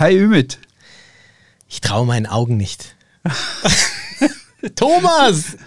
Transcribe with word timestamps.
Hi 0.00 0.16
Ümit. 0.16 0.58
Ich 1.68 1.82
traue 1.82 2.06
meinen 2.06 2.24
Augen 2.24 2.56
nicht. 2.56 2.96
Thomas! 4.74 5.58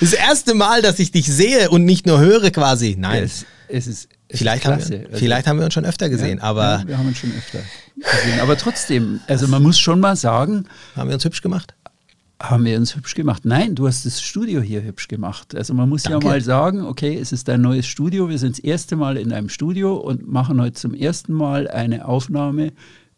Das 0.00 0.14
erste 0.14 0.54
Mal, 0.54 0.80
dass 0.80 0.98
ich 0.98 1.10
dich 1.10 1.26
sehe 1.26 1.68
und 1.68 1.84
nicht 1.84 2.06
nur 2.06 2.18
höre 2.18 2.50
quasi. 2.50 2.96
Nein. 2.98 3.24
Es, 3.24 3.44
es 3.68 3.86
ist 3.86 4.08
es 4.28 4.38
vielleicht, 4.38 4.64
ist 4.64 4.70
haben 4.70 4.88
wir, 4.88 4.98
Also, 5.00 5.18
vielleicht 5.18 5.46
haben 5.46 5.58
wir 5.58 5.66
uns 5.66 5.74
schon 5.74 5.84
öfter 5.84 6.08
gesehen, 6.08 6.38
ja, 6.38 6.44
aber 6.44 6.78
ja, 6.78 6.88
wir 6.88 6.96
haben 6.96 7.08
uns 7.08 7.18
schon 7.18 7.34
öfter 7.36 7.58
gesehen. 7.96 8.40
Aber 8.40 8.56
trotzdem, 8.56 9.20
also 9.26 9.46
man 9.46 9.62
muss 9.62 9.78
schon 9.78 10.00
mal 10.00 10.16
sagen, 10.16 10.64
haben 10.96 11.10
wir 11.10 11.14
uns 11.14 11.26
hübsch 11.26 11.42
gemacht? 11.42 11.74
haben 12.40 12.64
wir 12.64 12.78
uns 12.78 12.96
hübsch 12.96 13.14
gemacht. 13.14 13.44
Nein, 13.44 13.74
du 13.74 13.86
hast 13.86 14.06
das 14.06 14.22
Studio 14.22 14.62
hier 14.62 14.82
hübsch 14.82 15.06
gemacht. 15.06 15.54
Also 15.54 15.74
man 15.74 15.90
muss 15.90 16.04
Danke. 16.04 16.26
ja 16.26 16.32
mal 16.32 16.40
sagen, 16.40 16.82
okay, 16.82 17.16
es 17.16 17.30
ist 17.30 17.46
dein 17.46 17.60
neues 17.60 17.86
Studio. 17.86 18.30
Wir 18.30 18.38
sind 18.38 18.56
das 18.56 18.64
erste 18.64 18.96
Mal 18.96 19.18
in 19.18 19.32
einem 19.32 19.50
Studio 19.50 19.94
und 19.96 20.26
machen 20.26 20.60
heute 20.62 20.72
zum 20.72 20.94
ersten 20.94 21.34
Mal 21.34 21.68
eine 21.68 22.08
Aufnahme, 22.08 22.72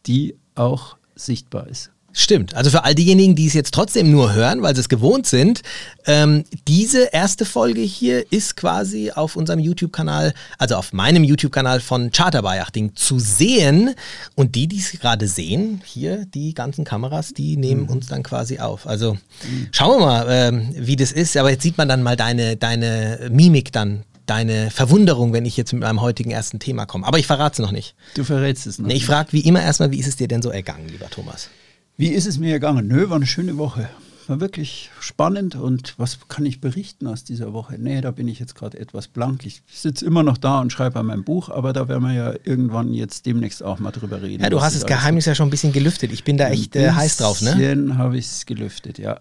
die 0.06 0.34
auch 0.54 0.96
sichtbar 1.14 1.66
ist. 1.68 1.90
Stimmt. 2.16 2.54
Also 2.54 2.70
für 2.70 2.84
all 2.84 2.94
diejenigen, 2.94 3.34
die 3.34 3.48
es 3.48 3.54
jetzt 3.54 3.74
trotzdem 3.74 4.12
nur 4.12 4.34
hören, 4.34 4.62
weil 4.62 4.72
sie 4.76 4.80
es 4.80 4.88
gewohnt 4.88 5.26
sind, 5.26 5.62
ähm, 6.06 6.44
diese 6.68 7.06
erste 7.06 7.44
Folge 7.44 7.80
hier 7.80 8.30
ist 8.30 8.56
quasi 8.56 9.10
auf 9.10 9.34
unserem 9.34 9.58
YouTube-Kanal, 9.58 10.32
also 10.56 10.76
auf 10.76 10.92
meinem 10.92 11.24
YouTube-Kanal 11.24 11.80
von 11.80 12.12
Charterbayachting 12.12 12.94
zu 12.94 13.18
sehen. 13.18 13.96
Und 14.36 14.54
die, 14.54 14.68
die 14.68 14.78
es 14.78 14.92
gerade 14.92 15.26
sehen, 15.26 15.82
hier 15.84 16.24
die 16.26 16.54
ganzen 16.54 16.84
Kameras, 16.84 17.34
die 17.34 17.56
nehmen 17.56 17.88
uns 17.88 18.06
dann 18.06 18.22
quasi 18.22 18.60
auf. 18.60 18.86
Also 18.86 19.18
schauen 19.72 19.98
wir 19.98 20.06
mal, 20.06 20.26
ähm, 20.28 20.68
wie 20.76 20.94
das 20.94 21.10
ist. 21.10 21.36
Aber 21.36 21.50
jetzt 21.50 21.64
sieht 21.64 21.78
man 21.78 21.88
dann 21.88 22.04
mal 22.04 22.14
deine, 22.14 22.56
deine 22.56 23.28
Mimik 23.28 23.72
dann. 23.72 24.04
Deine 24.26 24.70
Verwunderung, 24.70 25.32
wenn 25.32 25.44
ich 25.44 25.56
jetzt 25.56 25.72
mit 25.72 25.82
meinem 25.82 26.00
heutigen 26.00 26.30
ersten 26.30 26.58
Thema 26.58 26.86
komme. 26.86 27.06
Aber 27.06 27.18
ich 27.18 27.26
verrate 27.26 27.54
es 27.54 27.58
noch 27.58 27.72
nicht. 27.72 27.94
Du 28.14 28.24
verrätst 28.24 28.66
es 28.66 28.78
noch. 28.78 28.88
Nee, 28.88 28.94
ich 28.94 29.06
frage 29.06 29.32
wie 29.32 29.40
immer 29.40 29.62
erstmal, 29.62 29.90
wie 29.90 29.98
ist 29.98 30.08
es 30.08 30.16
dir 30.16 30.28
denn 30.28 30.40
so 30.40 30.50
ergangen, 30.50 30.88
lieber 30.88 31.10
Thomas? 31.10 31.50
Wie 31.96 32.08
ist 32.08 32.26
es 32.26 32.38
mir 32.38 32.54
gegangen? 32.54 32.88
Nö, 32.88 33.08
war 33.10 33.16
eine 33.16 33.26
schöne 33.26 33.56
Woche. 33.58 33.88
War 34.26 34.40
wirklich 34.40 34.90
spannend 35.00 35.54
und 35.54 35.94
was 35.98 36.18
kann 36.28 36.46
ich 36.46 36.60
berichten 36.60 37.06
aus 37.06 37.24
dieser 37.24 37.52
Woche? 37.52 37.76
Nee, 37.78 38.00
da 38.00 38.10
bin 38.10 38.26
ich 38.26 38.38
jetzt 38.38 38.54
gerade 38.54 38.78
etwas 38.78 39.08
blank. 39.08 39.44
Ich 39.44 39.62
sitze 39.70 40.06
immer 40.06 40.22
noch 40.22 40.38
da 40.38 40.60
und 40.60 40.72
schreibe 40.72 40.98
an 41.00 41.06
meinem 41.06 41.24
Buch, 41.24 41.50
aber 41.50 41.72
da 41.72 41.88
werden 41.88 42.02
wir 42.04 42.12
ja 42.12 42.34
irgendwann 42.44 42.94
jetzt 42.94 43.26
demnächst 43.26 43.62
auch 43.62 43.78
mal 43.80 43.90
drüber 43.90 44.22
reden. 44.22 44.42
Ja, 44.42 44.50
du 44.50 44.62
hast 44.62 44.76
das 44.76 44.86
Geheimnis 44.86 45.26
ja 45.26 45.34
schon 45.34 45.48
ein 45.48 45.50
bisschen 45.50 45.72
gelüftet. 45.72 46.10
Ich 46.12 46.24
bin 46.24 46.38
da 46.38 46.48
echt 46.48 46.74
äh, 46.74 46.90
heiß 46.90 47.18
drauf, 47.18 47.42
ne? 47.42 47.52
Bisschen 47.52 47.98
habe 47.98 48.16
ich 48.16 48.26
es 48.26 48.46
gelüftet, 48.46 48.98
ja. 48.98 49.20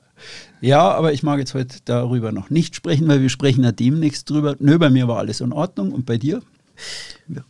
Ja, 0.62 0.92
aber 0.92 1.12
ich 1.12 1.24
mag 1.24 1.40
jetzt 1.40 1.54
heute 1.54 1.80
darüber 1.84 2.32
noch 2.32 2.50
nicht 2.50 2.76
sprechen, 2.76 3.08
weil 3.08 3.22
wir 3.22 3.30
sprechen 3.30 3.64
ja 3.64 3.74
demnächst 3.74 4.30
drüber. 4.30 4.56
Nö, 4.60 4.78
bei 4.78 4.90
mir 4.90 5.08
war 5.08 5.18
alles 5.18 5.42
in 5.42 5.52
Ordnung 5.52 5.92
und 5.92 6.06
bei 6.06 6.18
dir? 6.18 6.42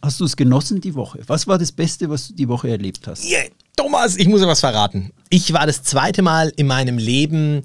Hast 0.01 0.19
du 0.19 0.25
es 0.25 0.35
genossen 0.35 0.81
die 0.81 0.95
Woche? 0.95 1.19
Was 1.27 1.47
war 1.47 1.57
das 1.57 1.71
Beste, 1.71 2.09
was 2.09 2.29
du 2.29 2.33
die 2.33 2.47
Woche 2.47 2.69
erlebt 2.69 3.07
hast? 3.07 3.23
Yeah. 3.25 3.45
Thomas, 3.75 4.16
ich 4.17 4.27
muss 4.27 4.41
dir 4.41 4.47
was 4.47 4.59
verraten. 4.59 5.11
Ich 5.29 5.52
war 5.53 5.66
das 5.66 5.83
zweite 5.83 6.21
Mal 6.21 6.53
in 6.55 6.67
meinem 6.67 6.97
Leben 6.97 7.63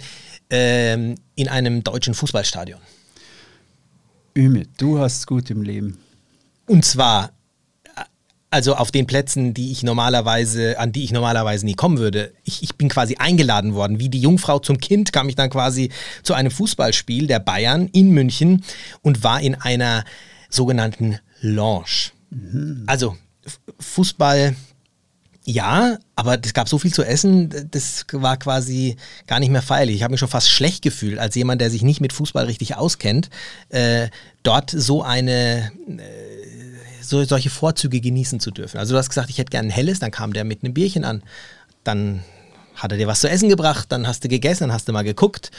ähm, 0.50 1.16
in 1.34 1.48
einem 1.48 1.84
deutschen 1.84 2.14
Fußballstadion. 2.14 2.80
Ümit, 4.36 4.70
du 4.78 4.98
hast 4.98 5.18
es 5.18 5.26
gut 5.26 5.50
im 5.50 5.62
Leben. 5.62 5.98
Und 6.66 6.84
zwar, 6.84 7.32
also 8.50 8.74
auf 8.76 8.90
den 8.90 9.06
Plätzen, 9.06 9.52
die 9.52 9.70
ich 9.70 9.82
normalerweise, 9.82 10.78
an 10.78 10.92
die 10.92 11.04
ich 11.04 11.12
normalerweise 11.12 11.66
nie 11.66 11.74
kommen 11.74 11.98
würde. 11.98 12.32
Ich, 12.44 12.62
ich 12.62 12.76
bin 12.76 12.88
quasi 12.88 13.16
eingeladen 13.16 13.74
worden. 13.74 13.98
Wie 13.98 14.08
die 14.08 14.20
Jungfrau 14.20 14.58
zum 14.60 14.78
Kind 14.78 15.12
kam 15.12 15.28
ich 15.28 15.34
dann 15.34 15.50
quasi 15.50 15.90
zu 16.22 16.32
einem 16.32 16.50
Fußballspiel 16.50 17.26
der 17.26 17.40
Bayern 17.40 17.88
in 17.88 18.10
München 18.10 18.64
und 19.02 19.22
war 19.22 19.40
in 19.42 19.54
einer 19.54 20.04
sogenannten 20.48 21.18
Lounge. 21.42 22.12
Also 22.86 23.16
F- 23.44 23.60
Fußball. 23.78 24.56
Ja, 25.50 25.96
aber 26.14 26.38
es 26.44 26.52
gab 26.52 26.68
so 26.68 26.78
viel 26.78 26.92
zu 26.92 27.02
essen, 27.02 27.70
das 27.70 28.04
war 28.12 28.36
quasi 28.36 28.96
gar 29.26 29.40
nicht 29.40 29.48
mehr 29.48 29.62
feierlich. 29.62 29.96
Ich 29.96 30.02
habe 30.02 30.10
mich 30.10 30.20
schon 30.20 30.28
fast 30.28 30.50
schlecht 30.50 30.82
gefühlt, 30.82 31.18
als 31.18 31.34
jemand, 31.36 31.62
der 31.62 31.70
sich 31.70 31.80
nicht 31.80 32.02
mit 32.02 32.12
Fußball 32.12 32.44
richtig 32.44 32.76
auskennt, 32.76 33.30
äh, 33.70 34.08
dort 34.42 34.70
so 34.70 35.02
eine 35.02 35.72
so, 37.00 37.24
solche 37.24 37.48
Vorzüge 37.48 38.02
genießen 38.02 38.40
zu 38.40 38.50
dürfen. 38.50 38.76
Also 38.76 38.92
du 38.92 38.98
hast 38.98 39.08
gesagt, 39.08 39.30
ich 39.30 39.38
hätte 39.38 39.48
gerne 39.48 39.68
ein 39.68 39.72
helles, 39.72 40.00
dann 40.00 40.10
kam 40.10 40.34
der 40.34 40.44
mit 40.44 40.62
einem 40.62 40.74
Bierchen 40.74 41.06
an. 41.06 41.22
Dann 41.82 42.22
hat 42.74 42.92
er 42.92 42.98
dir 42.98 43.06
was 43.06 43.22
zu 43.22 43.30
essen 43.30 43.48
gebracht, 43.48 43.90
dann 43.90 44.06
hast 44.06 44.22
du 44.24 44.28
gegessen, 44.28 44.64
dann 44.64 44.72
hast 44.74 44.86
du 44.86 44.92
mal 44.92 45.02
geguckt. 45.02 45.50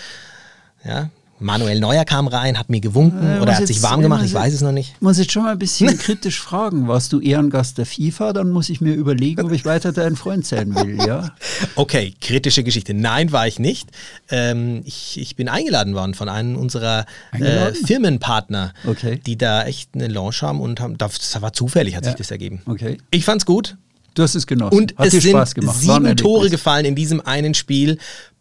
Ja. 0.86 1.10
Manuel 1.40 1.80
Neuer 1.80 2.06
kam 2.06 2.28
rein, 2.28 2.58
hat 2.60 2.70
mir 2.70 2.82
gewunken 2.82 3.38
Äh, 3.38 3.40
oder 3.40 3.56
hat 3.56 3.66
sich 3.68 3.82
warm 3.82 4.02
gemacht, 4.02 4.24
ich 4.26 4.34
weiß 4.34 4.54
es 4.54 4.62
noch 4.62 4.72
nicht. 4.72 4.94
Ich 4.96 5.02
muss 5.02 5.18
jetzt 5.18 5.32
schon 5.32 5.44
mal 5.44 5.52
ein 5.54 5.60
bisschen 5.60 5.98
kritisch 5.98 6.40
fragen. 6.40 6.88
Warst 6.88 7.14
du 7.14 7.20
Ehrengast 7.20 7.78
der 7.78 7.86
FIFA? 7.86 8.34
Dann 8.34 8.50
muss 8.52 8.70
ich 8.70 8.82
mir 8.82 8.94
überlegen, 8.94 9.42
ob 9.46 9.52
ich 9.52 9.66
weiter 9.66 9.92
dein 9.92 10.16
Freund 10.16 10.46
sein 10.46 10.76
will, 10.76 10.98
ja? 11.06 11.32
Okay, 11.76 12.14
kritische 12.22 12.64
Geschichte. 12.64 12.94
Nein, 12.94 13.32
war 13.32 13.48
ich 13.48 13.60
nicht. 13.60 13.90
Ähm, 14.30 14.82
ich, 14.86 15.20
ich 15.20 15.36
bin 15.36 15.48
eingeladen 15.50 15.94
worden 15.94 16.14
von 16.14 16.30
einem 16.30 16.56
unserer 16.56 17.06
äh? 17.32 17.74
Firmenpartner, 17.74 18.74
Okay. 18.86 19.20
die 19.26 19.38
da 19.38 19.64
echt 19.66 19.92
eine 19.96 20.08
Lounge 20.08 20.36
haben 20.42 20.60
und 20.62 20.80
haben, 20.80 20.98
das 20.98 21.42
war 21.42 21.54
zufällig, 21.54 21.96
hat 21.96 22.04
Ja. 22.06 22.12
sich 22.12 22.18
das 22.18 22.32
ergeben. 22.32 22.62
Okay. 22.66 22.98
Ich 23.12 23.26
fand's 23.26 23.46
gut. 23.46 23.78
Du 24.16 24.24
hast 24.24 24.36
es 24.36 24.48
genossen. 24.48 24.76
Und 24.78 24.98
Hat 24.98 25.08
es 25.08 25.12
dir 25.14 25.22
sind 25.22 25.72
sieben 25.74 26.18
Tore 26.18 26.50
gefallen 26.50 26.86
in 26.86 26.96
diesem 26.96 27.22
einen 27.26 27.54
Spiel. 27.54 27.98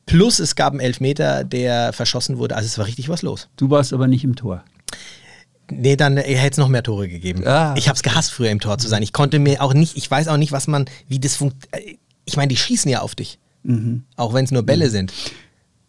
Plus 0.09 0.39
es 0.39 0.57
gab 0.57 0.73
einen 0.73 0.81
Elfmeter, 0.81 1.45
der 1.45 1.93
verschossen 1.93 2.39
wurde. 2.39 2.57
Also 2.57 2.67
es 2.67 2.79
war 2.79 2.87
richtig 2.87 3.09
was 3.09 3.23
los. 3.23 3.49
Du 3.57 3.71
warst 3.71 3.93
aber 3.93 4.09
nicht 4.09 4.25
im 4.25 4.37
Tor. 4.37 4.65
Nee, 5.71 5.97
dann 5.97 6.17
äh, 6.17 6.23
hätte 6.23 6.53
es 6.53 6.59
noch 6.59 6.69
mehr 6.69 6.83
Tore 6.83 7.09
gegeben. 7.09 7.47
Ah. 7.47 7.75
Ich 7.77 7.89
habe 7.89 7.97
es 7.97 8.03
gehasst, 8.03 8.33
früher 8.33 8.51
im 8.51 8.61
Tor 8.61 8.79
zu 8.79 8.89
sein. 8.89 9.03
Ich 9.03 9.13
konnte 9.13 9.39
mir 9.39 9.63
auch 9.63 9.75
nicht, 9.75 9.97
ich 9.97 10.11
weiß 10.11 10.29
auch 10.29 10.39
nicht, 10.39 10.53
was 10.53 10.67
man, 10.67 10.87
wie 11.09 11.19
das 11.19 11.37
funktioniert. 11.37 11.99
Ich 12.25 12.37
meine, 12.37 12.49
die 12.49 12.57
schießen 12.57 12.91
ja 12.91 13.01
auf 13.01 13.15
dich. 13.15 13.39
Mhm. 13.63 14.05
Auch 14.17 14.35
wenn 14.35 14.45
es 14.45 14.51
nur 14.51 14.63
Bälle 14.63 14.91
sind. 14.91 15.13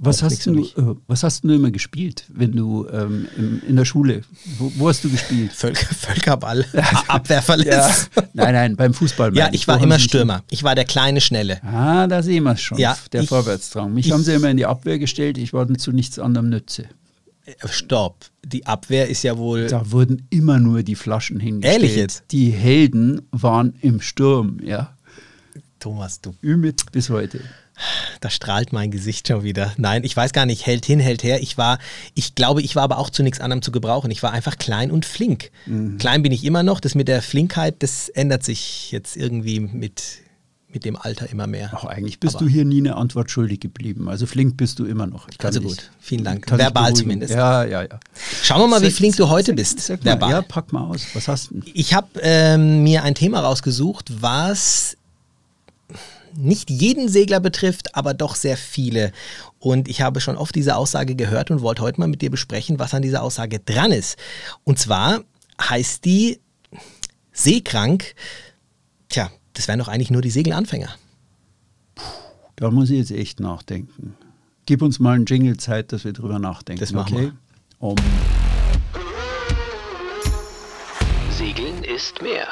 Was 0.01 0.23
hast, 0.23 0.45
du, 0.45 0.63
äh, 0.63 0.95
was 1.07 1.23
hast 1.23 1.43
du 1.43 1.49
immer 1.53 1.71
gespielt, 1.71 2.23
wenn 2.29 2.53
du 2.53 2.87
ähm, 2.87 3.27
im, 3.37 3.61
in 3.67 3.75
der 3.75 3.83
Schule, 3.83 4.21
wo, 4.57 4.71
wo 4.77 4.87
hast 4.87 5.03
du 5.03 5.09
gespielt? 5.09 5.51
Völker, 5.51 5.85
Völkerball, 5.93 6.65
Abwehrverletzt. 7.07 8.09
Ja. 8.15 8.23
Nein, 8.33 8.53
nein, 8.53 8.75
beim 8.77 8.93
Fußball. 8.93 9.35
Ja, 9.35 9.49
ich 9.51 9.67
war 9.67 9.79
Wo 9.79 9.83
immer 9.83 9.99
Stürmer. 9.99 10.43
Ich 10.49 10.63
war 10.63 10.73
der 10.75 10.85
kleine 10.85 11.19
Schnelle. 11.19 11.61
Ah, 11.65 12.07
da 12.07 12.23
sehen 12.23 12.43
wir 12.43 12.53
es 12.53 12.61
schon, 12.61 12.77
Ja, 12.77 12.97
der 13.11 13.23
ich- 13.23 13.29
Vorwärtsdrang. 13.29 13.93
Mich 13.93 14.05
ich- 14.07 14.11
haben 14.13 14.23
sie 14.23 14.33
immer 14.33 14.49
in 14.49 14.57
die 14.57 14.65
Abwehr 14.65 14.99
gestellt, 14.99 15.37
ich 15.37 15.51
war 15.53 15.67
zu 15.77 15.91
nichts 15.91 16.17
anderem 16.17 16.49
nütze. 16.49 16.85
Äh, 17.45 17.67
Stopp. 17.67 18.25
Die 18.45 18.65
Abwehr 18.65 19.09
ist 19.09 19.23
ja 19.23 19.37
wohl. 19.37 19.67
Da 19.67 19.91
wurden 19.91 20.25
immer 20.29 20.59
nur 20.59 20.81
die 20.83 20.95
Flaschen 20.95 21.39
hingestellt. 21.41 21.81
Ehrlich 21.83 21.97
jetzt? 21.97 22.23
Die 22.31 22.51
Helden 22.51 23.21
waren 23.31 23.73
im 23.81 23.99
Sturm, 24.01 24.59
ja. 24.63 24.95
Thomas, 25.79 26.19
du 26.21 26.33
Ümit 26.43 26.83
bis 26.91 27.09
heute. 27.09 27.39
Da 28.21 28.29
strahlt 28.29 28.73
mein 28.73 28.91
Gesicht 28.91 29.27
schon 29.27 29.43
wieder. 29.43 29.73
Nein, 29.77 30.03
ich 30.03 30.15
weiß 30.15 30.33
gar 30.33 30.45
nicht, 30.45 30.65
hält 30.65 30.85
hin, 30.85 30.99
hält 30.99 31.23
her. 31.23 31.41
Ich 31.41 31.57
war, 31.57 31.79
ich 32.13 32.35
glaube, 32.35 32.61
ich 32.61 32.75
war 32.75 32.83
aber 32.83 32.97
auch 32.97 33.09
zu 33.09 33.23
nichts 33.23 33.39
anderem 33.39 33.61
zu 33.61 33.71
gebrauchen. 33.71 34.11
Ich 34.11 34.21
war 34.23 34.31
einfach 34.31 34.57
klein 34.57 34.91
und 34.91 35.05
flink. 35.05 35.51
Klein 35.97 36.21
bin 36.23 36.31
ich 36.31 36.43
immer 36.43 36.63
noch. 36.63 36.79
Das 36.79 36.95
mit 36.95 37.07
der 37.07 37.21
Flinkheit, 37.21 37.75
das 37.79 38.09
ändert 38.09 38.43
sich 38.43 38.91
jetzt 38.91 39.15
irgendwie 39.15 39.59
mit, 39.61 40.03
mit 40.67 40.83
dem 40.85 40.97
Alter 40.97 41.29
immer 41.29 41.47
mehr. 41.47 41.71
Ach, 41.73 41.85
eigentlich 41.85 42.19
bist 42.19 42.35
Aber- 42.35 42.45
du 42.45 42.51
hier 42.51 42.65
nie 42.65 42.79
eine 42.79 42.95
Antwort 42.97 43.31
schuldig 43.31 43.59
geblieben. 43.61 44.09
Also 44.09 44.25
flink 44.25 44.57
bist 44.57 44.77
du 44.79 44.85
immer 44.85 45.07
noch. 45.07 45.27
Ich 45.29 45.43
Also 45.43 45.61
gut, 45.61 45.89
vielen 45.99 46.23
Dank. 46.25 46.49
Verbal 46.51 46.93
zumindest. 46.93 47.33
Ja, 47.33 47.63
ja, 47.63 47.83
ja. 47.83 47.99
Schauen 48.43 48.61
wir 48.61 48.67
mal, 48.67 48.81
wie 48.81 48.87
Sag- 48.87 48.95
flink 48.97 49.15
du 49.15 49.29
heute 49.29 49.47
sag- 49.51 49.55
bist. 49.55 49.79
Sag 49.79 49.99
mal, 50.03 50.11
verbal. 50.11 50.31
ja, 50.31 50.41
pack 50.41 50.73
mal 50.73 50.83
aus. 50.85 51.07
Was 51.13 51.27
hast 51.27 51.51
du? 51.51 51.61
Ich 51.73 51.93
habe 51.93 52.07
ähm, 52.21 52.83
mir 52.83 53.03
ein 53.03 53.15
Thema 53.15 53.39
rausgesucht, 53.39 54.11
was 54.21 54.95
nicht 56.35 56.69
jeden 56.69 57.09
Segler 57.09 57.39
betrifft, 57.39 57.95
aber 57.95 58.13
doch 58.13 58.35
sehr 58.35 58.57
viele. 58.57 59.11
Und 59.59 59.87
ich 59.87 60.01
habe 60.01 60.21
schon 60.21 60.37
oft 60.37 60.55
diese 60.55 60.75
Aussage 60.75 61.15
gehört 61.15 61.51
und 61.51 61.61
wollte 61.61 61.81
heute 61.81 61.99
mal 61.99 62.07
mit 62.07 62.21
dir 62.21 62.29
besprechen, 62.29 62.79
was 62.79 62.93
an 62.93 63.01
dieser 63.01 63.23
Aussage 63.23 63.59
dran 63.59 63.91
ist. 63.91 64.17
Und 64.63 64.79
zwar 64.79 65.21
heißt 65.61 66.05
die 66.05 66.39
seekrank, 67.31 68.15
tja, 69.09 69.31
das 69.53 69.67
wären 69.67 69.79
doch 69.79 69.87
eigentlich 69.87 70.11
nur 70.11 70.21
die 70.21 70.31
Segelanfänger. 70.31 70.89
Da 72.55 72.71
muss 72.71 72.89
ich 72.89 72.97
jetzt 72.97 73.11
echt 73.11 73.39
nachdenken. 73.39 74.15
Gib 74.65 74.81
uns 74.81 74.99
mal 74.99 75.15
einen 75.15 75.25
Jingle 75.25 75.57
Zeit, 75.57 75.91
dass 75.91 76.03
wir 76.03 76.13
drüber 76.13 76.39
nachdenken. 76.39 76.79
Das 76.79 76.91
machen 76.91 77.15
okay? 77.15 77.31
Um, 77.79 77.95
Segeln 81.31 81.83
ist 81.85 82.21
mehr. 82.21 82.47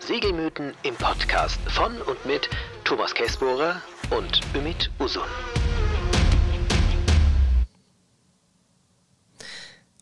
Segelmythen 0.00 0.74
im 0.82 0.94
Podcast 0.96 1.58
von 1.68 1.92
und 2.02 2.26
mit 2.26 2.50
Thomas 2.84 3.14
Kessbohrer 3.14 3.80
und 4.10 4.40
Ümit 4.54 4.90
Usun. 5.00 5.22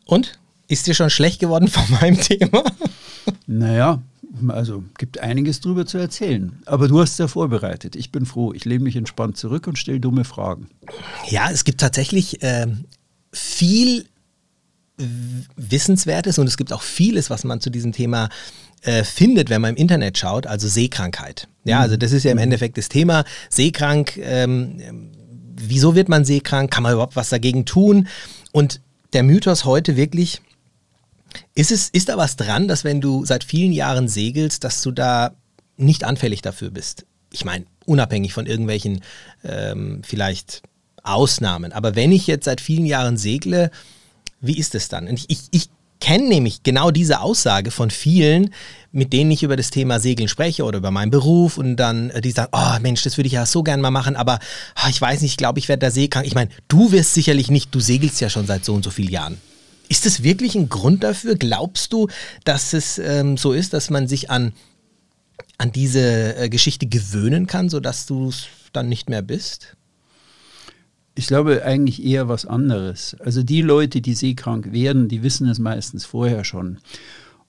Und? 0.05 0.41
Ist 0.67 0.89
dir 0.89 0.95
schon 0.95 1.09
schlecht 1.09 1.39
geworden 1.39 1.69
von 1.69 1.85
meinem 2.01 2.21
Thema? 2.21 2.65
naja, 3.47 4.03
also 4.49 4.83
gibt 4.99 5.21
einiges 5.21 5.61
drüber 5.61 5.87
zu 5.87 5.99
erzählen. 5.99 6.61
Aber 6.67 6.89
du 6.89 7.01
hast 7.01 7.13
es 7.13 7.19
ja 7.19 7.29
vorbereitet. 7.29 7.95
Ich 7.95 8.11
bin 8.11 8.27
froh. 8.27 8.53
Ich 8.53 8.65
lehne 8.65 8.83
mich 8.83 8.97
entspannt 8.97 9.37
zurück 9.37 9.69
und 9.69 9.79
stelle 9.79 10.01
dumme 10.01 10.25
Fragen. 10.25 10.69
Ja, 11.29 11.53
es 11.53 11.63
gibt 11.63 11.81
tatsächlich 11.81 12.39
ähm, 12.41 12.87
viel 13.33 14.07
Wissenswertes 15.57 16.39
und 16.41 16.49
es 16.49 16.57
gibt 16.57 16.73
auch 16.73 16.83
vieles, 16.83 17.31
was 17.31 17.45
man 17.45 17.61
zu 17.61 17.71
diesem 17.71 17.93
Thema 17.93 18.29
äh, 18.83 19.05
findet, 19.05 19.51
wenn 19.51 19.61
man 19.61 19.71
im 19.71 19.77
Internet 19.77 20.19
schaut, 20.19 20.47
also 20.47 20.69
Seekrankheit. 20.69 21.49
Ja, 21.65 21.81
also 21.81 21.97
das 21.97 22.13
ist 22.13 22.25
ja 22.25 22.33
im 22.33 22.37
Mhm. 22.39 22.45
Endeffekt 22.45 22.77
das 22.79 22.89
Thema. 22.89 23.25
Seekrank, 23.49 24.17
ähm, 24.17 25.11
wieso 25.57 25.95
wird 25.95 26.09
man 26.09 26.25
seekrank? 26.25 26.71
Kann 26.71 26.83
man 26.83 26.93
überhaupt 26.93 27.17
was 27.17 27.29
dagegen 27.29 27.65
tun? 27.65 28.09
Und 28.51 28.81
der 29.13 29.23
Mythos 29.23 29.65
heute 29.65 29.97
wirklich, 29.97 30.41
ist, 31.55 31.71
es, 31.71 31.89
ist 31.89 32.09
da 32.09 32.17
was 32.17 32.37
dran, 32.37 32.69
dass 32.69 32.85
wenn 32.85 33.01
du 33.01 33.25
seit 33.25 33.45
vielen 33.45 33.73
Jahren 33.73 34.09
segelst, 34.09 34.65
dass 34.65 34.83
du 34.83 34.91
da 34.91 35.35
nicht 35.77 36.05
anfällig 36.05 36.43
dafür 36.43 36.71
bist? 36.71 37.07
Ich 37.33 37.45
meine, 37.45 37.65
unabhängig 37.87 38.33
von 38.33 38.47
irgendwelchen 38.47 39.01
ähm, 39.45 40.03
vielleicht 40.05 40.63
Ausnahmen. 41.03 41.73
Aber 41.73 41.95
wenn 41.95 42.13
ich 42.13 42.27
jetzt 42.27 42.45
seit 42.45 42.61
vielen 42.61 42.87
Jahren 42.87 43.17
segle, 43.17 43.71
wie 44.41 44.59
ist 44.59 44.75
es 44.75 44.89
dann? 44.89 45.09
Und 45.09 45.15
ich, 45.15 45.31
ich, 45.31 45.41
ich 45.51 45.71
kenne 46.03 46.29
nämlich 46.29 46.65
genau 46.65 46.91
diese 46.91 47.21
Aussage 47.21 47.71
von 47.71 47.91
vielen, 47.91 48.53
mit 48.91 49.13
denen 49.13 49.31
ich 49.31 49.45
über 49.45 49.57
das 49.57 49.71
Thema 49.71 50.01
Segeln 50.01 50.29
spreche 50.29 50.65
oder 50.65 50.79
über 50.79 50.91
meinen 50.91 51.13
Beruf 51.13 51.59
und 51.59 51.77
dann 51.77 52.11
äh, 52.11 52.21
die 52.21 52.33
sagen, 52.33 52.51
oh 52.53 52.81
Mensch, 52.83 53.05
das 53.05 53.17
würde 53.17 53.29
ich 53.29 53.35
ja 53.35 53.47
so 53.47 53.63
gern 53.63 53.81
mal 53.81 53.93
machen, 53.93 54.17
aber 54.17 54.41
ah, 54.75 54.89
ich 54.91 55.01
weiß 55.01 55.23
nicht, 55.23 55.31
ich 55.31 55.37
glaube, 55.37 55.61
ich 55.61 55.69
werde 55.69 55.87
da 55.87 55.91
seekrank. 55.93 56.27
Ich 56.27 56.35
meine, 56.35 56.51
du 56.67 56.91
wirst 56.91 57.15
sicherlich 57.15 57.53
nicht, 57.53 57.73
du 57.73 57.79
segelst 57.79 58.21
ja 58.21 58.29
schon 58.29 58.47
seit 58.47 58.65
so 58.65 58.75
und 58.75 58.83
so 58.83 58.91
vielen 58.91 59.11
Jahren. 59.11 59.41
Ist 59.89 60.05
das 60.05 60.25
wirklich 60.25 60.57
ein 60.57 60.69
Grund 60.69 61.05
dafür? 61.05 61.37
Glaubst 61.37 61.93
du, 61.93 62.09
dass 62.45 62.73
es 62.73 62.99
ähm, 62.99 63.37
so 63.37 63.53
ist, 63.53 63.73
dass 63.73 63.89
man 63.89 64.09
sich 64.09 64.29
an, 64.29 64.55
an 65.57 65.71
diese 65.71 66.37
äh, 66.37 66.49
Geschichte 66.49 66.87
gewöhnen 66.87 67.47
kann, 67.47 67.69
sodass 67.69 68.07
du 68.07 68.29
es 68.29 68.47
dann 68.73 68.89
nicht 68.89 69.09
mehr 69.09 69.23
bist? 69.23 69.77
Ich 71.15 71.27
glaube 71.27 71.65
eigentlich 71.65 72.03
eher 72.03 72.29
was 72.29 72.47
anderes. 72.47 73.17
Also 73.21 73.43
die 73.43 73.61
Leute, 73.63 74.01
die 74.01 74.15
seekrank 74.15 74.73
werden, 74.73 75.09
die 75.09 75.23
wissen 75.23 75.49
es 75.49 75.59
meistens 75.59 76.05
vorher 76.05 76.45
schon. 76.45 76.79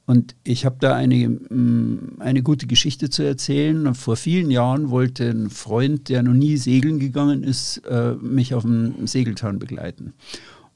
Und 0.06 0.36
ich 0.44 0.66
habe 0.66 0.76
da 0.80 0.96
eine, 0.96 1.30
mm, 1.30 2.18
eine 2.20 2.44
gute 2.44 2.68
Geschichte 2.68 3.10
zu 3.10 3.24
erzählen. 3.24 3.96
Vor 3.96 4.18
vielen 4.18 4.52
Jahren 4.52 4.90
wollte 4.90 5.30
ein 5.30 5.50
Freund, 5.50 6.10
der 6.10 6.24
noch 6.24 6.34
nie 6.34 6.58
segeln 6.58 7.00
gegangen 7.00 7.44
ist, 7.44 7.78
äh, 7.90 8.16
mich 8.16 8.54
auf 8.54 8.64
dem 8.64 9.08
Segeltörn 9.08 9.60
begleiten. 9.60 10.14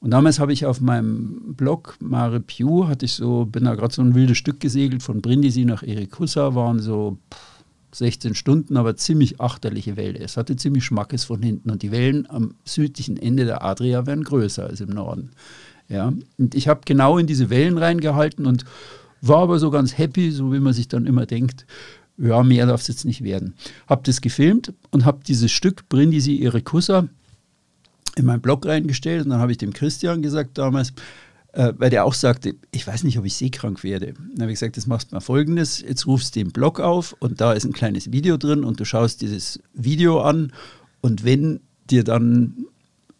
Und 0.00 0.12
damals 0.12 0.38
habe 0.38 0.52
ich 0.52 0.64
auf 0.64 0.80
meinem 0.80 1.54
Blog 1.56 1.96
Mare 2.00 2.40
Piu, 2.40 2.86
hatte 2.86 3.04
ich 3.04 3.14
so, 3.14 3.44
bin 3.44 3.64
da 3.64 3.74
gerade 3.74 3.92
so 3.92 4.00
ein 4.00 4.14
wildes 4.14 4.38
Stück 4.38 4.60
gesegelt 4.60 5.02
von 5.02 5.20
Brindisi 5.20 5.64
nach 5.64 5.82
Erikussa, 5.82 6.54
waren 6.54 6.80
so 6.80 7.18
pff, 7.34 7.57
16 7.92 8.34
Stunden, 8.34 8.76
aber 8.76 8.96
ziemlich 8.96 9.40
achterliche 9.40 9.96
Welle. 9.96 10.18
Es 10.18 10.36
hatte 10.36 10.56
ziemlich 10.56 10.84
Schmackes 10.84 11.24
von 11.24 11.42
hinten 11.42 11.70
und 11.70 11.82
die 11.82 11.90
Wellen 11.90 12.28
am 12.30 12.54
südlichen 12.64 13.16
Ende 13.16 13.44
der 13.44 13.64
Adria 13.64 14.06
werden 14.06 14.24
größer 14.24 14.64
als 14.64 14.80
im 14.80 14.90
Norden. 14.90 15.30
Ja, 15.88 16.12
und 16.36 16.54
ich 16.54 16.68
habe 16.68 16.82
genau 16.84 17.16
in 17.18 17.26
diese 17.26 17.48
Wellen 17.48 17.78
reingehalten 17.78 18.46
und 18.46 18.64
war 19.22 19.38
aber 19.38 19.58
so 19.58 19.70
ganz 19.70 19.96
happy, 19.96 20.30
so 20.30 20.52
wie 20.52 20.60
man 20.60 20.74
sich 20.74 20.88
dann 20.88 21.06
immer 21.06 21.24
denkt, 21.26 21.66
ja, 22.18 22.42
mehr 22.42 22.66
darf 22.66 22.82
es 22.82 22.88
jetzt 22.88 23.04
nicht 23.04 23.22
werden. 23.22 23.54
Habe 23.86 24.02
das 24.04 24.20
gefilmt 24.20 24.72
und 24.90 25.04
habe 25.04 25.20
dieses 25.26 25.50
Stück 25.50 25.88
Brindisi 25.88 26.42
Erikussa 26.44 27.08
in 28.16 28.24
meinen 28.24 28.40
Blog 28.40 28.66
reingestellt 28.66 29.24
und 29.24 29.30
dann 29.30 29.40
habe 29.40 29.52
ich 29.52 29.58
dem 29.58 29.72
Christian 29.72 30.20
gesagt 30.20 30.58
damals, 30.58 30.92
äh, 31.52 31.72
weil 31.76 31.90
der 31.90 32.04
auch 32.04 32.14
sagte, 32.14 32.54
ich 32.72 32.86
weiß 32.86 33.04
nicht, 33.04 33.18
ob 33.18 33.24
ich 33.24 33.34
seekrank 33.34 33.82
werde. 33.82 34.14
Dann 34.14 34.42
habe 34.42 34.52
ich 34.52 34.58
gesagt, 34.58 34.76
jetzt 34.76 34.86
machst 34.86 35.10
du 35.10 35.16
mal 35.16 35.20
folgendes, 35.20 35.80
jetzt 35.80 36.06
rufst 36.06 36.36
du 36.36 36.40
den 36.40 36.52
Blog 36.52 36.80
auf 36.80 37.14
und 37.20 37.40
da 37.40 37.52
ist 37.52 37.64
ein 37.64 37.72
kleines 37.72 38.12
Video 38.12 38.36
drin 38.36 38.64
und 38.64 38.80
du 38.80 38.84
schaust 38.84 39.22
dieses 39.22 39.60
Video 39.74 40.20
an 40.20 40.52
und 41.00 41.24
wenn 41.24 41.60
dir 41.90 42.04
dann 42.04 42.66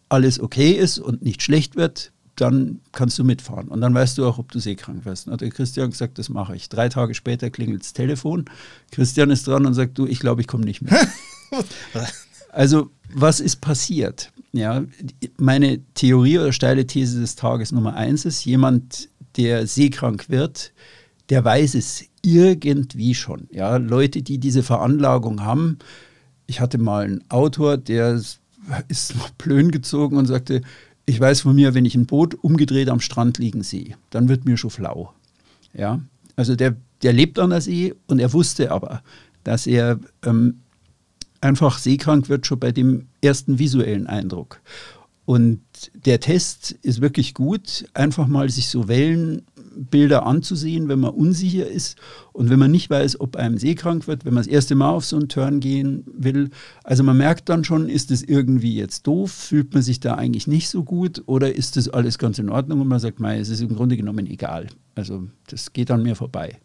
alles 0.09 0.41
okay 0.41 0.73
ist 0.73 0.99
und 0.99 1.23
nicht 1.23 1.43
schlecht 1.43 1.77
wird, 1.77 2.13
dann 2.37 2.81
kannst 2.93 3.19
du 3.19 3.25
mitfahren. 3.25 3.69
Und 3.69 3.81
dann 3.81 3.95
weißt 3.95 4.17
du 4.19 4.27
auch, 4.27 4.39
ob 4.39 4.53
du 4.53 4.61
seekrank 4.61 5.05
wirst. 5.05 5.27
Dann 5.27 5.35
hat 5.35 5.41
der 5.41 5.51
Christian 5.51 5.91
gesagt, 5.91 6.19
das 6.19 6.29
mache 6.29 6.55
ich. 6.55 6.69
Drei 6.69 6.89
Tage 6.89 7.15
später 7.15 7.51
klingelt 7.51 7.83
das 7.83 7.93
Telefon. 7.93 8.45
Christian 8.93 9.31
ist 9.31 9.47
dran 9.47 9.67
und 9.67 9.75
sagt, 9.75 9.99
du, 9.99 10.07
ich 10.07 10.21
glaube, 10.21 10.41
ich 10.41 10.47
komme 10.47 10.65
nicht 10.65 10.83
mehr. 10.83 11.01
Also, 12.59 12.91
was 13.15 13.39
ist 13.39 13.61
passiert? 13.61 14.33
Ja, 14.51 14.83
meine 15.37 15.79
Theorie 15.95 16.41
oder 16.41 16.53
steile 16.53 16.89
These 16.89 17.21
des 17.21 17.37
Tages 17.37 17.71
Nummer 17.71 17.95
eins 17.95 18.25
ist, 18.25 18.45
jemand, 18.45 19.09
der 19.37 19.69
seekrank 19.69 20.29
wird, 20.29 20.73
der 21.31 21.45
weiß 21.45 21.77
es 21.77 22.07
irgendwie 22.21 23.15
schon. 23.15 23.47
Ja, 23.53 23.77
Leute, 23.77 24.23
die 24.23 24.39
diese 24.39 24.65
Veranlagung 24.65 25.45
haben. 25.45 25.79
Ich 26.49 26.61
hatte 26.61 26.79
mal 26.79 27.05
einen 27.05 27.31
Autor, 27.31 27.77
der 27.77 28.15
ist 28.89 29.15
nach 29.15 29.31
Plön 29.39 29.71
gezogen 29.71 30.17
und 30.17 30.27
sagte, 30.27 30.63
ich 31.07 31.21
weiß 31.21 31.43
von 31.43 31.55
mir, 31.55 31.75
wenn 31.75 31.85
ich 31.85 31.95
ein 31.95 32.07
Boot 32.07 32.35
umgedreht 32.43 32.89
am 32.89 32.99
Strand 32.99 33.39
liegen 33.39 33.63
sehe, 33.63 33.95
dann 34.11 34.29
wird 34.29 34.47
mir 34.47 34.57
schon 34.57 34.71
flau. 34.71 35.15
Ja, 35.75 36.01
also 36.35 36.57
der, 36.57 36.75
der 37.03 37.13
lebt 37.13 37.39
an 37.39 37.51
der 37.51 37.61
See 37.61 37.95
und 38.09 38.19
er 38.19 38.33
wusste 38.33 38.73
aber, 38.73 39.05
dass 39.45 39.69
er 39.69 40.01
ähm, 40.25 40.63
einfach 41.41 41.79
seekrank 41.79 42.29
wird 42.29 42.47
schon 42.47 42.59
bei 42.59 42.73
dem 42.73 43.09
ersten 43.23 43.59
visuellen 43.59 44.07
Eindruck. 44.07 44.61
Und 45.29 45.61
der 46.07 46.21
Test 46.21 46.73
ist 46.81 47.03
wirklich 47.03 47.35
gut, 47.35 47.85
einfach 47.93 48.27
mal 48.29 48.49
sich 48.49 48.71
so 48.71 48.89
Wellenbilder 48.89 50.25
anzusehen, 50.25 50.89
wenn 50.89 51.01
man 51.01 51.13
unsicher 51.13 51.67
ist 51.67 51.99
und 52.33 52.49
wenn 52.49 52.59
man 52.59 52.71
nicht 52.71 52.89
weiß, 52.89 53.21
ob 53.21 53.37
einem 53.37 53.59
seekrank 53.59 54.07
wird, 54.07 54.25
wenn 54.25 54.33
man 54.33 54.43
das 54.43 54.51
erste 54.51 54.75
Mal 54.75 54.89
auf 54.89 55.05
so 55.05 55.17
einen 55.17 55.29
Turn 55.29 55.61
gehen 55.61 56.05
will. 56.07 56.49
Also 56.83 57.03
man 57.03 57.19
merkt 57.19 57.51
dann 57.51 57.63
schon, 57.63 57.91
ist 57.91 58.11
es 58.11 58.23
irgendwie 58.23 58.75
jetzt 58.75 59.07
doof, 59.07 59.31
fühlt 59.31 59.75
man 59.75 59.83
sich 59.83 60.01
da 60.01 60.15
eigentlich 60.15 60.47
nicht 60.47 60.71
so 60.71 60.83
gut 60.83 61.23
oder 61.27 61.55
ist 61.55 61.77
das 61.77 61.91
alles 61.91 62.17
ganz 62.17 62.39
in 62.39 62.49
Ordnung 62.49 62.81
und 62.81 62.89
man 62.89 62.99
sagt, 62.99 63.21
mei, 63.21 63.39
es 63.39 63.51
ist 63.51 63.61
im 63.61 63.77
Grunde 63.77 63.99
genommen 63.99 64.27
egal. 64.29 64.69
Also 64.95 65.29
das 65.49 65.75
geht 65.75 65.91
an 65.91 66.03
mir 66.03 66.17
vorbei. 66.17 66.59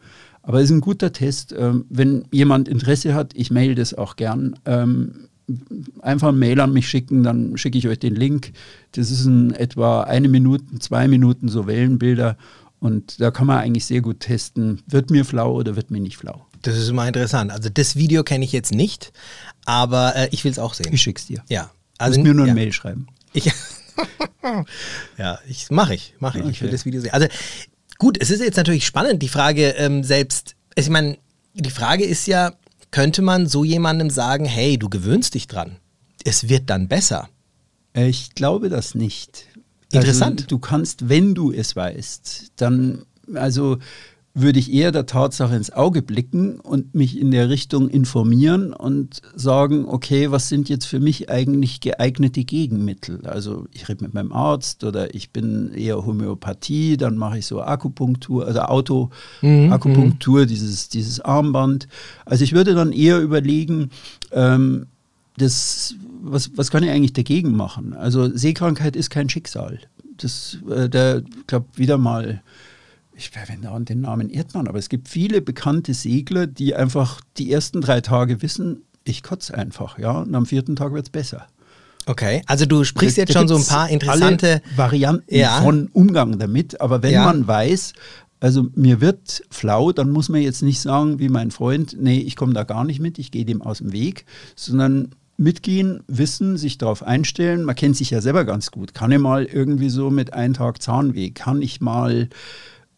Aber 0.43 0.59
es 0.59 0.65
ist 0.65 0.71
ein 0.71 0.81
guter 0.81 1.11
Test. 1.11 1.55
Ähm, 1.57 1.85
wenn 1.89 2.25
jemand 2.31 2.67
Interesse 2.67 3.15
hat, 3.15 3.33
ich 3.33 3.49
mail 3.49 3.75
das 3.75 3.93
auch 3.93 4.15
gern. 4.15 4.59
Ähm, 4.65 5.29
einfach 6.01 6.29
ein 6.29 6.39
Mail 6.39 6.59
an 6.61 6.73
mich 6.73 6.87
schicken, 6.87 7.23
dann 7.23 7.57
schicke 7.57 7.77
ich 7.77 7.87
euch 7.87 7.99
den 7.99 8.15
Link. 8.15 8.53
Das 8.91 9.11
ist 9.11 9.25
in 9.25 9.51
etwa 9.51 10.03
eine 10.03 10.29
Minute, 10.29 10.79
zwei 10.79 11.07
Minuten 11.07 11.49
so 11.49 11.67
Wellenbilder 11.67 12.37
und 12.79 13.21
da 13.21 13.31
kann 13.31 13.47
man 13.47 13.59
eigentlich 13.59 13.85
sehr 13.85 14.01
gut 14.01 14.19
testen, 14.19 14.81
wird 14.87 15.09
mir 15.09 15.25
flau 15.25 15.53
oder 15.53 15.75
wird 15.75 15.91
mir 15.91 16.01
nicht 16.01 16.17
flau. 16.17 16.45
Das 16.61 16.77
ist 16.77 16.89
immer 16.89 17.07
interessant. 17.07 17.51
Also 17.51 17.69
das 17.69 17.95
Video 17.95 18.23
kenne 18.23 18.45
ich 18.45 18.51
jetzt 18.51 18.73
nicht, 18.73 19.13
aber 19.65 20.15
äh, 20.15 20.27
ich 20.31 20.43
will 20.43 20.51
es 20.51 20.59
auch 20.59 20.73
sehen. 20.73 20.93
Ich 20.93 21.01
schick's 21.01 21.25
dir. 21.25 21.43
Ja. 21.49 21.71
Also 21.97 22.19
Also 22.19 22.21
mir 22.21 22.33
nur 22.33 22.45
ja. 22.45 22.51
eine 22.51 22.59
Mail 22.59 22.73
schreiben. 22.73 23.07
Ich, 23.33 23.45
ja, 25.17 25.39
ich 25.47 25.69
mache 25.71 25.95
ich, 25.95 26.15
mache 26.19 26.39
ich. 26.39 26.45
Ich 26.47 26.61
will 26.61 26.71
das 26.71 26.85
Video 26.85 27.01
sehen. 27.01 27.11
Also 27.13 27.27
gut, 27.97 28.17
es 28.19 28.31
ist 28.31 28.41
jetzt 28.41 28.57
natürlich 28.57 28.85
spannend, 28.85 29.21
die 29.21 29.29
Frage 29.29 29.69
ähm, 29.71 30.03
selbst. 30.03 30.55
Ich 30.75 30.89
meine, 30.89 31.17
die 31.53 31.69
Frage 31.69 32.03
ist 32.03 32.27
ja, 32.27 32.53
könnte 32.91 33.21
man 33.21 33.47
so 33.47 33.63
jemandem 33.63 34.09
sagen, 34.09 34.45
hey, 34.45 34.77
du 34.77 34.89
gewöhnst 34.89 35.33
dich 35.33 35.47
dran, 35.47 35.77
es 36.23 36.49
wird 36.49 36.69
dann 36.69 36.87
besser. 36.87 37.29
Ich 37.93 38.33
glaube 38.33 38.69
das 38.69 38.95
nicht. 38.95 39.47
Interessant. 39.91 40.41
Also, 40.41 40.47
du 40.47 40.59
kannst, 40.59 41.09
wenn 41.09 41.35
du 41.35 41.51
es 41.51 41.75
weißt, 41.75 42.53
dann, 42.55 43.05
also 43.35 43.77
würde 44.35 44.57
ich 44.57 44.73
eher 44.73 44.91
der 44.91 45.05
Tatsache 45.05 45.55
ins 45.55 45.71
Auge 45.71 46.01
blicken 46.01 46.59
und 46.59 46.95
mich 46.95 47.19
in 47.19 47.29
der 47.29 47.49
Richtung 47.49 47.87
informieren 47.87 48.73
und 48.73 49.21
sagen, 49.35 49.85
okay, 49.85 50.31
was 50.31 50.49
sind 50.49 50.69
jetzt 50.69 50.85
für 50.85 50.99
mich 50.99 51.29
eigentlich 51.29 51.81
geeignete 51.81 52.43
Gegenmittel? 52.43 53.27
Also 53.27 53.67
ich 53.71 53.87
rede 53.87 54.03
mit 54.03 54.15
meinem 54.15 54.31
Arzt 54.31 54.83
oder 54.83 55.13
ich 55.13 55.29
bin 55.29 55.71
eher 55.73 56.03
Homöopathie, 56.03 56.97
dann 56.97 57.15
mache 57.15 57.37
ich 57.37 57.45
so 57.45 57.61
Akupunktur, 57.61 58.47
also 58.47 58.61
Auto-Akupunktur, 58.61 60.47
dieses, 60.47 60.89
dieses 60.89 61.19
Armband. 61.19 61.87
Also 62.25 62.43
ich 62.43 62.53
würde 62.53 62.73
dann 62.73 62.91
eher 62.91 63.19
überlegen, 63.21 63.91
ähm, 64.31 64.87
das, 65.37 65.93
was, 66.23 66.51
was 66.55 66.71
kann 66.71 66.83
ich 66.83 66.89
eigentlich 66.89 67.13
dagegen 67.13 67.55
machen? 67.55 67.93
Also 67.93 68.35
Seekrankheit 68.35 68.95
ist 68.95 69.11
kein 69.11 69.29
Schicksal. 69.29 69.79
Das, 70.17 70.57
äh, 70.69 70.89
der, 70.89 71.21
ich 71.37 71.47
glaube, 71.47 71.67
wieder 71.75 71.99
mal, 71.99 72.41
ich 73.15 73.29
verwende 73.29 73.71
auch 73.71 73.79
den 73.81 74.01
Namen 74.01 74.29
Erdmann, 74.29 74.67
aber 74.67 74.79
es 74.79 74.89
gibt 74.89 75.07
viele 75.07 75.41
bekannte 75.41 75.93
Segler, 75.93 76.47
die 76.47 76.75
einfach 76.75 77.21
die 77.37 77.51
ersten 77.51 77.81
drei 77.81 78.01
Tage 78.01 78.41
wissen, 78.41 78.81
ich 79.03 79.21
kotze 79.23 79.53
einfach, 79.55 79.99
ja, 79.99 80.19
und 80.21 80.33
am 80.33 80.45
vierten 80.45 80.75
Tag 80.75 80.93
wird 80.93 81.05
es 81.05 81.09
besser. 81.09 81.47
Okay, 82.05 82.41
also 82.47 82.65
du 82.65 82.83
sprichst 82.83 83.17
Da- 83.17 83.21
jetzt 83.21 83.35
da 83.35 83.39
schon 83.39 83.47
so 83.47 83.55
ein 83.55 83.65
paar 83.65 83.89
interessante. 83.89 84.61
Varianten 84.75 85.33
Ja. 85.35 85.61
von 85.61 85.87
Umgang 85.93 86.37
damit, 86.39 86.81
aber 86.81 87.01
wenn 87.03 87.13
Ja. 87.13 87.25
man 87.25 87.47
weiß, 87.47 87.93
also 88.39 88.67
mir 88.75 88.99
wird 88.99 89.43
flau, 89.49 89.91
dann 89.93 90.09
muss 90.09 90.27
man 90.27 90.41
jetzt 90.41 90.63
nicht 90.63 90.81
sagen, 90.81 91.19
wie 91.19 91.29
mein 91.29 91.51
Freund, 91.51 91.95
nee, 91.99 92.19
ich 92.19 92.35
komme 92.35 92.53
da 92.53 92.63
gar 92.63 92.83
nicht 92.83 92.99
mit, 92.99 93.19
ich 93.19 93.31
gehe 93.31 93.45
dem 93.45 93.61
aus 93.61 93.77
dem 93.77 93.93
Weg, 93.93 94.25
sondern 94.55 95.09
mitgehen, 95.37 96.01
wissen, 96.07 96.57
sich 96.57 96.77
darauf 96.77 97.03
einstellen. 97.03 97.63
Man 97.63 97.75
kennt 97.75 97.95
sich 97.97 98.09
ja 98.11 98.21
selber 98.21 98.45
ganz 98.45 98.69
gut. 98.71 98.93
Kann 98.93 99.11
ich 99.11 99.19
mal 99.19 99.45
irgendwie 99.45 99.89
so 99.89 100.09
mit 100.09 100.33
einem 100.33 100.53
Tag 100.53 100.81
Zahnweh, 100.81 101.31
kann 101.31 101.61
ich 101.61 101.81
mal 101.81 102.29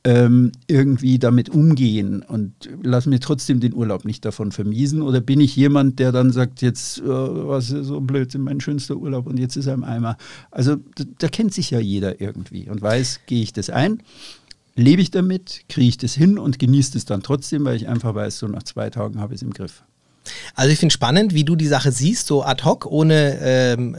ähm, 0.05 0.51
irgendwie 0.67 1.19
damit 1.19 1.50
umgehen 1.50 2.21
und 2.21 2.53
lass 2.83 3.07
mir 3.07 3.19
trotzdem 3.19 3.59
den 3.59 3.74
Urlaub 3.74 4.05
nicht 4.05 4.24
davon 4.24 4.51
vermiesen? 4.51 5.01
Oder 5.01 5.19
bin 5.19 5.41
ich 5.41 5.55
jemand, 5.55 6.00
der 6.00 6.12
dann 6.12 6.31
sagt, 6.31 6.62
jetzt, 6.62 7.00
äh, 7.00 7.03
was 7.03 7.71
ist 7.71 7.88
so 7.88 8.00
Blödsinn, 8.00 8.41
mein 8.41 8.62
schönster 8.62 8.95
Urlaub 8.95 9.25
und 9.25 9.38
jetzt 9.38 9.57
ist 9.57 9.65
er 9.65 9.74
im 9.74 9.83
Eimer? 9.83 10.17
Also 10.51 10.75
da, 10.95 11.03
da 11.17 11.27
kennt 11.27 11.53
sich 11.53 11.71
ja 11.71 11.79
jeder 11.79 12.21
irgendwie 12.21 12.69
und 12.69 12.81
weiß, 12.81 13.21
gehe 13.25 13.41
ich 13.41 13.51
das 13.51 13.69
ein? 13.69 14.01
lebe 14.75 15.01
ich 15.01 15.09
damit, 15.09 15.62
kriege 15.69 15.88
ich 15.88 15.97
das 15.97 16.13
hin 16.13 16.38
und 16.38 16.59
genieße 16.59 16.97
es 16.97 17.05
dann 17.05 17.24
trotzdem, 17.24 17.63
weil 17.65 17.77
ich 17.77 17.88
einfach 17.88 18.13
weiß, 18.13 18.39
so 18.39 18.47
nach 18.47 18.63
zwei 18.63 18.89
Tagen 18.89 19.19
habe 19.19 19.33
ich 19.33 19.39
es 19.39 19.41
im 19.41 19.53
Griff. 19.53 19.83
Also 20.53 20.71
ich 20.71 20.79
finde 20.79 20.91
spannend, 20.91 21.33
wie 21.33 21.45
du 21.45 21.55
die 21.55 21.67
Sache 21.67 21.91
siehst, 21.91 22.27
so 22.27 22.43
ad 22.43 22.63
hoc, 22.63 22.85
ohne 22.85 23.38
ähm, 23.39 23.95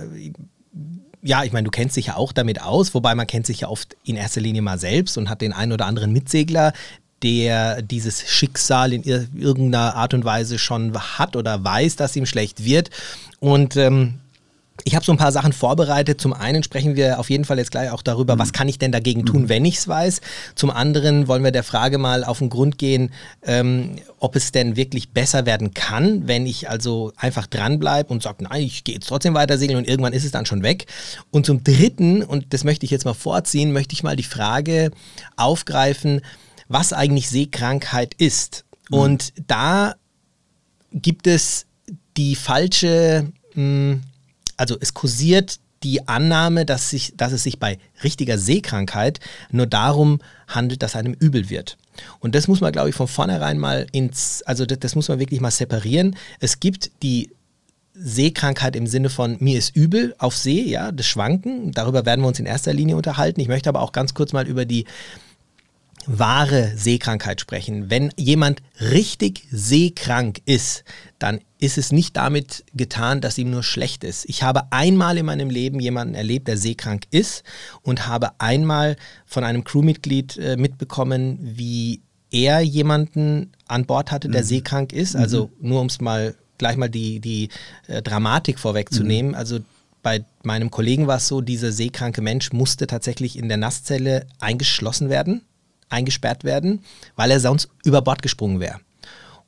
ja, 1.27 1.45
ich 1.45 1.53
meine, 1.53 1.65
du 1.65 1.71
kennst 1.71 1.97
dich 1.97 2.07
ja 2.07 2.17
auch 2.17 2.33
damit 2.33 2.63
aus, 2.63 2.95
wobei 2.95 3.15
man 3.15 3.27
kennt 3.27 3.47
sich 3.47 3.61
ja 3.61 3.69
oft 3.69 3.97
in 4.05 4.17
erster 4.17 4.41
Linie 4.41 4.63
mal 4.63 4.79
selbst 4.79 5.19
und 5.19 5.29
hat 5.29 5.41
den 5.41 5.53
einen 5.53 5.73
oder 5.73 5.87
anderen 5.87 6.13
Mitsegler, 6.13 6.73
der 7.23 7.83
dieses 7.83 8.29
Schicksal 8.29 8.93
in 8.93 9.03
irgendeiner 9.03 9.97
Art 9.97 10.15
und 10.15 10.25
Weise 10.25 10.59
schon 10.59 10.97
hat 10.97 11.35
oder 11.35 11.65
weiß, 11.65 11.97
dass 11.97 12.15
ihm 12.15 12.27
schlecht 12.27 12.65
wird. 12.65 12.91
Und 13.41 13.77
ähm, 13.77 14.21
ich 14.87 14.95
habe 14.95 15.05
so 15.05 15.11
ein 15.11 15.19
paar 15.19 15.33
Sachen 15.33 15.53
vorbereitet. 15.53 16.21
Zum 16.21 16.33
einen 16.33 16.63
sprechen 16.63 16.95
wir 16.95 17.19
auf 17.19 17.29
jeden 17.29 17.45
Fall 17.45 17.59
jetzt 17.59 17.73
gleich 17.73 17.91
auch 17.91 18.03
darüber, 18.03 18.37
mhm. 18.37 18.39
was 18.39 18.53
kann 18.53 18.69
ich 18.69 18.79
denn 18.79 18.93
dagegen 18.93 19.27
tun, 19.27 19.43
mhm. 19.43 19.49
wenn 19.49 19.65
ich 19.65 19.79
es 19.79 19.89
weiß. 19.89 20.21
Zum 20.55 20.71
anderen 20.71 21.27
wollen 21.27 21.43
wir 21.43 21.51
der 21.51 21.65
Frage 21.65 21.99
mal 21.99 22.23
auf 22.23 22.39
den 22.39 22.51
Grund 22.51 22.79
gehen, 22.79 23.11
ähm, 23.43 23.97
ob 24.21 24.37
es 24.37 24.53
denn 24.53 24.77
wirklich 24.77 25.11
besser 25.11 25.45
werden 25.45 25.75
kann, 25.75 26.29
wenn 26.29 26.47
ich 26.47 26.71
also 26.71 27.13
einfach 27.17 27.49
dranbleibe 27.49 28.13
und 28.13 28.23
sage, 28.23 28.45
nein, 28.45 28.63
ich 28.63 28.85
gehe 28.85 28.95
jetzt 28.95 29.09
trotzdem 29.09 29.35
weiter 29.35 29.59
segeln 29.59 29.77
und 29.77 29.89
irgendwann 29.89 30.13
ist 30.13 30.25
es 30.25 30.31
dann 30.31 30.47
schon 30.47 30.63
weg. 30.63 30.87
Und 31.33 31.47
zum 31.47 31.65
dritten, 31.65 32.23
und 32.23 32.55
das 32.55 32.63
möchte 32.63 32.85
ich 32.85 32.93
jetzt 32.93 33.05
mal 33.05 33.15
vorziehen, 33.15 33.73
möchte 33.73 33.93
ich 33.93 34.05
mal 34.05 34.15
die 34.15 34.23
Frage 34.23 34.93
aufgreifen, 35.35 36.21
was 36.69 36.93
eigentlich 36.93 37.29
Seekrankheit 37.29 38.15
ist. 38.15 38.65
Mhm. 38.91 38.99
Und 38.99 39.33
da 39.49 39.97
gibt 40.93 41.27
es 41.27 41.67
die 42.17 42.37
falsche... 42.37 43.33
Mh, 43.55 43.63
hm, 43.63 44.03
also 44.57 44.77
es 44.81 44.95
kursiert 44.95 45.59
die 45.83 46.09
Annahme, 46.09 46.65
dass, 46.65 46.91
sich, 46.91 47.15
dass 47.17 47.33
es 47.33 47.43
sich 47.43 47.59
bei 47.59 47.79
richtiger 48.03 48.39
Seekrankheit 48.39 49.21
nur 49.51 49.67
darum 49.67 50.21
handelt, 50.49 50.83
dass 50.83 50.97
einem 50.97 51.13
übel 51.13 51.51
wird. 51.51 51.77
Und 52.19 52.35
das 52.35 52.49
muss 52.49 52.61
man, 52.61 52.73
glaube 52.73 52.89
ich, 52.89 52.95
von 52.95 53.09
vornherein 53.09 53.59
mal 53.59 53.87
ins, 53.93 54.43
also 54.43 54.67
das, 54.67 54.79
das 54.81 54.95
muss 54.95 55.09
man 55.09 55.19
wirklich 55.19 55.41
mal 55.41 55.51
separieren. 55.51 56.17
Es 56.41 56.61
gibt 56.61 56.91
die 57.03 57.31
Seekrankheit 57.95 58.77
im 58.77 58.87
Sinne 58.87 59.09
von 59.09 59.37
mir 59.41 59.59
ist 59.59 59.75
übel 59.75 60.15
auf 60.19 60.37
See, 60.37 60.63
ja, 60.63 60.93
das 60.93 61.07
Schwanken. 61.07 61.73
Darüber 61.73 62.05
werden 62.05 62.21
wir 62.21 62.29
uns 62.29 62.39
in 62.39 62.47
erster 62.47 62.75
Linie 62.75 62.97
unterhalten. 62.97 63.41
Ich 63.41 63.49
möchte 63.49 63.71
aber 63.71 63.81
auch 63.81 63.93
ganz 63.93 64.13
kurz 64.13 64.33
mal 64.33 64.47
über 64.47 64.67
die 64.67 64.85
wahre 66.07 66.73
Seekrankheit 66.77 67.41
sprechen. 67.41 67.91
Wenn 67.91 68.13
jemand 68.17 68.63
richtig 68.81 69.47
seekrank 69.51 70.41
ist, 70.45 70.85
dann 71.19 71.41
ist 71.59 71.79
es 71.79 71.93
nicht 71.93 72.17
damit 72.17 72.65
getan, 72.75 73.21
dass 73.21 73.39
ihm 73.39 73.51
nur 73.51 73.63
schlecht 73.63 74.05
ist. 74.05 74.25
Ich 74.29 74.43
habe 74.43 74.73
einmal 74.73 75.19
in 75.19 75.27
meinem 75.27 75.51
Leben 75.51 75.81
jemanden 75.81 76.15
erlebt, 76.15 76.49
der 76.49 76.57
seekrank 76.57 77.05
ist 77.11 77.43
und 77.83 78.07
habe 78.07 78.41
einmal 78.41 78.97
von 79.25 79.45
einem 79.45 79.65
Crewmitglied 79.65 80.37
äh, 80.37 80.57
mitbekommen, 80.57 81.39
wie 81.41 82.03
er 82.31 82.61
jemanden 82.61 83.53
an 83.67 83.87
Bord 83.87 84.11
hatte, 84.13 84.29
der 84.29 84.43
mhm. 84.43 84.47
seekrank 84.47 84.93
ist. 84.93 85.17
Also 85.17 85.51
mhm. 85.59 85.69
nur 85.69 85.81
um 85.81 85.87
es 85.87 86.01
mal 86.01 86.35
gleich 86.59 86.77
mal 86.77 86.89
die, 86.89 87.21
die 87.21 87.49
äh, 87.87 88.03
Dramatik 88.03 88.59
vorwegzunehmen. 88.59 89.33
Mhm. 89.33 89.37
Also 89.37 89.61
bei 90.03 90.25
meinem 90.43 90.71
Kollegen 90.71 91.07
war 91.07 91.17
es 91.17 91.27
so, 91.27 91.41
dieser 91.41 91.73
seekranke 91.73 92.21
Mensch 92.21 92.53
musste 92.53 92.87
tatsächlich 92.87 93.39
in 93.39 93.49
der 93.49 93.57
Nasszelle 93.57 94.27
eingeschlossen 94.39 95.09
werden 95.09 95.43
eingesperrt 95.89 96.45
werden, 96.45 96.81
weil 97.15 97.31
er 97.31 97.41
sonst 97.41 97.69
über 97.85 98.03
Bord 98.03 98.23
gesprungen 98.23 98.61
wäre. 98.61 98.81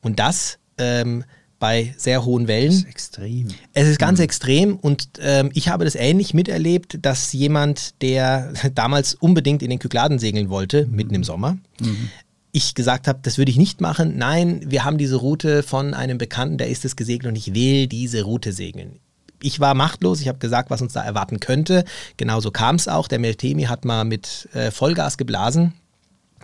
Und 0.00 0.18
das 0.18 0.58
ähm, 0.78 1.24
bei 1.58 1.94
sehr 1.96 2.24
hohen 2.24 2.46
Wellen. 2.46 2.68
Das 2.68 2.76
ist 2.76 2.88
extrem. 2.88 3.48
Es 3.72 3.88
ist 3.88 3.98
ganz 3.98 4.18
mhm. 4.18 4.24
extrem 4.24 4.76
und 4.76 5.08
ähm, 5.20 5.50
ich 5.54 5.68
habe 5.68 5.84
das 5.84 5.94
ähnlich 5.94 6.34
miterlebt, 6.34 6.98
dass 7.02 7.32
jemand, 7.32 8.00
der 8.02 8.52
damals 8.74 9.14
unbedingt 9.14 9.62
in 9.62 9.70
den 9.70 9.78
Kykladen 9.78 10.18
segeln 10.18 10.50
wollte, 10.50 10.86
mhm. 10.86 10.96
mitten 10.96 11.14
im 11.14 11.24
Sommer, 11.24 11.58
mhm. 11.80 12.10
ich 12.52 12.74
gesagt 12.74 13.08
habe, 13.08 13.18
das 13.22 13.38
würde 13.38 13.50
ich 13.50 13.56
nicht 13.56 13.80
machen. 13.80 14.16
Nein, 14.16 14.62
wir 14.66 14.84
haben 14.84 14.98
diese 14.98 15.16
Route 15.16 15.62
von 15.62 15.94
einem 15.94 16.18
Bekannten, 16.18 16.58
der 16.58 16.68
ist 16.68 16.84
es 16.84 16.96
gesegelt 16.96 17.26
und 17.26 17.36
ich 17.36 17.54
will 17.54 17.86
diese 17.86 18.22
Route 18.22 18.52
segeln. 18.52 19.00
Ich 19.40 19.60
war 19.60 19.74
machtlos, 19.74 20.20
ich 20.20 20.26
habe 20.26 20.38
gesagt, 20.38 20.68
was 20.68 20.82
uns 20.82 20.92
da 20.94 21.04
erwarten 21.04 21.38
könnte. 21.38 21.84
Genauso 22.16 22.50
kam 22.50 22.74
es 22.74 22.88
auch. 22.88 23.06
Der 23.06 23.20
Meltemi 23.20 23.64
hat 23.64 23.84
mal 23.84 24.04
mit 24.04 24.48
äh, 24.52 24.72
Vollgas 24.72 25.16
geblasen 25.16 25.74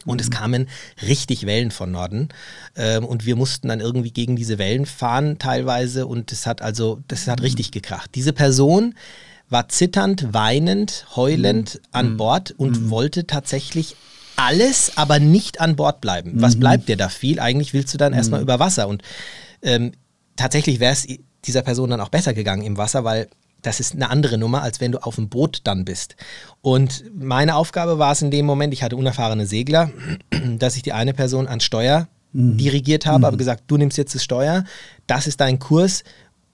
und 0.04 0.20
es 0.20 0.28
mhm. 0.28 0.32
kamen 0.32 0.68
richtig 1.06 1.46
Wellen 1.46 1.70
von 1.70 1.90
Norden. 1.90 2.28
Ähm, 2.76 3.04
und 3.04 3.26
wir 3.26 3.36
mussten 3.36 3.68
dann 3.68 3.80
irgendwie 3.80 4.12
gegen 4.12 4.36
diese 4.36 4.58
Wellen 4.58 4.86
fahren 4.86 5.38
teilweise. 5.38 6.06
Und 6.06 6.32
es 6.32 6.46
hat 6.46 6.62
also, 6.62 7.00
das 7.08 7.26
hat 7.26 7.40
mhm. 7.40 7.44
richtig 7.44 7.70
gekracht. 7.70 8.10
Diese 8.14 8.32
Person 8.32 8.94
war 9.48 9.68
zitternd, 9.68 10.32
weinend, 10.32 11.06
heulend 11.16 11.74
mhm. 11.74 11.80
an 11.92 12.16
Bord 12.16 12.50
und 12.52 12.90
wollte 12.90 13.26
tatsächlich 13.26 13.96
alles, 14.36 14.96
aber 14.96 15.18
nicht 15.18 15.60
an 15.60 15.76
Bord 15.76 16.00
bleiben. 16.00 16.32
Was 16.36 16.58
bleibt 16.58 16.88
dir 16.88 16.96
da 16.96 17.08
viel? 17.08 17.38
Eigentlich 17.38 17.72
willst 17.72 17.94
du 17.94 17.98
dann 17.98 18.12
erstmal 18.12 18.42
über 18.42 18.58
Wasser. 18.58 18.88
Und 18.88 19.02
ähm, 19.62 19.92
tatsächlich 20.36 20.80
wäre 20.80 20.92
es 20.92 21.06
dieser 21.44 21.62
Person 21.62 21.90
dann 21.90 22.00
auch 22.00 22.08
besser 22.08 22.34
gegangen 22.34 22.62
im 22.62 22.76
Wasser, 22.76 23.04
weil 23.04 23.28
das 23.64 23.80
ist 23.80 23.94
eine 23.94 24.10
andere 24.10 24.38
Nummer, 24.38 24.62
als 24.62 24.80
wenn 24.80 24.92
du 24.92 25.02
auf 25.02 25.16
dem 25.16 25.28
Boot 25.28 25.60
dann 25.64 25.84
bist. 25.84 26.16
Und 26.60 27.04
meine 27.18 27.56
Aufgabe 27.56 27.98
war 27.98 28.12
es 28.12 28.22
in 28.22 28.30
dem 28.30 28.46
Moment, 28.46 28.72
ich 28.72 28.82
hatte 28.82 28.96
unerfahrene 28.96 29.46
Segler, 29.46 29.90
dass 30.58 30.76
ich 30.76 30.82
die 30.82 30.92
eine 30.92 31.14
Person 31.14 31.48
ans 31.48 31.64
Steuer 31.64 32.08
mhm. 32.32 32.58
dirigiert 32.58 33.06
habe, 33.06 33.20
mhm. 33.20 33.24
aber 33.24 33.36
gesagt, 33.36 33.64
du 33.66 33.76
nimmst 33.76 33.98
jetzt 33.98 34.14
das 34.14 34.22
Steuer, 34.22 34.64
das 35.06 35.26
ist 35.26 35.40
dein 35.40 35.58
Kurs, 35.58 36.04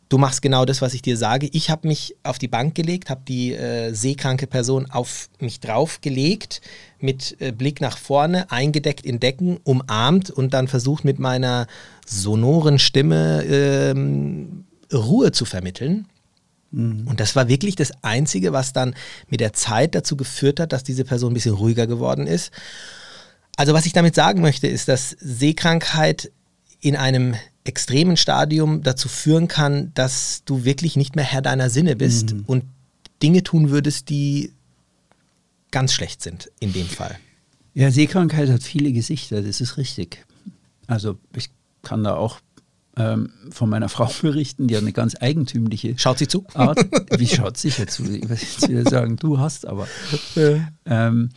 du 0.08 0.18
machst 0.18 0.42
genau 0.42 0.64
das, 0.64 0.82
was 0.82 0.94
ich 0.94 1.02
dir 1.02 1.16
sage. 1.16 1.48
Ich 1.52 1.70
habe 1.70 1.88
mich 1.88 2.16
auf 2.22 2.38
die 2.38 2.48
Bank 2.48 2.74
gelegt, 2.74 3.10
habe 3.10 3.22
die 3.26 3.54
äh, 3.54 3.92
seekranke 3.92 4.46
Person 4.46 4.90
auf 4.90 5.30
mich 5.40 5.60
draufgelegt, 5.60 6.60
mit 6.98 7.36
äh, 7.40 7.52
Blick 7.52 7.80
nach 7.80 7.96
vorne, 7.96 8.50
eingedeckt 8.50 9.06
in 9.06 9.20
Decken, 9.20 9.58
umarmt 9.64 10.30
und 10.30 10.52
dann 10.52 10.68
versucht 10.68 11.04
mit 11.04 11.18
meiner 11.18 11.66
sonoren 12.06 12.78
Stimme 12.78 13.44
ähm, 13.44 14.64
Ruhe 14.92 15.32
zu 15.32 15.44
vermitteln. 15.44 16.06
Mhm. 16.70 17.06
Und 17.06 17.20
das 17.20 17.36
war 17.36 17.48
wirklich 17.48 17.76
das 17.76 17.92
Einzige, 18.02 18.52
was 18.52 18.72
dann 18.72 18.94
mit 19.28 19.40
der 19.40 19.52
Zeit 19.52 19.94
dazu 19.94 20.16
geführt 20.16 20.60
hat, 20.60 20.72
dass 20.72 20.84
diese 20.84 21.04
Person 21.04 21.32
ein 21.32 21.34
bisschen 21.34 21.54
ruhiger 21.54 21.86
geworden 21.86 22.26
ist. 22.26 22.52
Also 23.56 23.74
was 23.74 23.86
ich 23.86 23.92
damit 23.92 24.14
sagen 24.14 24.40
möchte, 24.40 24.66
ist, 24.66 24.88
dass 24.88 25.10
Seekrankheit 25.20 26.30
in 26.80 26.96
einem 26.96 27.34
extremen 27.64 28.16
Stadium 28.16 28.82
dazu 28.82 29.08
führen 29.08 29.48
kann, 29.48 29.92
dass 29.94 30.42
du 30.44 30.64
wirklich 30.64 30.96
nicht 30.96 31.14
mehr 31.14 31.24
Herr 31.24 31.42
deiner 31.42 31.68
Sinne 31.70 31.96
bist 31.96 32.32
mhm. 32.32 32.44
und 32.46 32.64
Dinge 33.22 33.42
tun 33.42 33.70
würdest, 33.70 34.08
die 34.08 34.52
ganz 35.70 35.92
schlecht 35.92 36.22
sind 36.22 36.50
in 36.58 36.72
dem 36.72 36.86
Fall. 36.86 37.18
Ja, 37.74 37.90
Seekrankheit 37.90 38.48
hat 38.48 38.62
viele 38.62 38.92
Gesichter, 38.92 39.42
das 39.42 39.60
ist 39.60 39.76
richtig. 39.76 40.24
Also 40.86 41.18
ich 41.36 41.50
kann 41.82 42.02
da 42.02 42.16
auch 42.16 42.40
ähm, 43.00 43.30
von 43.50 43.70
meiner 43.70 43.88
Frau 43.88 44.10
berichten, 44.22 44.68
die 44.68 44.76
hat 44.76 44.82
eine 44.82 44.92
ganz 44.92 45.16
eigentümliche 45.20 45.94
Schaut 45.98 46.18
sie 46.18 46.28
zu? 46.28 46.44
Art. 46.54 46.78
Wie 47.18 47.26
schaut 47.26 47.56
sie 47.56 47.68
jetzt 47.68 47.94
zu? 47.94 48.02
Ich 48.04 48.22
würde 48.22 48.34
jetzt 48.34 48.68
wieder 48.68 48.88
sagen, 48.88 49.16
du 49.16 49.38
hast 49.38 49.66
aber. 49.66 49.86
Ähm, 50.84 51.30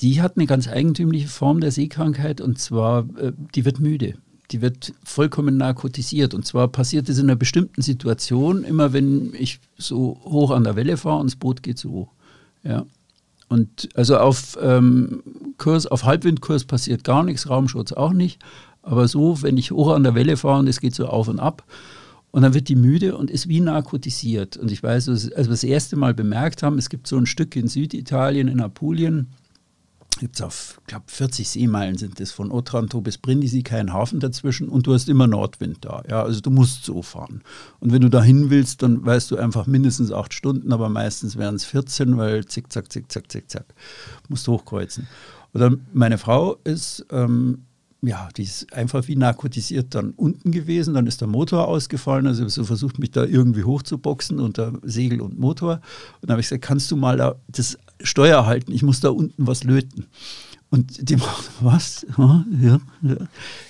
die 0.00 0.22
hat 0.22 0.36
eine 0.36 0.46
ganz 0.46 0.68
eigentümliche 0.68 1.28
Form 1.28 1.60
der 1.60 1.72
Seekrankheit 1.72 2.40
und 2.40 2.58
zwar, 2.58 3.06
äh, 3.18 3.32
die 3.54 3.64
wird 3.64 3.80
müde. 3.80 4.14
Die 4.50 4.62
wird 4.62 4.94
vollkommen 5.04 5.56
narkotisiert. 5.58 6.34
Und 6.34 6.44
zwar 6.44 6.68
passiert 6.68 7.08
es 7.08 7.18
in 7.18 7.26
einer 7.26 7.36
bestimmten 7.36 7.82
Situation, 7.82 8.64
immer 8.64 8.92
wenn 8.92 9.32
ich 9.34 9.60
so 9.76 10.20
hoch 10.24 10.50
an 10.50 10.64
der 10.64 10.74
Welle 10.74 10.96
fahre 10.96 11.20
und 11.20 11.30
das 11.30 11.36
Boot 11.36 11.62
geht 11.62 11.78
so 11.78 11.90
hoch. 11.90 12.12
Ja. 12.64 12.86
Und 13.48 13.88
also 13.94 14.16
auf 14.16 14.56
ähm, 14.60 15.22
Kurs, 15.58 15.86
auf 15.86 16.04
Halbwindkurs 16.04 16.64
passiert 16.64 17.04
gar 17.04 17.24
nichts, 17.24 17.50
Raumschutz 17.50 17.92
auch 17.92 18.12
nicht. 18.12 18.40
Aber 18.82 19.08
so, 19.08 19.42
wenn 19.42 19.56
ich 19.56 19.70
hoch 19.70 19.92
an 19.92 20.04
der 20.04 20.14
Welle 20.14 20.36
fahre 20.36 20.60
und 20.60 20.68
es 20.68 20.80
geht 20.80 20.94
so 20.94 21.06
auf 21.06 21.28
und 21.28 21.40
ab, 21.40 21.64
und 22.32 22.42
dann 22.42 22.54
wird 22.54 22.68
die 22.68 22.76
müde 22.76 23.16
und 23.16 23.30
ist 23.30 23.48
wie 23.48 23.60
narkotisiert. 23.60 24.56
Und 24.56 24.70
ich 24.70 24.82
weiß, 24.82 25.08
als 25.08 25.30
wir 25.34 25.44
das 25.44 25.64
erste 25.64 25.96
Mal 25.96 26.14
bemerkt 26.14 26.62
haben, 26.62 26.78
es 26.78 26.88
gibt 26.88 27.06
so 27.06 27.16
ein 27.16 27.26
Stück 27.26 27.56
in 27.56 27.66
Süditalien, 27.66 28.46
in 28.46 28.60
Apulien, 28.60 29.28
gibt 30.18 30.36
es 30.36 30.42
auf, 30.42 30.80
ich 30.82 30.86
glaube, 30.86 31.04
40 31.08 31.48
Seemeilen 31.48 31.96
sind 31.96 32.20
das, 32.20 32.30
von 32.30 32.52
Otranto 32.52 33.00
bis 33.00 33.16
Brindisi, 33.16 33.62
kein 33.62 33.92
Hafen 33.92 34.20
dazwischen 34.20 34.68
und 34.68 34.86
du 34.86 34.92
hast 34.92 35.08
immer 35.08 35.26
Nordwind 35.26 35.78
da. 35.80 36.02
Ja, 36.08 36.22
also 36.22 36.40
du 36.40 36.50
musst 36.50 36.84
so 36.84 37.02
fahren. 37.02 37.42
Und 37.80 37.92
wenn 37.92 38.02
du 38.02 38.10
da 38.10 38.22
hin 38.22 38.50
willst, 38.50 38.82
dann 38.82 39.04
weißt 39.04 39.30
du 39.30 39.36
einfach 39.36 39.66
mindestens 39.66 40.12
acht 40.12 40.34
Stunden, 40.34 40.72
aber 40.72 40.88
meistens 40.88 41.36
wären 41.36 41.54
es 41.54 41.64
14, 41.64 42.16
weil 42.18 42.44
zickzack, 42.44 42.92
zickzack, 42.92 43.32
zickzack, 43.32 43.66
musst 44.28 44.46
hochkreuzen. 44.46 45.08
Dann 45.52 45.86
meine 45.92 46.18
Frau 46.18 46.58
ist 46.64 47.04
ähm, 47.10 47.64
ja, 48.02 48.28
die 48.36 48.44
ist 48.44 48.72
einfach 48.72 49.06
wie 49.08 49.16
narkotisiert 49.16 49.94
dann 49.94 50.10
unten 50.10 50.52
gewesen. 50.52 50.94
Dann 50.94 51.06
ist 51.06 51.20
der 51.20 51.28
Motor 51.28 51.68
ausgefallen. 51.68 52.26
Also 52.26 52.48
so 52.48 52.64
versucht 52.64 52.98
mich 52.98 53.10
da 53.10 53.24
irgendwie 53.24 53.64
hochzuboxen 53.64 54.40
unter 54.40 54.72
Segel 54.82 55.20
und 55.20 55.38
Motor. 55.38 55.74
Und 56.20 56.28
dann 56.28 56.30
habe 56.32 56.40
ich 56.40 56.48
gesagt, 56.48 56.64
kannst 56.64 56.90
du 56.90 56.96
mal 56.96 57.18
da 57.18 57.36
das 57.48 57.78
Steuer 58.02 58.46
halten? 58.46 58.72
Ich 58.72 58.82
muss 58.82 59.00
da 59.00 59.10
unten 59.10 59.46
was 59.46 59.64
löten. 59.64 60.06
Und 60.72 61.10
die 61.10 61.16
was? 61.60 62.06
Ja, 62.16 62.44
ja, 62.62 62.80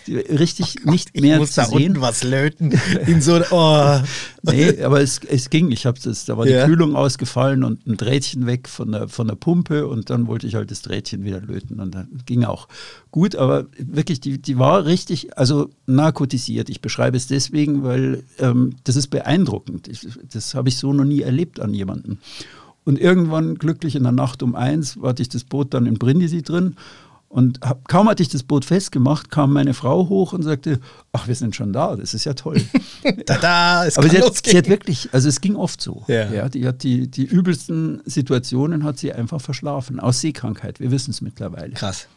richtig 0.07 0.75
Oh 0.79 0.83
Gott, 0.85 0.93
nicht 0.93 1.09
ich 1.15 1.23
mehr 1.23 1.39
muss 1.39 1.53
zu 1.53 1.61
da 1.63 1.67
sehen. 1.67 1.77
unten 1.93 2.01
was 2.03 2.23
löten. 2.25 2.79
In 3.07 3.23
so, 3.23 3.41
oh. 3.51 4.01
Nee, 4.43 4.83
aber 4.83 5.01
es, 5.03 5.19
es 5.27 5.51
ging. 5.51 5.71
Ich 5.71 5.85
habe 5.87 5.99
das, 6.03 6.25
da 6.27 6.37
war 6.37 6.47
Ja. 6.47 6.65
die 6.67 6.71
Kühlung 6.71 6.97
ausgefallen 6.97 7.63
und 7.65 7.87
ein 7.87 7.97
Drähtchen 7.97 8.47
weg 8.47 8.69
von 8.69 8.93
der, 8.93 9.09
von 9.09 9.29
der 9.29 9.35
Pumpe 9.35 9.87
und 9.87 10.09
dann 10.11 10.27
wollte 10.27 10.47
ich 10.47 10.55
halt 10.55 10.71
das 10.71 10.81
Drähtchen 10.83 11.25
wieder 11.25 11.41
löten 11.41 11.81
und 11.81 11.95
dann 11.95 12.09
ging 12.27 12.45
auch 12.45 12.69
gut, 13.11 13.35
aber 13.37 13.67
wirklich, 13.79 14.21
die, 14.21 14.41
die 14.41 14.59
war 14.59 14.85
richtig, 14.87 15.37
also 15.39 15.71
narkotisiert. 15.87 16.69
Ich 16.71 16.81
beschreibe 16.81 17.17
es 17.17 17.27
deswegen, 17.27 17.83
weil 17.83 18.23
ähm, 18.39 18.77
das 18.85 18.97
ist 18.97 19.09
beeindruckend. 19.09 19.89
Ich, 19.89 20.07
das 20.33 20.55
habe 20.55 20.69
ich 20.71 20.77
so 20.77 20.93
noch 20.93 21.05
nie 21.05 21.21
erlebt 21.23 21.61
an 21.61 21.75
jemandem. 21.75 22.19
Und 22.85 22.99
irgendwann, 22.99 23.57
glücklich 23.57 23.95
in 23.95 24.03
der 24.03 24.13
Nacht 24.13 24.43
um 24.43 24.55
eins, 24.55 24.99
hatte 25.03 25.23
ich 25.23 25.29
das 25.29 25.45
Boot 25.45 25.75
dann 25.75 25.87
in 25.87 25.99
Brindisi 25.99 26.43
drin. 26.43 26.77
Und 27.31 27.61
hab, 27.63 27.87
kaum 27.87 28.09
hatte 28.09 28.25
ich 28.25 28.29
das 28.29 28.43
Boot 28.43 28.65
festgemacht, 28.65 29.31
kam 29.31 29.53
meine 29.53 29.73
Frau 29.73 30.09
hoch 30.09 30.33
und 30.33 30.43
sagte, 30.43 30.81
ach, 31.13 31.29
wir 31.29 31.37
sind 31.37 31.55
schon 31.55 31.73
da, 31.73 31.95
das 31.95 32.13
ist 32.13 32.25
ja 32.25 32.35
toll. 32.35 32.61
Tada, 33.27 33.87
es 33.87 33.97
Aber 33.97 34.09
sie 34.09 34.21
hat, 34.21 34.45
sie 34.45 34.59
hat 34.59 34.69
wirklich, 34.69 35.09
also 35.13 35.29
es 35.29 35.41
ging 35.41 35.55
oft 35.55 35.81
so. 35.81 36.03
Ja. 36.09 36.49
die 36.49 36.67
hat 36.67 36.83
die, 36.83 37.07
die 37.07 37.23
übelsten 37.23 38.03
Situationen 38.05 38.83
hat 38.83 38.99
sie 38.99 39.13
einfach 39.13 39.41
verschlafen. 39.41 40.01
Aus 40.01 40.21
Seekrankheit, 40.21 40.81
wir 40.81 40.91
wissen 40.91 41.13
es 41.13 41.21
mittlerweile. 41.21 41.75
Krass. 41.75 42.09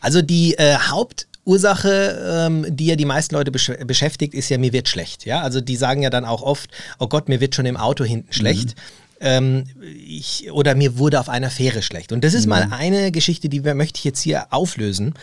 Also 0.00 0.22
die 0.22 0.54
äh, 0.54 0.76
Hauptursache, 0.78 2.46
ähm, 2.46 2.64
die 2.66 2.86
ja 2.86 2.96
die 2.96 3.04
meisten 3.04 3.34
Leute 3.34 3.50
besch 3.50 3.70
beschäftigt, 3.86 4.32
ist 4.32 4.48
ja, 4.48 4.56
mir 4.56 4.72
wird 4.72 4.88
schlecht. 4.88 5.26
Ja, 5.26 5.42
also 5.42 5.60
die 5.60 5.76
sagen 5.76 6.00
ja 6.00 6.08
dann 6.08 6.24
auch 6.24 6.40
oft, 6.40 6.70
oh 6.98 7.08
Gott, 7.08 7.28
mir 7.28 7.40
wird 7.40 7.54
schon 7.54 7.66
im 7.66 7.76
Auto 7.76 8.02
hinten 8.04 8.32
schlecht. 8.32 8.76
Ähm, 9.24 9.64
ich, 9.82 10.52
oder 10.52 10.74
mir 10.74 10.98
wurde 10.98 11.18
auf 11.18 11.30
einer 11.30 11.50
Fähre 11.50 11.82
schlecht. 11.82 12.12
Und 12.12 12.22
das 12.22 12.34
ist 12.34 12.46
mal 12.46 12.68
eine 12.70 13.10
Geschichte, 13.10 13.48
die 13.48 13.64
wir, 13.64 13.74
möchte 13.74 13.98
ich 13.98 14.04
jetzt 14.04 14.20
hier 14.20 14.52
auflösen. 14.52 15.14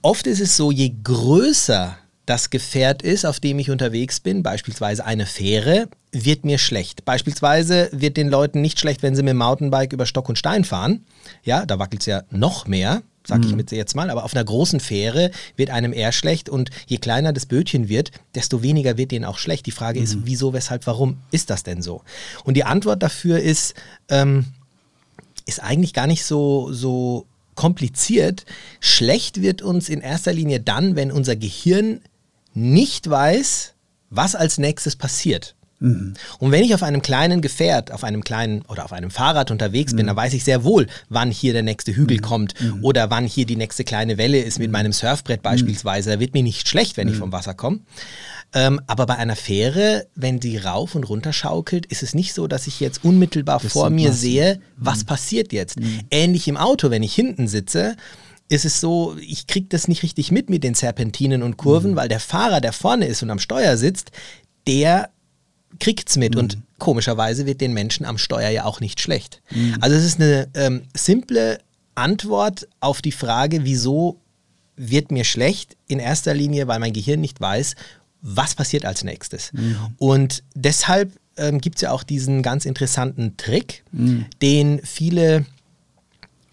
Oft 0.00 0.26
ist 0.26 0.40
es 0.40 0.56
so, 0.56 0.70
je 0.70 0.94
größer 1.04 1.98
das 2.24 2.50
Gefährt 2.50 3.02
ist, 3.02 3.24
auf 3.24 3.38
dem 3.38 3.58
ich 3.58 3.70
unterwegs 3.70 4.18
bin, 4.20 4.42
beispielsweise 4.42 5.04
eine 5.04 5.26
Fähre, 5.26 5.88
wird 6.10 6.44
mir 6.44 6.58
schlecht. 6.58 7.04
Beispielsweise 7.04 7.88
wird 7.92 8.16
den 8.16 8.28
Leuten 8.28 8.60
nicht 8.60 8.80
schlecht, 8.80 9.02
wenn 9.02 9.14
sie 9.14 9.22
mit 9.22 9.30
dem 9.30 9.38
Mountainbike 9.38 9.92
über 9.92 10.06
Stock 10.06 10.28
und 10.28 10.38
Stein 10.38 10.64
fahren. 10.64 11.04
Ja, 11.44 11.66
da 11.66 11.78
wackelt 11.78 12.00
es 12.00 12.06
ja 12.06 12.22
noch 12.30 12.66
mehr, 12.66 13.02
sag 13.26 13.44
ich 13.44 13.54
mit 13.54 13.70
jetzt 13.72 13.96
mal. 13.96 14.10
Aber 14.10 14.24
auf 14.24 14.34
einer 14.34 14.44
großen 14.44 14.80
Fähre 14.80 15.30
wird 15.56 15.70
einem 15.70 15.92
eher 15.92 16.12
schlecht 16.12 16.48
und 16.48 16.70
je 16.86 16.98
kleiner 16.98 17.32
das 17.32 17.46
Bötchen 17.46 17.88
wird, 17.88 18.10
desto 18.34 18.62
weniger 18.62 18.96
wird 18.96 19.10
denen 19.10 19.24
auch 19.24 19.38
schlecht. 19.38 19.66
Die 19.66 19.72
Frage 19.72 20.00
ist, 20.00 20.18
wieso, 20.24 20.52
weshalb, 20.52 20.86
warum 20.86 21.18
ist 21.30 21.50
das 21.50 21.62
denn 21.62 21.82
so? 21.82 22.02
Und 22.44 22.54
die 22.54 22.64
Antwort 22.64 23.02
dafür 23.02 23.40
ist, 23.40 23.74
ähm, 24.08 24.46
ist 25.46 25.62
eigentlich 25.62 25.92
gar 25.92 26.06
nicht 26.06 26.24
so, 26.24 26.72
so 26.72 27.26
kompliziert. 27.54 28.46
Schlecht 28.78 29.42
wird 29.42 29.62
uns 29.62 29.88
in 29.88 30.00
erster 30.00 30.32
Linie 30.32 30.60
dann, 30.60 30.94
wenn 30.94 31.10
unser 31.10 31.34
Gehirn 31.34 32.00
nicht 32.54 33.10
weiß, 33.10 33.74
was 34.10 34.36
als 34.36 34.58
nächstes 34.58 34.94
passiert. 34.94 35.55
Und 35.78 36.52
wenn 36.52 36.64
ich 36.64 36.74
auf 36.74 36.82
einem 36.82 37.02
kleinen 37.02 37.42
Gefährt, 37.42 37.92
auf 37.92 38.02
einem 38.02 38.24
kleinen 38.24 38.62
oder 38.62 38.84
auf 38.84 38.92
einem 38.92 39.10
Fahrrad 39.10 39.50
unterwegs 39.50 39.94
bin, 39.94 40.06
dann 40.06 40.16
weiß 40.16 40.32
ich 40.32 40.42
sehr 40.42 40.64
wohl, 40.64 40.86
wann 41.08 41.30
hier 41.30 41.52
der 41.52 41.62
nächste 41.62 41.94
Hügel 41.94 42.18
kommt 42.18 42.54
oder 42.82 43.10
wann 43.10 43.26
hier 43.26 43.44
die 43.44 43.56
nächste 43.56 43.84
kleine 43.84 44.16
Welle 44.16 44.40
ist 44.40 44.58
mit 44.58 44.70
meinem 44.70 44.92
Surfbrett 44.92 45.42
beispielsweise. 45.42 46.10
Da 46.10 46.20
wird 46.20 46.32
mir 46.32 46.42
nicht 46.42 46.68
schlecht, 46.68 46.96
wenn 46.96 47.08
ich 47.08 47.16
vom 47.16 47.32
Wasser 47.32 47.54
komme. 47.54 47.80
Ähm, 48.54 48.80
aber 48.86 49.06
bei 49.06 49.16
einer 49.16 49.36
Fähre, 49.36 50.06
wenn 50.14 50.40
sie 50.40 50.56
rauf 50.56 50.94
und 50.94 51.04
runter 51.04 51.32
schaukelt, 51.32 51.84
ist 51.86 52.02
es 52.02 52.14
nicht 52.14 52.32
so, 52.32 52.46
dass 52.46 52.66
ich 52.66 52.80
jetzt 52.80 53.04
unmittelbar 53.04 53.60
vor 53.60 53.86
sind 53.86 53.96
mir 53.96 54.08
Massen. 54.08 54.20
sehe, 54.20 54.60
was 54.76 55.04
passiert 55.04 55.52
jetzt. 55.52 55.76
Ähnlich 56.10 56.48
im 56.48 56.56
Auto, 56.56 56.90
wenn 56.90 57.02
ich 57.02 57.14
hinten 57.14 57.48
sitze, 57.48 57.96
ist 58.48 58.64
es 58.64 58.80
so, 58.80 59.16
ich 59.20 59.46
kriege 59.46 59.66
das 59.68 59.88
nicht 59.88 60.02
richtig 60.02 60.30
mit 60.30 60.48
mit 60.48 60.62
den 60.62 60.74
Serpentinen 60.74 61.42
und 61.42 61.56
Kurven, 61.56 61.96
weil 61.96 62.08
der 62.08 62.20
Fahrer, 62.20 62.60
der 62.60 62.72
vorne 62.72 63.06
ist 63.06 63.22
und 63.22 63.30
am 63.30 63.40
Steuer 63.40 63.76
sitzt, 63.76 64.12
der 64.66 65.10
kriegt's 65.78 66.16
mit 66.16 66.36
und 66.36 66.58
komischerweise 66.78 67.46
wird 67.46 67.60
den 67.60 67.72
Menschen 67.72 68.04
am 68.06 68.18
Steuer 68.18 68.50
ja 68.50 68.64
auch 68.64 68.80
nicht 68.80 69.00
schlecht. 69.00 69.40
Also 69.80 69.96
es 69.96 70.04
ist 70.04 70.20
eine 70.20 70.48
ähm, 70.54 70.82
simple 70.94 71.58
Antwort 71.94 72.68
auf 72.80 73.02
die 73.02 73.12
Frage, 73.12 73.64
wieso 73.64 74.18
wird 74.76 75.10
mir 75.10 75.24
schlecht, 75.24 75.76
in 75.88 75.98
erster 75.98 76.34
Linie, 76.34 76.68
weil 76.68 76.78
mein 76.78 76.92
Gehirn 76.92 77.20
nicht 77.20 77.40
weiß, 77.40 77.74
was 78.20 78.54
passiert 78.54 78.84
als 78.84 79.04
nächstes. 79.04 79.52
Und 79.98 80.42
deshalb 80.54 81.12
ähm, 81.38 81.60
gibt 81.60 81.76
es 81.76 81.82
ja 81.82 81.92
auch 81.92 82.02
diesen 82.02 82.42
ganz 82.42 82.64
interessanten 82.66 83.36
Trick, 83.36 83.84
den 84.42 84.80
viele 84.84 85.46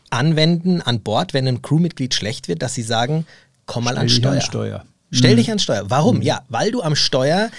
anwenden 0.09 0.81
an 0.81 1.01
Bord, 1.01 1.33
wenn 1.33 1.47
ein 1.47 1.61
Crewmitglied 1.61 2.13
schlecht 2.13 2.47
wird, 2.47 2.61
dass 2.61 2.75
sie 2.75 2.83
sagen, 2.83 3.25
komm 3.65 3.85
mal 3.85 3.91
Stell 3.93 4.01
an 4.03 4.09
Steuer. 4.09 4.33
an 4.33 4.41
Steuer. 4.41 4.85
Stell 5.11 5.35
dich 5.35 5.51
an 5.51 5.59
Steuer. 5.59 5.89
Warum? 5.89 6.21
Ja, 6.21 6.43
weil 6.49 6.71
du 6.71 6.81
am 6.81 6.95
Steuer 6.95 7.49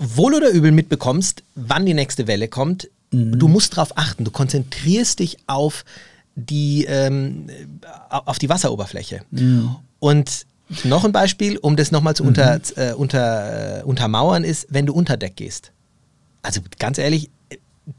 wohl 0.00 0.34
oder 0.34 0.50
übel 0.50 0.72
mitbekommst, 0.72 1.44
wann 1.54 1.86
die 1.86 1.94
nächste 1.94 2.26
Welle 2.26 2.48
kommt. 2.48 2.88
Du 3.12 3.48
musst 3.48 3.76
darauf 3.76 3.96
achten. 3.96 4.24
Du 4.24 4.30
konzentrierst 4.30 5.18
dich 5.18 5.36
auf 5.46 5.84
die, 6.34 6.86
ähm, 6.88 7.48
auf 8.08 8.38
die 8.38 8.48
Wasseroberfläche. 8.48 9.22
Und 9.98 10.46
noch 10.84 11.04
ein 11.04 11.12
Beispiel, 11.12 11.58
um 11.58 11.76
das 11.76 11.90
nochmal 11.90 12.14
zu 12.14 12.24
unter, 12.24 12.60
äh, 12.76 12.94
unter, 12.94 13.80
äh, 13.80 13.82
untermauern, 13.82 14.44
ist, 14.44 14.68
wenn 14.70 14.86
du 14.86 14.94
unter 14.94 15.16
Deck 15.16 15.36
gehst. 15.36 15.72
Also 16.42 16.60
ganz 16.78 16.98
ehrlich, 16.98 17.30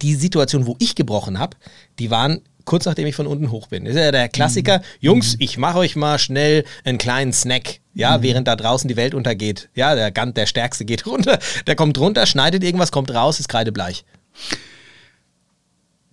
die 0.02 0.16
Situation, 0.16 0.66
wo 0.66 0.76
ich 0.80 0.96
gebrochen 0.96 1.38
habe, 1.38 1.58
die 2.00 2.10
waren 2.10 2.42
kurz 2.66 2.86
nachdem 2.86 3.08
ich 3.08 3.16
von 3.16 3.28
unten 3.28 3.52
hoch 3.52 3.68
bin. 3.68 3.86
Das 3.86 3.96
ist 3.96 4.00
ja 4.00 4.12
der 4.12 4.30
Klassiker. 4.30 4.82
Jungs, 5.00 5.36
ich 5.40 5.58
mache 5.58 5.80
euch 5.80 5.96
mal 5.96 6.20
schnell 6.20 6.64
einen 6.84 6.98
kleinen 6.98 7.34
Snack. 7.34 7.80
Ja, 7.94 8.22
während 8.22 8.48
da 8.48 8.56
draußen 8.56 8.88
die 8.88 8.96
Welt 8.96 9.14
untergeht. 9.14 9.70
Ja, 9.76 9.96
der, 9.96 10.12
der 10.12 10.46
Stärkste 10.46 10.86
geht 10.86 11.06
runter, 11.06 11.40
der 11.68 11.76
kommt 11.76 11.98
runter, 11.98 12.26
schneidet 12.26 12.64
irgendwas, 12.64 12.92
kommt 12.92 13.14
raus, 13.14 13.40
ist 13.40 13.50
kreidebleich. 13.50 14.06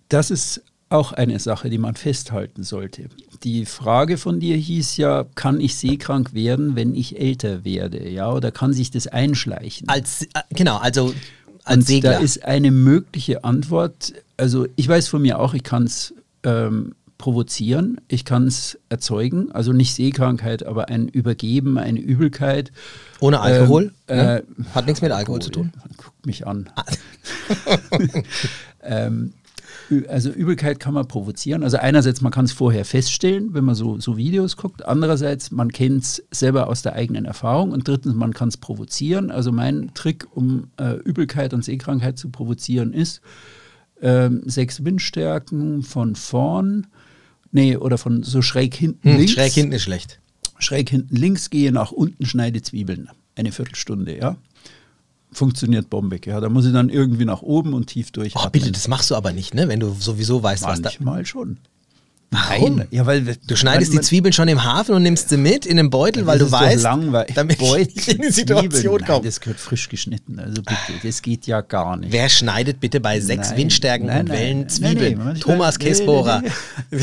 Das 0.09 0.31
ist 0.31 0.63
auch 0.89 1.13
eine 1.13 1.39
Sache, 1.39 1.71
die 1.71 1.79
man 1.79 1.95
festhalten 1.95 2.63
sollte. 2.63 3.09
Die 3.43 3.67
Frage 3.67 4.17
von 4.17 4.41
dir 4.41 4.57
hieß 4.57 4.97
ja, 4.97 5.25
kann 5.35 5.61
ich 5.61 5.77
seekrank 5.77 6.35
werden, 6.35 6.77
wenn 6.77 6.95
ich 6.95 7.21
älter 7.21 7.65
werde? 7.65 8.09
Ja, 8.09 8.33
oder 8.33 8.51
kann 8.51 8.73
sich 8.73 8.91
das 8.91 9.07
einschleichen? 9.07 9.89
Als, 9.89 10.23
äh, 10.23 10.41
genau, 10.51 10.79
also 10.79 11.15
als 11.65 11.77
Und 11.77 11.87
Segler. 11.87 12.13
da 12.13 12.19
ist 12.19 12.45
eine 12.45 12.71
mögliche 12.71 13.45
Antwort. 13.45 14.15
Also 14.37 14.67
ich 14.77 14.89
weiß 14.89 15.09
von 15.09 15.23
mir 15.23 15.39
auch, 15.39 15.53
ich 15.55 15.63
kann 15.63 15.85
es 15.85 16.15
ähm, 16.43 16.95
provozieren, 17.19 18.01
ich 18.07 18.25
kann 18.25 18.47
es 18.47 18.79
erzeugen, 18.89 19.51
also 19.51 19.73
nicht 19.73 19.93
Seekrankheit, 19.95 20.65
aber 20.65 20.89
ein 20.89 21.09
Übergeben, 21.09 21.77
eine 21.77 21.99
Übelkeit. 21.99 22.71
Ohne 23.19 23.41
Alkohol? 23.41 23.93
Ähm, 24.07 24.17
ne? 24.17 24.39
äh, 24.39 24.65
Hat 24.73 24.87
nichts 24.87 25.03
mit 25.03 25.11
Alkohol 25.11 25.43
zu 25.43 25.51
tun. 25.51 25.73
Guckt 25.97 26.27
mich 26.27 26.47
an. 26.47 26.71
ähm, 28.83 29.33
Ü- 29.91 30.07
also 30.07 30.31
Übelkeit 30.31 30.81
kann 30.81 30.95
man 30.95 31.09
provozieren. 31.09 31.63
Also 31.65 31.79
einerseits, 31.79 32.21
man 32.21 32.31
kann 32.33 32.45
es 32.45 32.53
vorher 32.53 32.85
feststellen, 32.85 33.55
wenn 33.55 33.65
man 33.65 33.75
so, 33.75 33.99
so 33.99 34.17
Videos 34.17 34.57
guckt. 34.57 34.85
Andererseits, 34.87 35.51
man 35.51 35.73
kennt 35.73 36.05
es 36.05 36.23
selber 36.31 36.69
aus 36.69 36.83
der 36.83 36.93
eigenen 36.95 37.25
Erfahrung. 37.25 37.73
Und 37.73 37.89
drittens, 37.89 38.15
man 38.15 38.33
kann 38.33 38.49
es 38.49 38.57
provozieren. 38.59 39.31
Also 39.31 39.51
mein 39.51 39.91
Trick, 39.95 40.27
um 40.35 40.69
äh, 40.79 40.95
Übelkeit 40.99 41.55
und 41.55 41.65
Seekrankheit 41.65 42.19
zu 42.19 42.31
provozieren, 42.31 42.93
ist 42.93 43.21
ähm, 44.03 44.43
sechs 44.47 44.85
Windstärken 44.85 45.83
von 45.83 46.15
vorn, 46.15 46.87
nee, 47.53 47.77
oder 47.77 47.99
von 47.99 48.23
so 48.23 48.43
schräg 48.43 48.75
hinten 48.75 49.11
Hm, 49.11 49.17
links 49.19 49.33
schräg 49.33 49.53
hinten 49.53 49.73
ist 49.73 49.83
schlecht. 49.83 50.21
schräg 50.59 50.91
hinten 50.91 51.17
links, 51.17 51.51
gehe 51.51 51.73
nach 51.73 51.93
unten, 51.93 52.27
schneide 52.27 52.63
Zwiebeln. 52.63 53.09
Eine 53.37 53.53
Viertelstunde, 53.53 54.17
ja. 54.17 54.37
Funktioniert 55.31 55.91
bombig, 55.91 56.27
ja. 56.27 56.41
Da 56.41 56.49
muss 56.49 56.65
ich 56.67 56.73
dann 56.73 56.89
irgendwie 56.89 57.25
nach 57.25 57.43
oben 57.43 57.75
und 57.75 57.87
tief 57.87 58.11
durch. 58.13 58.35
Oh, 58.35 58.49
bitte, 58.51 58.73
das 58.73 58.89
machst 58.89 59.11
du 59.11 59.15
aber 59.15 59.33
nicht, 59.33 59.55
ne? 59.55 59.69
Wenn 59.69 59.81
du 59.81 59.95
sowieso 59.99 60.43
weißt, 60.43 60.65
was 60.65 60.81
da. 60.81 60.89
Manchmal 60.89 61.27
schon. 61.27 61.59
Warum? 62.31 62.83
Ja, 62.91 63.07
weil 63.07 63.37
Du 63.47 63.57
schneidest 63.57 63.93
die 63.95 64.01
Zwiebeln 64.03 64.35
schon 64.35 64.49
im 64.49 64.63
Hafen 64.63 64.95
und 64.95 65.03
nimmst 65.03 65.31
sie 65.31 65.39
mit 65.39 65.65
in 65.65 65.79
den 65.79 65.89
Beutel, 65.89 66.27
weil 66.27 66.39
du 66.39 66.51
weißt, 66.53 66.83
langweilig. 66.83 67.35
damit 67.35 67.59
Beutel, 67.59 67.89
ich 67.95 68.09
in 68.09 68.21
die 68.21 68.31
Situation 68.31 68.71
Zwiebeln. 68.71 69.01
Nein, 69.01 69.07
komme. 69.09 69.25
das 69.25 69.41
gehört 69.41 69.59
frisch 69.61 69.89
geschnitten. 69.89 70.39
Also 70.39 70.61
bitte, 70.63 70.77
das 71.07 71.23
geht 71.23 71.47
ja 71.47 71.63
gar 71.63 71.97
nicht. 71.97 72.13
Wer 72.13 72.29
schneidet 72.29 72.81
bitte 72.81 73.01
bei 73.01 73.19
sechs 73.21 73.49
Nein, 73.49 73.59
Windstärken 73.59 74.07
nein, 74.09 74.21
und 74.21 74.29
nein, 74.29 74.39
Wellen 74.39 74.59
nein, 74.61 74.69
Zwiebeln? 74.69 75.19
manchmal- 75.19 75.41
Thomas 75.57 75.79
nee, 75.79 75.85
Kessbohrer. 75.87 76.43
nee, 76.91 76.99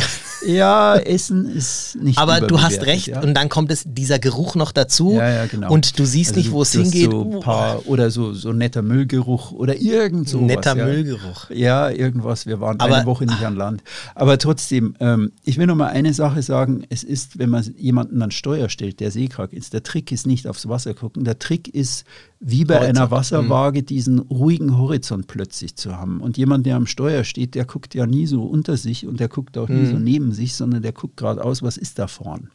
Ja, 0.45 0.95
Essen 0.97 1.49
ist 1.49 1.95
nicht 1.99 2.19
Aber 2.19 2.41
du 2.41 2.61
hast 2.61 2.81
recht 2.85 3.07
ja. 3.07 3.21
und 3.21 3.33
dann 3.33 3.49
kommt 3.49 3.71
es 3.71 3.83
dieser 3.83 4.19
Geruch 4.19 4.53
noch 4.53 4.71
dazu 4.71 5.13
Ja, 5.13 5.27
ja, 5.29 5.45
genau. 5.47 5.71
und 5.71 5.97
du 5.97 6.05
siehst 6.05 6.31
Also 6.31 6.39
nicht, 6.39 6.51
wo 6.51 6.61
es 6.61 6.71
hingeht. 6.71 7.09
So 7.09 7.21
Uh, 7.25 7.39
paar, 7.39 7.87
oder 7.87 8.11
so, 8.11 8.33
so 8.33 8.53
netter 8.53 8.83
Müllgeruch 8.83 9.51
oder 9.53 9.75
irgend 9.75 10.29
so. 10.29 10.39
Netter. 10.39 10.75
Müllgeruch. 10.75 11.49
Ja, 11.49 11.89
irgendwas. 11.89 12.45
Wir 12.45 12.59
waren 12.61 12.79
Aber- 12.79 12.97
eine 12.97 13.05
Woche 13.07 13.25
nicht 13.25 13.41
an 13.43 13.55
Land. 13.55 13.81
Aber 14.13 14.37
trotzdem, 14.37 14.93
ähm, 14.99 15.14
ich 15.43 15.57
will 15.57 15.67
noch 15.67 15.75
mal 15.75 15.87
eine 15.87 16.13
Sache 16.13 16.41
sagen. 16.41 16.83
Es 16.89 17.03
ist, 17.03 17.37
wenn 17.39 17.49
man 17.49 17.63
jemanden 17.77 18.21
an 18.21 18.31
Steuer 18.31 18.69
stellt, 18.69 18.99
der 18.99 19.11
seekrank 19.11 19.53
ist, 19.53 19.73
der 19.73 19.83
Trick 19.83 20.11
ist 20.11 20.25
nicht 20.25 20.47
aufs 20.47 20.67
Wasser 20.67 20.93
gucken. 20.93 21.23
Der 21.23 21.39
Trick 21.39 21.67
ist, 21.67 22.05
wie 22.39 22.65
bei 22.65 22.75
Horizont. 22.75 22.97
einer 22.97 23.11
Wasserwaage 23.11 23.83
diesen 23.83 24.19
ruhigen 24.19 24.77
Horizont 24.77 25.27
plötzlich 25.27 25.75
zu 25.75 25.95
haben. 25.95 26.21
Und 26.21 26.37
jemand, 26.37 26.65
der 26.65 26.75
am 26.75 26.87
Steuer 26.87 27.23
steht, 27.23 27.55
der 27.55 27.65
guckt 27.65 27.95
ja 27.95 28.05
nie 28.05 28.25
so 28.25 28.43
unter 28.43 28.77
sich 28.77 29.05
und 29.05 29.19
der 29.19 29.27
guckt 29.27 29.57
auch 29.57 29.69
nie 29.69 29.85
so 29.85 29.97
neben 29.97 30.31
sich, 30.31 30.53
sondern 30.55 30.81
der 30.81 30.93
guckt 30.93 31.17
geradeaus, 31.17 31.63
was 31.63 31.77
ist 31.77 31.99
da 31.99 32.07
vorn. 32.07 32.49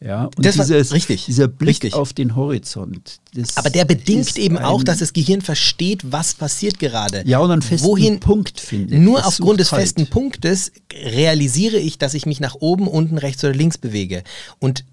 Ja, 0.00 0.24
und 0.26 0.44
Das 0.44 0.58
war- 0.58 0.66
dieses, 0.66 0.92
richtig, 0.92 1.24
dieser 1.24 1.48
Blick 1.48 1.68
richtig. 1.82 1.94
auf 1.94 2.12
den 2.12 2.36
Horizont. 2.36 3.18
Aber 3.54 3.70
der 3.70 3.84
bedingt 3.86 4.36
eben 4.36 4.58
auch, 4.58 4.82
dass 4.84 4.98
das 4.98 5.12
Gehirn 5.14 5.40
versteht, 5.40 6.12
was 6.12 6.34
passiert 6.34 6.78
gerade. 6.78 7.22
ja, 7.26 7.38
und 7.38 7.50
einen 7.50 7.62
festen 7.62 7.86
Wohin 7.88 8.20
Punkt 8.20 8.60
findet. 8.60 9.00
Nur 9.00 9.26
aufgrund 9.26 9.58
des 9.60 9.72
halt. 9.72 9.82
festen 9.82 10.06
Punktes 10.08 10.70
realisiere 10.92 11.78
ich, 11.78 11.96
dass 11.98 12.12
ich 12.14 12.26
mich 12.26 12.40
nach 12.40 12.56
oben, 12.60 12.88
unten, 12.88 13.16
rechts 13.18 13.42
oder 13.42 13.54
links 13.54 13.78
bewege. 13.78 14.22
Und 14.58 14.84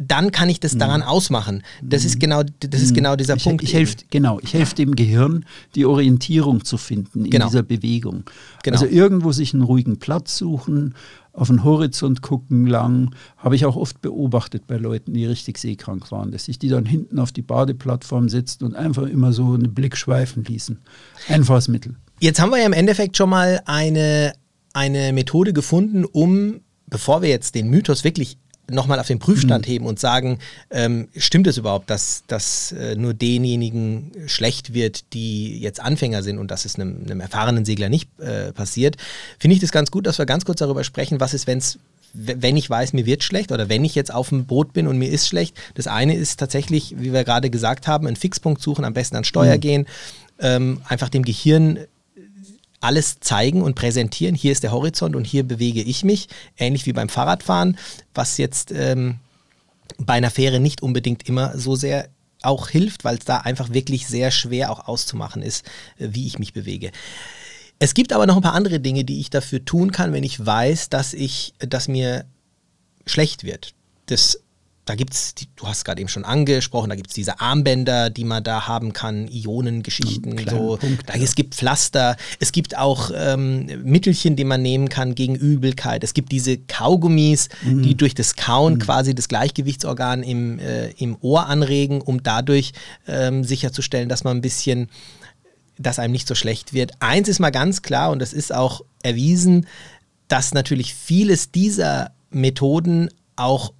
dann 0.00 0.32
kann 0.32 0.48
ich 0.48 0.60
das 0.60 0.76
daran 0.76 1.02
ausmachen. 1.02 1.62
Das 1.82 2.04
ist 2.04 2.20
genau, 2.20 2.42
das 2.42 2.80
ist 2.82 2.94
genau 2.94 3.16
dieser 3.16 3.34
Mhm. 3.34 3.38
ich, 3.38 3.44
Punkt. 3.44 3.62
Ich 3.64 3.74
helfe, 3.74 3.96
genau, 4.10 4.38
ich 4.42 4.54
helfe 4.54 4.74
dem 4.74 4.94
Gehirn, 4.96 5.44
die 5.74 5.84
Orientierung 5.86 6.64
zu 6.64 6.76
finden 6.76 7.24
in 7.24 7.30
Genau. 7.30 7.46
dieser 7.46 7.62
Bewegung. 7.62 8.24
Genau. 8.62 8.74
Also 8.80 8.86
irgendwo 8.86 9.32
sich 9.32 9.54
einen 9.54 9.62
ruhigen 9.62 9.98
Platz 9.98 10.36
suchen, 10.38 10.94
auf 11.32 11.48
den 11.48 11.62
Horizont 11.62 12.20
gucken 12.20 12.66
lang. 12.66 13.14
Habe 13.36 13.54
ich 13.54 13.64
auch 13.64 13.76
oft 13.76 14.00
beobachtet 14.00 14.66
bei 14.66 14.76
Leuten, 14.76 15.14
die 15.14 15.24
richtig 15.24 15.58
seekrank 15.58 16.10
waren, 16.10 16.32
dass 16.32 16.46
sich 16.46 16.58
die 16.58 16.68
dann 16.68 16.84
hinten 16.84 17.18
auf 17.20 17.30
die 17.30 17.42
Badeplattform 17.42 18.28
setzten 18.28 18.64
und 18.64 18.74
einfach 18.74 19.04
immer 19.04 19.32
so 19.32 19.52
einen 19.52 19.72
Blick 19.72 19.96
schweifen 19.96 20.42
ließen. 20.44 20.78
Einfaches 21.28 21.68
Mittel. 21.68 21.94
Jetzt 22.20 22.40
haben 22.40 22.50
wir 22.50 22.58
ja 22.58 22.66
im 22.66 22.72
Endeffekt 22.72 23.16
schon 23.16 23.30
mal 23.30 23.60
eine, 23.66 24.32
eine 24.72 25.12
Methode 25.12 25.52
gefunden, 25.52 26.04
um, 26.04 26.60
bevor 26.88 27.22
wir 27.22 27.28
jetzt 27.28 27.54
den 27.54 27.68
Mythos 27.70 28.02
wirklich 28.02 28.38
nochmal 28.70 29.00
auf 29.00 29.06
den 29.06 29.18
Prüfstand 29.18 29.66
Mhm. 29.66 29.70
heben 29.70 29.86
und 29.86 29.98
sagen, 29.98 30.38
ähm, 30.70 31.08
stimmt 31.16 31.46
es 31.46 31.56
überhaupt, 31.56 31.88
dass, 31.90 32.24
dass 32.26 32.72
äh, 32.72 32.96
nur 32.96 33.14
denjenigen 33.14 34.12
schlecht 34.26 34.74
wird, 34.74 35.12
die 35.14 35.58
jetzt 35.58 35.80
Anfänger 35.80 36.22
sind 36.22 36.38
und 36.38 36.50
dass 36.50 36.64
es 36.64 36.74
einem, 36.76 37.02
einem 37.04 37.20
erfahrenen 37.20 37.64
Segler 37.64 37.88
nicht 37.88 38.08
äh, 38.20 38.52
passiert, 38.52 38.96
finde 39.38 39.54
ich 39.54 39.60
das 39.60 39.72
ganz 39.72 39.90
gut, 39.90 40.06
dass 40.06 40.18
wir 40.18 40.26
ganz 40.26 40.44
kurz 40.44 40.58
darüber 40.58 40.84
sprechen, 40.84 41.18
was 41.20 41.32
ist, 41.34 41.46
wenn's, 41.46 41.78
w- 42.12 42.36
wenn 42.38 42.56
ich 42.56 42.68
weiß, 42.68 42.92
mir 42.92 43.06
wird 43.06 43.22
schlecht 43.22 43.52
oder 43.52 43.68
wenn 43.68 43.84
ich 43.84 43.94
jetzt 43.94 44.12
auf 44.12 44.28
dem 44.28 44.44
Boot 44.44 44.72
bin 44.72 44.86
und 44.86 44.98
mir 44.98 45.08
ist 45.10 45.28
schlecht. 45.28 45.56
Das 45.74 45.86
eine 45.86 46.14
ist 46.14 46.38
tatsächlich, 46.38 46.94
wie 46.98 47.12
wir 47.12 47.24
gerade 47.24 47.48
gesagt 47.50 47.86
haben, 47.86 48.06
einen 48.06 48.16
Fixpunkt 48.16 48.60
suchen, 48.62 48.84
am 48.84 48.94
besten 48.94 49.16
an 49.16 49.24
Steuer 49.24 49.56
gehen, 49.58 49.86
ähm, 50.40 50.82
einfach 50.86 51.08
dem 51.08 51.24
Gehirn 51.24 51.78
alles 52.80 53.20
zeigen 53.20 53.62
und 53.62 53.74
präsentieren. 53.74 54.34
Hier 54.34 54.52
ist 54.52 54.62
der 54.62 54.72
Horizont 54.72 55.16
und 55.16 55.26
hier 55.26 55.42
bewege 55.42 55.82
ich 55.82 56.04
mich, 56.04 56.28
ähnlich 56.56 56.86
wie 56.86 56.92
beim 56.92 57.08
Fahrradfahren, 57.08 57.76
was 58.14 58.38
jetzt 58.38 58.72
ähm, 58.72 59.16
bei 59.98 60.14
einer 60.14 60.30
Fähre 60.30 60.60
nicht 60.60 60.82
unbedingt 60.82 61.28
immer 61.28 61.58
so 61.58 61.74
sehr 61.74 62.08
auch 62.42 62.68
hilft, 62.68 63.04
weil 63.04 63.18
es 63.18 63.24
da 63.24 63.38
einfach 63.38 63.72
wirklich 63.72 64.06
sehr 64.06 64.30
schwer 64.30 64.70
auch 64.70 64.86
auszumachen 64.86 65.42
ist, 65.42 65.66
äh, 65.98 66.08
wie 66.12 66.26
ich 66.26 66.38
mich 66.38 66.52
bewege. 66.52 66.92
Es 67.80 67.94
gibt 67.94 68.12
aber 68.12 68.26
noch 68.26 68.36
ein 68.36 68.42
paar 68.42 68.54
andere 68.54 68.80
Dinge, 68.80 69.04
die 69.04 69.20
ich 69.20 69.30
dafür 69.30 69.64
tun 69.64 69.92
kann, 69.92 70.12
wenn 70.12 70.24
ich 70.24 70.44
weiß, 70.44 70.88
dass 70.88 71.14
ich, 71.14 71.54
dass 71.60 71.88
mir 71.88 72.24
schlecht 73.06 73.44
wird. 73.44 73.74
Das, 74.06 74.40
da 74.88 74.94
gibt 74.94 75.12
es, 75.12 75.34
du 75.56 75.66
hast 75.66 75.84
gerade 75.84 76.00
eben 76.00 76.08
schon 76.08 76.24
angesprochen, 76.24 76.88
da 76.88 76.96
gibt 76.96 77.10
es 77.10 77.14
diese 77.14 77.40
Armbänder, 77.40 78.10
die 78.10 78.24
man 78.24 78.42
da 78.42 78.66
haben 78.66 78.92
kann, 78.92 79.28
Ionengeschichten, 79.28 80.38
so. 80.48 80.78
Punkt, 80.80 81.08
da, 81.08 81.14
ja. 81.14 81.22
es 81.22 81.34
gibt 81.34 81.54
Pflaster, 81.54 82.16
es 82.40 82.52
gibt 82.52 82.76
auch 82.76 83.10
ähm, 83.14 83.66
Mittelchen, 83.84 84.36
die 84.36 84.44
man 84.44 84.62
nehmen 84.62 84.88
kann 84.88 85.14
gegen 85.14 85.34
Übelkeit. 85.34 86.02
Es 86.04 86.14
gibt 86.14 86.32
diese 86.32 86.56
Kaugummis, 86.58 87.48
Mhm. 87.62 87.82
die 87.82 87.96
durch 87.96 88.14
das 88.14 88.36
Kauen 88.36 88.78
quasi 88.78 89.14
das 89.14 89.28
Gleichgewichtsorgan 89.28 90.22
im, 90.22 90.58
äh, 90.58 90.90
im 90.92 91.16
Ohr 91.20 91.46
anregen, 91.46 92.00
um 92.00 92.22
dadurch 92.22 92.72
ähm, 93.06 93.44
sicherzustellen, 93.44 94.08
dass 94.08 94.24
man 94.24 94.38
ein 94.38 94.40
bisschen 94.40 94.88
dass 95.80 96.00
einem 96.00 96.12
nicht 96.12 96.26
so 96.26 96.34
schlecht 96.34 96.72
wird. 96.72 96.90
Eins 96.98 97.28
ist 97.28 97.38
mal 97.38 97.50
ganz 97.50 97.82
klar 97.82 98.10
und 98.10 98.18
das 98.18 98.32
ist 98.32 98.52
auch 98.52 98.82
erwiesen, 99.04 99.66
dass 100.26 100.52
natürlich 100.52 100.92
vieles 100.92 101.52
dieser 101.52 102.10
Methoden 102.30 103.10
auch 103.36 103.72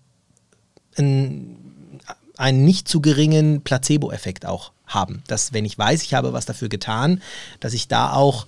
einen, 0.99 2.01
einen 2.37 2.65
nicht 2.65 2.89
zu 2.89 3.01
geringen 3.01 3.63
Placebo-Effekt 3.63 4.47
auch 4.47 4.73
haben. 4.87 5.23
Dass 5.27 5.53
wenn 5.53 5.65
ich 5.65 5.79
weiß, 5.79 6.03
ich 6.03 6.15
habe 6.15 6.33
was 6.33 6.47
dafür 6.47 6.69
getan, 6.69 7.23
dass 7.61 7.75
ich 7.75 7.89
da 7.89 8.13
auch 8.13 8.47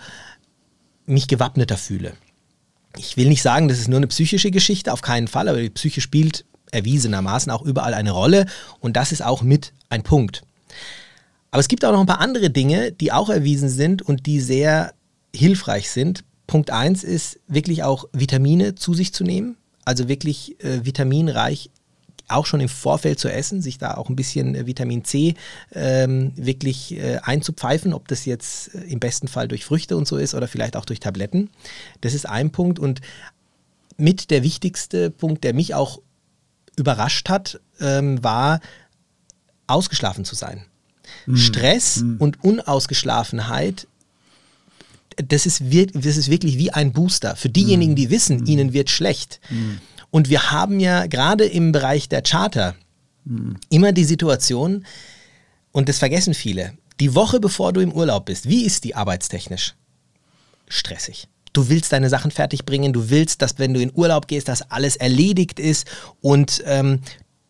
mich 1.06 1.28
gewappneter 1.28 1.76
fühle. 1.76 2.14
Ich 2.96 3.16
will 3.16 3.28
nicht 3.28 3.42
sagen, 3.42 3.68
das 3.68 3.78
ist 3.78 3.88
nur 3.88 3.98
eine 3.98 4.06
psychische 4.08 4.50
Geschichte, 4.50 4.92
auf 4.92 5.02
keinen 5.02 5.28
Fall, 5.28 5.48
aber 5.48 5.60
die 5.60 5.70
Psyche 5.70 6.00
spielt 6.00 6.44
erwiesenermaßen 6.72 7.50
auch 7.50 7.62
überall 7.62 7.94
eine 7.94 8.12
Rolle 8.12 8.46
und 8.80 8.96
das 8.96 9.12
ist 9.12 9.22
auch 9.22 9.42
mit 9.42 9.72
ein 9.88 10.02
Punkt. 10.02 10.42
Aber 11.50 11.60
es 11.60 11.68
gibt 11.68 11.84
auch 11.84 11.92
noch 11.92 12.00
ein 12.00 12.06
paar 12.06 12.20
andere 12.20 12.50
Dinge, 12.50 12.92
die 12.92 13.12
auch 13.12 13.28
erwiesen 13.28 13.68
sind 13.68 14.02
und 14.02 14.26
die 14.26 14.40
sehr 14.40 14.94
hilfreich 15.34 15.90
sind. 15.90 16.24
Punkt 16.46 16.70
1 16.70 17.04
ist 17.04 17.40
wirklich 17.48 17.82
auch 17.82 18.06
Vitamine 18.12 18.74
zu 18.74 18.94
sich 18.94 19.12
zu 19.12 19.24
nehmen, 19.24 19.56
also 19.84 20.08
wirklich 20.08 20.62
äh, 20.64 20.84
vitaminreich 20.84 21.70
auch 22.30 22.46
schon 22.46 22.60
im 22.60 22.68
Vorfeld 22.68 23.18
zu 23.18 23.28
essen, 23.28 23.62
sich 23.62 23.78
da 23.78 23.94
auch 23.94 24.08
ein 24.08 24.16
bisschen 24.16 24.54
äh, 24.54 24.66
Vitamin 24.66 25.04
C 25.04 25.34
ähm, 25.72 26.32
wirklich 26.36 26.92
äh, 26.92 27.18
einzupfeifen, 27.22 27.92
ob 27.92 28.08
das 28.08 28.24
jetzt 28.24 28.74
äh, 28.74 28.82
im 28.84 29.00
besten 29.00 29.28
Fall 29.28 29.48
durch 29.48 29.64
Früchte 29.64 29.96
und 29.96 30.06
so 30.06 30.16
ist 30.16 30.34
oder 30.34 30.48
vielleicht 30.48 30.76
auch 30.76 30.84
durch 30.84 31.00
Tabletten. 31.00 31.50
Das 32.00 32.14
ist 32.14 32.26
ein 32.26 32.50
Punkt 32.50 32.78
und 32.78 33.00
mit 33.96 34.30
der 34.30 34.42
wichtigste 34.42 35.10
Punkt, 35.10 35.44
der 35.44 35.54
mich 35.54 35.74
auch 35.74 36.00
überrascht 36.76 37.28
hat, 37.28 37.60
ähm, 37.80 38.22
war 38.24 38.60
ausgeschlafen 39.66 40.24
zu 40.24 40.34
sein. 40.34 40.64
Stress 41.34 42.04
und 42.18 42.42
Unausgeschlafenheit, 42.42 43.86
das 45.16 45.44
ist, 45.46 45.62
das 45.92 46.16
ist 46.16 46.30
wirklich 46.30 46.56
wie 46.56 46.70
ein 46.70 46.92
Booster. 46.92 47.36
Für 47.36 47.48
diejenigen, 47.48 47.94
die 47.94 48.10
wissen, 48.10 48.46
ihnen 48.46 48.72
wird 48.72 48.90
schlecht. 48.90 49.40
Und 50.10 50.28
wir 50.28 50.50
haben 50.50 50.80
ja 50.80 51.06
gerade 51.06 51.44
im 51.44 51.72
Bereich 51.72 52.08
der 52.08 52.22
Charter 52.22 52.74
immer 53.68 53.92
die 53.92 54.04
Situation, 54.04 54.84
und 55.72 55.88
das 55.88 55.98
vergessen 55.98 56.34
viele, 56.34 56.72
die 56.98 57.14
Woche 57.14 57.38
bevor 57.38 57.72
du 57.72 57.80
im 57.80 57.92
Urlaub 57.92 58.26
bist, 58.26 58.48
wie 58.48 58.64
ist 58.64 58.84
die 58.84 58.94
arbeitstechnisch? 58.94 59.74
Stressig. 60.68 61.28
Du 61.52 61.68
willst 61.68 61.92
deine 61.92 62.08
Sachen 62.08 62.30
fertig 62.30 62.64
bringen, 62.64 62.92
du 62.92 63.10
willst, 63.10 63.42
dass 63.42 63.58
wenn 63.58 63.74
du 63.74 63.80
in 63.80 63.92
Urlaub 63.94 64.28
gehst, 64.28 64.48
dass 64.48 64.70
alles 64.70 64.96
erledigt 64.96 65.58
ist 65.58 65.86
und 66.20 66.62
ähm, 66.64 67.00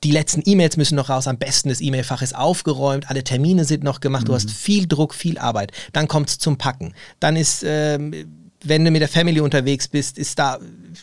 die 0.04 0.12
letzten 0.12 0.42
E-Mails 0.44 0.78
müssen 0.78 0.94
noch 0.94 1.10
raus, 1.10 1.26
am 1.26 1.36
besten 1.36 1.68
das 1.68 1.82
E-Mail-Fach 1.82 2.22
ist 2.22 2.34
aufgeräumt, 2.34 3.10
alle 3.10 3.22
Termine 3.22 3.66
sind 3.66 3.84
noch 3.84 4.00
gemacht, 4.00 4.28
du 4.28 4.34
hast 4.34 4.50
viel 4.50 4.86
Druck, 4.86 5.14
viel 5.14 5.38
Arbeit. 5.38 5.72
Dann 5.92 6.08
kommt 6.08 6.30
es 6.30 6.38
zum 6.38 6.56
Packen. 6.56 6.94
Dann 7.20 7.36
ist, 7.36 7.62
ähm, 7.66 8.39
wenn 8.64 8.84
du 8.84 8.90
mit 8.90 9.00
der 9.00 9.08
Family 9.08 9.40
unterwegs 9.40 9.88
bist, 9.88 10.18
ist 10.18 10.38
da 10.38 10.58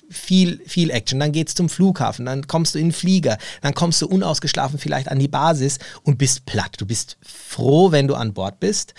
viel, 0.09 0.61
viel 0.65 0.91
Action. 0.91 1.19
Dann 1.19 1.31
geht 1.31 1.49
es 1.49 1.55
zum 1.55 1.69
Flughafen, 1.69 2.25
dann 2.25 2.47
kommst 2.47 2.75
du 2.75 2.79
in 2.79 2.87
den 2.87 2.93
Flieger, 2.93 3.37
dann 3.61 3.73
kommst 3.73 4.01
du 4.01 4.07
unausgeschlafen 4.07 4.79
vielleicht 4.79 5.09
an 5.09 5.19
die 5.19 5.27
Basis 5.27 5.79
und 6.03 6.17
bist 6.17 6.45
platt. 6.45 6.75
Du 6.77 6.85
bist 6.85 7.17
froh, 7.21 7.91
wenn 7.91 8.07
du 8.07 8.15
an 8.15 8.33
Bord 8.33 8.59
bist. 8.59 8.93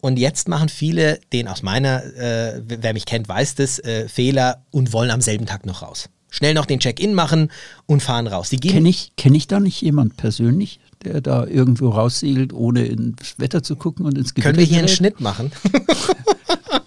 Und 0.00 0.18
jetzt 0.18 0.48
machen 0.48 0.68
viele, 0.68 1.20
den 1.32 1.46
aus 1.46 1.62
meiner, 1.62 2.02
äh, 2.16 2.60
wer 2.66 2.92
mich 2.92 3.06
kennt, 3.06 3.28
weiß 3.28 3.54
das, 3.54 3.78
äh, 3.78 4.08
Fehler 4.08 4.64
und 4.72 4.92
wollen 4.92 5.10
am 5.10 5.20
selben 5.20 5.46
Tag 5.46 5.64
noch 5.64 5.82
raus. 5.82 6.08
Schnell 6.28 6.54
noch 6.54 6.66
den 6.66 6.80
Check-in 6.80 7.14
machen 7.14 7.52
und 7.86 8.02
fahren 8.02 8.26
raus. 8.26 8.50
Kenne 8.60 8.88
ich, 8.88 9.12
kenn 9.16 9.34
ich 9.34 9.46
da 9.46 9.60
nicht 9.60 9.80
jemand 9.80 10.16
persönlich, 10.16 10.80
der 11.04 11.20
da 11.20 11.46
irgendwo 11.46 11.90
raussegelt, 11.90 12.52
ohne 12.52 12.86
ins 12.86 13.38
Wetter 13.38 13.62
zu 13.62 13.76
gucken 13.76 14.06
und 14.06 14.18
ins 14.18 14.34
Gewitter 14.34 14.48
Können 14.48 14.58
wir 14.58 14.66
hier 14.66 14.78
einen? 14.78 14.88
Schnitt 14.88 15.20
machen? 15.20 15.52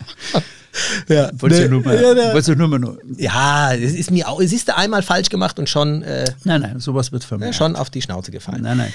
ja, 1.07 1.29
Wolltest 1.33 1.63
du 1.63 1.69
nur 1.69 1.81
mal, 1.83 1.95
ja, 1.95 2.13
ja. 2.13 2.33
wolltest 2.33 2.49
du 2.49 2.55
nur 2.55 2.67
mal 2.67 2.79
nur, 2.79 2.97
ja, 3.17 3.73
es 3.73 3.93
ist 3.93 4.11
mir 4.11 4.27
auch, 4.27 4.39
es 4.41 4.53
ist 4.53 4.69
einmal 4.75 5.01
falsch 5.01 5.29
gemacht 5.29 5.59
und 5.59 5.69
schon, 5.69 6.03
äh, 6.03 6.25
nein, 6.43 6.61
nein, 6.61 6.79
sowas 6.79 7.11
wird 7.11 7.23
vermerkt. 7.23 7.55
schon 7.55 7.75
auf 7.75 7.89
die 7.89 8.01
Schnauze 8.01 8.31
gefallen. 8.31 8.61
Nein, 8.61 8.77
nein. 8.77 8.93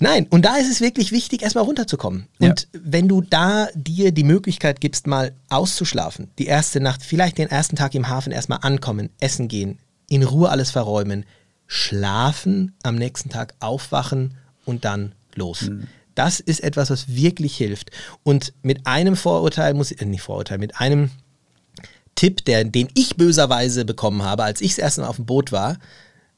Nein, 0.00 0.26
und 0.30 0.44
da 0.44 0.56
ist 0.56 0.68
es 0.68 0.80
wirklich 0.80 1.12
wichtig, 1.12 1.42
erstmal 1.42 1.64
runterzukommen. 1.64 2.26
Ja. 2.40 2.50
Und 2.50 2.66
wenn 2.72 3.06
du 3.06 3.20
da 3.20 3.68
dir 3.74 4.10
die 4.10 4.24
Möglichkeit 4.24 4.80
gibst, 4.80 5.06
mal 5.06 5.32
auszuschlafen, 5.48 6.30
die 6.38 6.46
erste 6.46 6.80
Nacht, 6.80 7.04
vielleicht 7.04 7.38
den 7.38 7.48
ersten 7.48 7.76
Tag 7.76 7.94
im 7.94 8.08
Hafen 8.08 8.32
erstmal 8.32 8.58
ankommen, 8.62 9.10
essen 9.20 9.46
gehen, 9.46 9.78
in 10.08 10.24
Ruhe 10.24 10.48
alles 10.50 10.72
verräumen, 10.72 11.24
schlafen, 11.68 12.74
am 12.82 12.96
nächsten 12.96 13.28
Tag 13.28 13.54
aufwachen 13.60 14.34
und 14.64 14.84
dann 14.84 15.14
los. 15.36 15.70
Das 16.14 16.40
ist 16.40 16.60
etwas, 16.62 16.90
was 16.90 17.08
wirklich 17.14 17.56
hilft. 17.56 17.90
Und 18.22 18.52
mit 18.62 18.86
einem 18.86 19.16
Vorurteil 19.16 19.74
muss 19.74 19.90
ich, 19.90 20.00
äh, 20.00 20.04
nicht 20.04 20.22
Vorurteil, 20.22 20.58
mit 20.58 20.78
einem 20.80 21.10
Tipp, 22.14 22.44
der, 22.44 22.64
den 22.64 22.88
ich 22.94 23.16
böserweise 23.16 23.84
bekommen 23.84 24.22
habe, 24.22 24.44
als 24.44 24.60
ich 24.60 24.72
das 24.72 24.78
erste 24.78 25.00
Mal 25.02 25.08
auf 25.08 25.16
dem 25.16 25.26
Boot 25.26 25.52
war, 25.52 25.78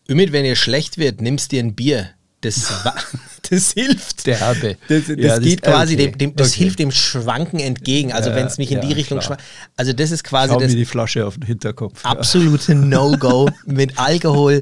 Ümit, 0.08 0.32
wenn 0.32 0.44
dir 0.44 0.54
schlecht 0.56 0.98
wird, 0.98 1.20
nimmst 1.22 1.50
dir 1.50 1.62
ein 1.62 1.74
Bier. 1.74 2.10
Das, 2.42 2.70
das 3.50 3.72
hilft. 3.72 4.26
Derbe. 4.26 4.76
Das, 4.88 5.06
das 5.06 5.16
Ja, 5.16 5.37
das- 5.37 5.40
geht 5.40 5.62
quasi 5.62 5.94
okay, 5.94 6.08
dem, 6.10 6.18
dem 6.18 6.37
das 6.37 6.50
okay. 6.50 6.58
hilft 6.64 6.78
dem 6.78 6.90
Schwanken 6.90 7.58
entgegen. 7.58 8.12
Also 8.12 8.28
Ja, 8.30 8.37
wenn 8.37 8.46
es 8.46 8.58
mich 8.58 8.70
in 8.70 8.82
die 8.82 8.88
ja, 8.90 8.94
Richtung 8.96 9.18
klar. 9.18 9.38
schwankt. 9.38 9.44
Also 9.76 9.94
das 9.94 10.10
ist 10.10 10.22
quasi 10.24 10.52
Schau 10.52 10.60
das 10.60 10.72
mir 10.72 10.76
die 10.76 10.84
Flasche 10.84 11.26
auf 11.26 11.34
den 11.38 11.46
Hinterkopf. 11.46 12.04
absolute 12.04 12.74
No-Go. 12.74 13.48
Mit 13.64 13.98
Alkohol 13.98 14.60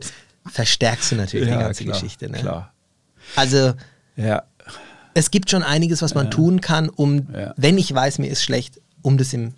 verstärkst 0.48 1.10
du 1.12 1.16
natürlich 1.16 1.48
die 1.48 1.54
ganze 1.54 1.82
klar, 1.84 1.94
Geschichte. 2.00 2.30
Ne? 2.30 2.38
Klar. 2.38 2.72
Also 3.34 3.74
Ja. 4.16 4.44
Es 5.14 5.30
gibt 5.30 5.50
schon 5.50 5.62
einiges, 5.62 6.02
was 6.02 6.14
man 6.14 6.30
tun 6.30 6.60
kann, 6.60 6.88
um, 6.88 7.26
wenn 7.56 7.78
ich 7.78 7.92
weiß, 7.92 8.18
mir 8.18 8.28
ist 8.30 8.42
schlecht, 8.42 8.80
um 9.02 9.18
das 9.18 9.32
im 9.32 9.52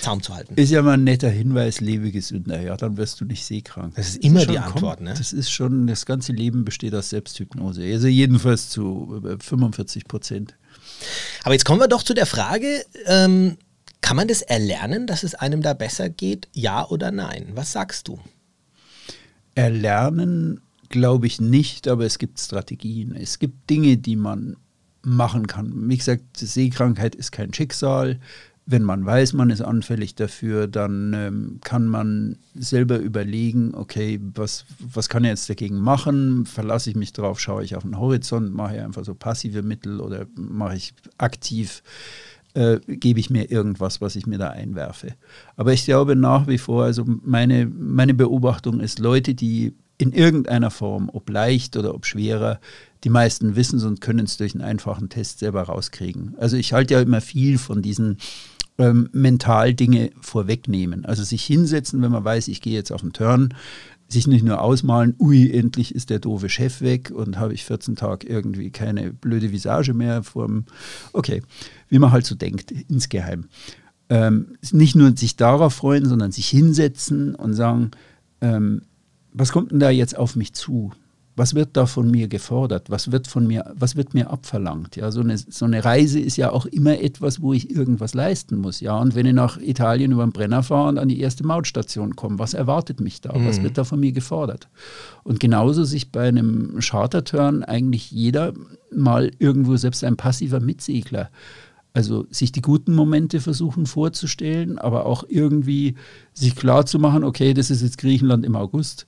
Zaum 0.00 0.22
zu 0.22 0.34
halten. 0.34 0.54
Ist 0.56 0.70
ja 0.70 0.80
mal 0.80 0.94
ein 0.94 1.04
netter 1.04 1.28
Hinweis, 1.28 1.80
lebe 1.80 2.10
gesünder. 2.10 2.58
Ja, 2.62 2.74
dann 2.76 2.96
wirst 2.96 3.20
du 3.20 3.26
nicht 3.26 3.44
seekrank. 3.44 3.94
Das 3.96 4.08
ist 4.08 4.24
immer 4.24 4.40
schon- 4.40 4.52
die 4.52 4.58
Antwort, 4.58 5.02
ne? 5.02 5.12
Das 5.16 5.34
ist 5.34 5.50
schon, 5.50 5.86
das 5.86 6.06
ganze 6.06 6.32
Leben 6.32 6.64
besteht 6.64 6.94
aus 6.94 7.10
Selbsthypnose. 7.10 7.82
Also 7.82 8.06
jedenfalls 8.06 8.70
zu 8.70 9.22
äh, 9.26 9.36
45 9.38 10.06
Prozent. 10.06 10.54
Aber 11.42 11.52
jetzt 11.52 11.64
kommen 11.66 11.80
wir 11.80 11.88
doch 11.88 12.02
zu 12.02 12.14
der 12.14 12.24
Frage, 12.24 12.82
ähm, 13.04 13.58
kann 14.00 14.16
man 14.16 14.26
das 14.26 14.40
erlernen, 14.40 15.06
dass 15.06 15.22
es 15.22 15.34
einem 15.34 15.60
da 15.60 15.74
besser 15.74 16.08
geht? 16.08 16.48
Ja 16.54 16.86
oder 16.88 17.10
nein? 17.10 17.48
Was 17.54 17.72
sagst 17.72 18.08
du? 18.08 18.18
Erlernen 19.54 20.60
glaube 20.88 21.26
ich 21.26 21.40
nicht, 21.40 21.88
aber 21.88 22.04
es 22.04 22.18
gibt 22.18 22.40
Strategien. 22.40 23.14
Es 23.14 23.38
gibt 23.38 23.68
Dinge, 23.70 23.96
die 23.96 24.16
man 24.16 24.56
machen 25.04 25.46
kann. 25.46 25.88
Wie 25.88 25.96
gesagt, 25.96 26.36
Seekrankheit 26.36 27.14
ist 27.14 27.32
kein 27.32 27.52
Schicksal. 27.52 28.18
Wenn 28.66 28.82
man 28.82 29.04
weiß, 29.04 29.34
man 29.34 29.50
ist 29.50 29.60
anfällig 29.60 30.14
dafür, 30.14 30.66
dann 30.66 31.12
ähm, 31.14 31.60
kann 31.62 31.86
man 31.86 32.38
selber 32.54 32.96
überlegen, 32.96 33.74
okay, 33.74 34.18
was, 34.34 34.64
was 34.78 35.10
kann 35.10 35.24
ich 35.24 35.30
jetzt 35.30 35.50
dagegen 35.50 35.78
machen? 35.78 36.46
Verlasse 36.46 36.88
ich 36.88 36.96
mich 36.96 37.12
drauf, 37.12 37.38
schaue 37.40 37.62
ich 37.62 37.76
auf 37.76 37.82
den 37.82 37.98
Horizont, 37.98 38.54
mache 38.54 38.76
ich 38.76 38.82
einfach 38.82 39.04
so 39.04 39.14
passive 39.14 39.62
Mittel 39.62 40.00
oder 40.00 40.26
mache 40.34 40.76
ich 40.76 40.94
aktiv 41.18 41.82
äh, 42.54 42.78
gebe 42.86 43.20
ich 43.20 43.30
mir 43.30 43.50
irgendwas, 43.50 44.00
was 44.00 44.16
ich 44.16 44.26
mir 44.26 44.38
da 44.38 44.50
einwerfe. 44.50 45.14
Aber 45.56 45.72
ich 45.72 45.84
glaube 45.84 46.16
nach 46.16 46.46
wie 46.46 46.58
vor, 46.58 46.84
also 46.84 47.04
meine, 47.06 47.66
meine 47.66 48.14
Beobachtung 48.14 48.80
ist, 48.80 48.98
Leute, 48.98 49.34
die 49.34 49.74
in 49.98 50.12
irgendeiner 50.12 50.70
Form, 50.70 51.10
ob 51.12 51.28
leicht 51.30 51.76
oder 51.76 51.94
ob 51.94 52.06
schwerer, 52.06 52.60
die 53.04 53.10
meisten 53.10 53.54
wissen 53.54 53.78
es 53.78 53.84
und 53.84 54.00
können 54.00 54.24
es 54.24 54.36
durch 54.38 54.54
einen 54.54 54.64
einfachen 54.64 55.08
Test 55.08 55.38
selber 55.38 55.62
rauskriegen. 55.62 56.34
Also 56.38 56.56
ich 56.56 56.72
halte 56.72 56.94
ja 56.94 57.00
immer 57.00 57.20
viel 57.20 57.58
von 57.58 57.82
diesen 57.82 58.18
ähm, 58.78 59.08
mental 59.12 59.74
Dinge 59.74 60.10
vorwegnehmen. 60.20 61.04
Also 61.04 61.22
sich 61.22 61.44
hinsetzen, 61.44 62.02
wenn 62.02 62.10
man 62.10 62.24
weiß, 62.24 62.48
ich 62.48 62.60
gehe 62.60 62.72
jetzt 62.72 62.92
auf 62.92 63.02
den 63.02 63.12
Turn, 63.12 63.54
sich 64.08 64.26
nicht 64.26 64.44
nur 64.44 64.60
ausmalen, 64.60 65.14
ui, 65.18 65.50
endlich 65.50 65.94
ist 65.94 66.10
der 66.10 66.18
doofe 66.18 66.48
Chef 66.48 66.80
weg 66.80 67.10
und 67.10 67.38
habe 67.38 67.54
ich 67.54 67.64
14 67.64 67.96
Tage 67.96 68.26
irgendwie 68.26 68.70
keine 68.70 69.12
blöde 69.12 69.52
Visage 69.52 69.94
mehr 69.94 70.22
vorm, 70.22 70.64
okay, 71.12 71.42
wie 71.88 71.98
man 71.98 72.12
halt 72.12 72.26
so 72.26 72.34
denkt, 72.34 72.70
insgeheim. 72.70 73.48
Ähm, 74.08 74.56
nicht 74.72 74.94
nur 74.94 75.16
sich 75.16 75.36
darauf 75.36 75.74
freuen, 75.74 76.06
sondern 76.06 76.32
sich 76.32 76.48
hinsetzen 76.48 77.34
und 77.34 77.54
sagen, 77.54 77.92
ähm, 78.40 78.82
was 79.32 79.52
kommt 79.52 79.72
denn 79.72 79.80
da 79.80 79.90
jetzt 79.90 80.16
auf 80.16 80.36
mich 80.36 80.52
zu? 80.52 80.92
Was 81.36 81.54
wird 81.54 81.70
da 81.76 81.86
von 81.86 82.10
mir 82.10 82.28
gefordert? 82.28 82.90
Was 82.90 83.10
wird 83.10 83.26
von 83.26 83.46
mir, 83.46 83.72
was 83.76 83.96
wird 83.96 84.14
mir 84.14 84.30
abverlangt? 84.30 84.94
Ja, 84.94 85.10
so 85.10 85.20
eine, 85.20 85.36
so 85.36 85.64
eine 85.64 85.84
Reise 85.84 86.20
ist 86.20 86.36
ja 86.36 86.50
auch 86.52 86.66
immer 86.66 87.00
etwas, 87.00 87.40
wo 87.42 87.52
ich 87.52 87.70
irgendwas 87.70 88.14
leisten 88.14 88.58
muss. 88.58 88.80
Ja, 88.80 88.96
und 88.98 89.14
wenn 89.14 89.26
ich 89.26 89.32
nach 89.32 89.58
Italien 89.58 90.12
über 90.12 90.24
den 90.24 90.32
Brenner 90.32 90.62
fahre 90.62 90.88
und 90.90 90.98
an 90.98 91.08
die 91.08 91.20
erste 91.20 91.44
Mautstation 91.44 92.14
komme, 92.14 92.38
was 92.38 92.54
erwartet 92.54 93.00
mich 93.00 93.20
da? 93.20 93.32
Was 93.34 93.62
wird 93.62 93.78
da 93.78 93.84
von 93.84 93.98
mir 93.98 94.12
gefordert? 94.12 94.68
Und 95.24 95.40
genauso 95.40 95.84
sich 95.84 96.12
bei 96.12 96.28
einem 96.28 96.78
Charterturn 96.80 97.64
eigentlich 97.64 98.10
jeder 98.10 98.52
mal 98.92 99.32
irgendwo, 99.38 99.76
selbst 99.76 100.04
ein 100.04 100.16
passiver 100.16 100.60
Mitsegler, 100.60 101.30
also 101.94 102.26
sich 102.30 102.50
die 102.50 102.60
guten 102.60 102.94
Momente 102.94 103.40
versuchen 103.40 103.86
vorzustellen, 103.86 104.78
aber 104.78 105.06
auch 105.06 105.24
irgendwie 105.28 105.94
sich 106.32 106.56
klar 106.56 106.86
zu 106.86 106.98
machen, 106.98 107.22
okay, 107.22 107.54
das 107.54 107.70
ist 107.70 107.82
jetzt 107.82 107.98
Griechenland 107.98 108.44
im 108.44 108.56
August. 108.56 109.06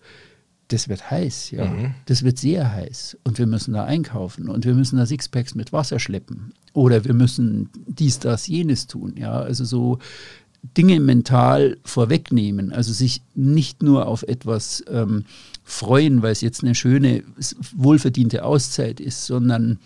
Das 0.68 0.88
wird 0.88 1.10
heiß, 1.10 1.52
ja. 1.52 1.92
Das 2.06 2.24
wird 2.24 2.38
sehr 2.38 2.72
heiß. 2.72 3.18
Und 3.22 3.38
wir 3.38 3.46
müssen 3.46 3.74
da 3.74 3.84
einkaufen 3.84 4.48
und 4.48 4.64
wir 4.64 4.74
müssen 4.74 4.96
da 4.96 5.06
Sixpacks 5.06 5.54
mit 5.54 5.72
Wasser 5.72 6.00
schleppen. 6.00 6.52
Oder 6.72 7.04
wir 7.04 7.14
müssen 7.14 7.70
dies, 7.86 8.18
das, 8.18 8.48
jenes 8.48 8.88
tun, 8.88 9.14
ja. 9.16 9.38
Also 9.40 9.64
so 9.64 9.98
Dinge 10.76 10.98
mental 10.98 11.78
vorwegnehmen. 11.84 12.72
Also 12.72 12.92
sich 12.92 13.22
nicht 13.34 13.82
nur 13.82 14.06
auf 14.06 14.24
etwas 14.24 14.84
ähm, 14.88 15.24
freuen, 15.62 16.22
weil 16.22 16.32
es 16.32 16.40
jetzt 16.40 16.62
eine 16.62 16.74
schöne, 16.74 17.22
wohlverdiente 17.76 18.44
Auszeit 18.44 18.98
ist, 18.98 19.26
sondern 19.26 19.78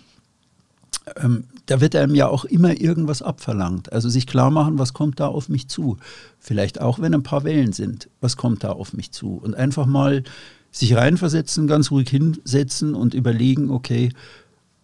ähm, 1.17 1.45
da 1.67 1.81
wird 1.81 1.95
einem 1.95 2.15
ja 2.15 2.29
auch 2.29 2.45
immer 2.45 2.81
irgendwas 2.81 3.23
abverlangt. 3.23 3.93
Also 3.93 4.09
sich 4.09 4.27
klar 4.27 4.51
machen, 4.51 4.79
was 4.79 4.93
kommt 4.93 5.21
da 5.21 5.27
auf 5.29 5.49
mich 5.49 5.69
zu. 5.69 5.99
Vielleicht 6.39 6.81
auch, 6.81 6.99
wenn 6.99 7.15
ein 7.15 7.23
paar 7.23 7.45
Wellen 7.45 7.73
sind, 7.73 8.09
was 8.21 8.37
kommt 8.37 8.65
da 8.65 8.73
auf 8.73 8.93
mich 8.93 9.13
zu. 9.13 9.35
Und 9.37 9.55
einfach 9.55 9.87
mal 9.87 10.25
sich 10.71 10.95
reinversetzen, 10.95 11.67
ganz 11.67 11.91
ruhig 11.91 12.09
hinsetzen 12.09 12.95
und 12.95 13.15
überlegen, 13.15 13.71
okay, 13.71 14.11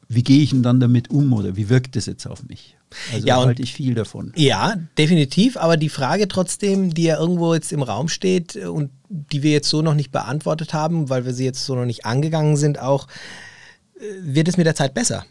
wie 0.09 0.23
gehe 0.23 0.43
ich 0.43 0.51
denn 0.51 0.63
dann 0.63 0.81
damit 0.81 1.11
um 1.11 1.33
oder 1.33 1.57
wie 1.57 1.69
wirkt 1.69 1.97
das 1.97 2.07
jetzt 2.07 2.27
auf 2.27 2.45
mich? 2.45 2.77
Also 3.13 3.27
Ja, 3.27 3.45
halte 3.45 3.63
ich 3.63 3.73
viel 3.73 3.95
davon. 3.95 4.33
Ja, 4.37 4.77
definitiv. 4.97 5.57
Aber 5.57 5.77
die 5.77 5.89
Frage 5.89 6.29
trotzdem, 6.29 6.95
die 6.95 7.05
ja 7.05 7.19
irgendwo 7.19 7.55
jetzt 7.55 7.73
im 7.73 7.83
Raum 7.83 8.09
steht 8.09 8.57
und 8.57 8.91
die 9.09 9.43
wir 9.43 9.51
jetzt 9.51 9.69
so 9.69 9.83
noch 9.83 9.95
nicht 9.95 10.13
beantwortet 10.13 10.73
haben, 10.75 11.09
weil 11.09 11.25
wir 11.25 11.35
sie 11.35 11.45
jetzt 11.45 11.65
so 11.65 11.75
noch 11.75 11.85
nicht 11.85 12.07
angegangen 12.07 12.57
sind, 12.57 12.79
auch, 12.79 13.09
äh, 13.99 14.03
wird 14.21 14.49
es 14.49 14.57
mit 14.57 14.67
der 14.67 14.77
Zeit 14.77 14.95
besser? 14.95 15.25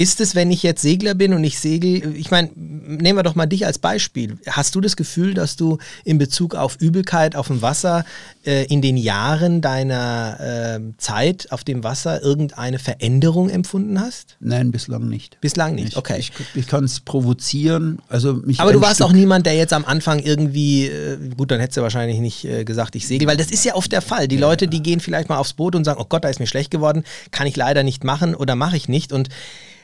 Ist 0.00 0.18
es, 0.22 0.34
wenn 0.34 0.50
ich 0.50 0.62
jetzt 0.62 0.80
Segler 0.80 1.12
bin 1.12 1.34
und 1.34 1.44
ich 1.44 1.58
segel, 1.58 2.16
ich 2.16 2.30
meine, 2.30 2.48
nehmen 2.56 3.18
wir 3.18 3.22
doch 3.22 3.34
mal 3.34 3.44
dich 3.44 3.66
als 3.66 3.78
Beispiel. 3.78 4.38
Hast 4.48 4.74
du 4.74 4.80
das 4.80 4.96
Gefühl, 4.96 5.34
dass 5.34 5.56
du 5.56 5.76
in 6.04 6.16
Bezug 6.16 6.54
auf 6.54 6.76
Übelkeit 6.80 7.36
auf 7.36 7.48
dem 7.48 7.60
Wasser 7.60 8.06
äh, 8.46 8.64
in 8.64 8.80
den 8.80 8.96
Jahren 8.96 9.60
deiner 9.60 10.38
ähm, 10.40 10.94
Zeit 10.96 11.48
auf 11.52 11.64
dem 11.64 11.84
Wasser 11.84 12.22
irgendeine 12.22 12.78
Veränderung 12.78 13.50
empfunden 13.50 14.00
hast? 14.00 14.38
Nein, 14.40 14.70
bislang 14.70 15.06
nicht. 15.06 15.38
Bislang 15.42 15.74
nicht, 15.74 15.88
Ich, 15.88 15.96
okay. 15.98 16.16
Ich, 16.18 16.32
ich 16.54 16.66
kann 16.66 16.84
es 16.84 17.00
provozieren. 17.00 17.98
Also 18.08 18.32
mich 18.32 18.58
Aber 18.58 18.72
du 18.72 18.80
warst 18.80 19.00
Stück- 19.02 19.04
auch 19.04 19.12
niemand, 19.12 19.44
der 19.44 19.54
jetzt 19.54 19.74
am 19.74 19.84
Anfang 19.84 20.20
irgendwie, 20.20 20.86
äh, 20.86 21.18
gut, 21.36 21.50
dann 21.50 21.60
hättest 21.60 21.76
du 21.76 21.82
wahrscheinlich 21.82 22.20
nicht 22.20 22.46
äh, 22.46 22.64
gesagt, 22.64 22.94
ich 22.96 23.06
segel, 23.06 23.28
weil 23.28 23.36
das 23.36 23.50
ist 23.50 23.66
ja 23.66 23.74
oft 23.74 23.92
der 23.92 24.00
Fall. 24.00 24.28
Die 24.28 24.38
Leute, 24.38 24.66
die 24.66 24.82
gehen 24.82 25.00
vielleicht 25.00 25.28
mal 25.28 25.36
aufs 25.36 25.52
Boot 25.52 25.74
und 25.74 25.84
sagen, 25.84 26.00
oh 26.00 26.06
Gott, 26.08 26.24
da 26.24 26.30
ist 26.30 26.40
mir 26.40 26.46
schlecht 26.46 26.70
geworden, 26.70 27.04
kann 27.32 27.46
ich 27.46 27.54
leider 27.54 27.82
nicht 27.82 28.02
machen 28.02 28.34
oder 28.34 28.56
mache 28.56 28.78
ich 28.78 28.88
nicht 28.88 29.12
und 29.12 29.28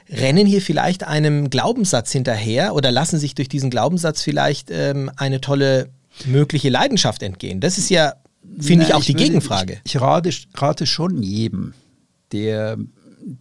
rennen 0.08 0.46
hier 0.46 0.62
vielleicht 0.62 1.04
einem 1.04 1.50
Glaubenssatz 1.50 2.12
hinterher 2.12 2.74
oder 2.74 2.90
lassen 2.92 3.18
sich 3.18 3.34
durch 3.34 3.48
diesen 3.48 3.70
Glaubenssatz 3.70 4.22
vielleicht 4.22 4.70
ähm, 4.70 5.10
eine 5.16 5.40
tolle 5.40 5.88
mögliche 6.24 6.68
Leidenschaft 6.70 7.22
entgehen. 7.22 7.60
Das 7.60 7.76
ist 7.78 7.90
ja, 7.90 8.14
finde 8.60 8.84
ich, 8.86 8.94
auch 8.94 9.02
die 9.04 9.14
würde- 9.14 9.24
Gegenfrage. 9.24 9.80
Ich, 9.84 9.94
ich 9.96 10.00
rate, 10.00 10.30
rate 10.54 10.86
schon 10.86 11.22
jedem, 11.22 11.74
der 12.32 12.76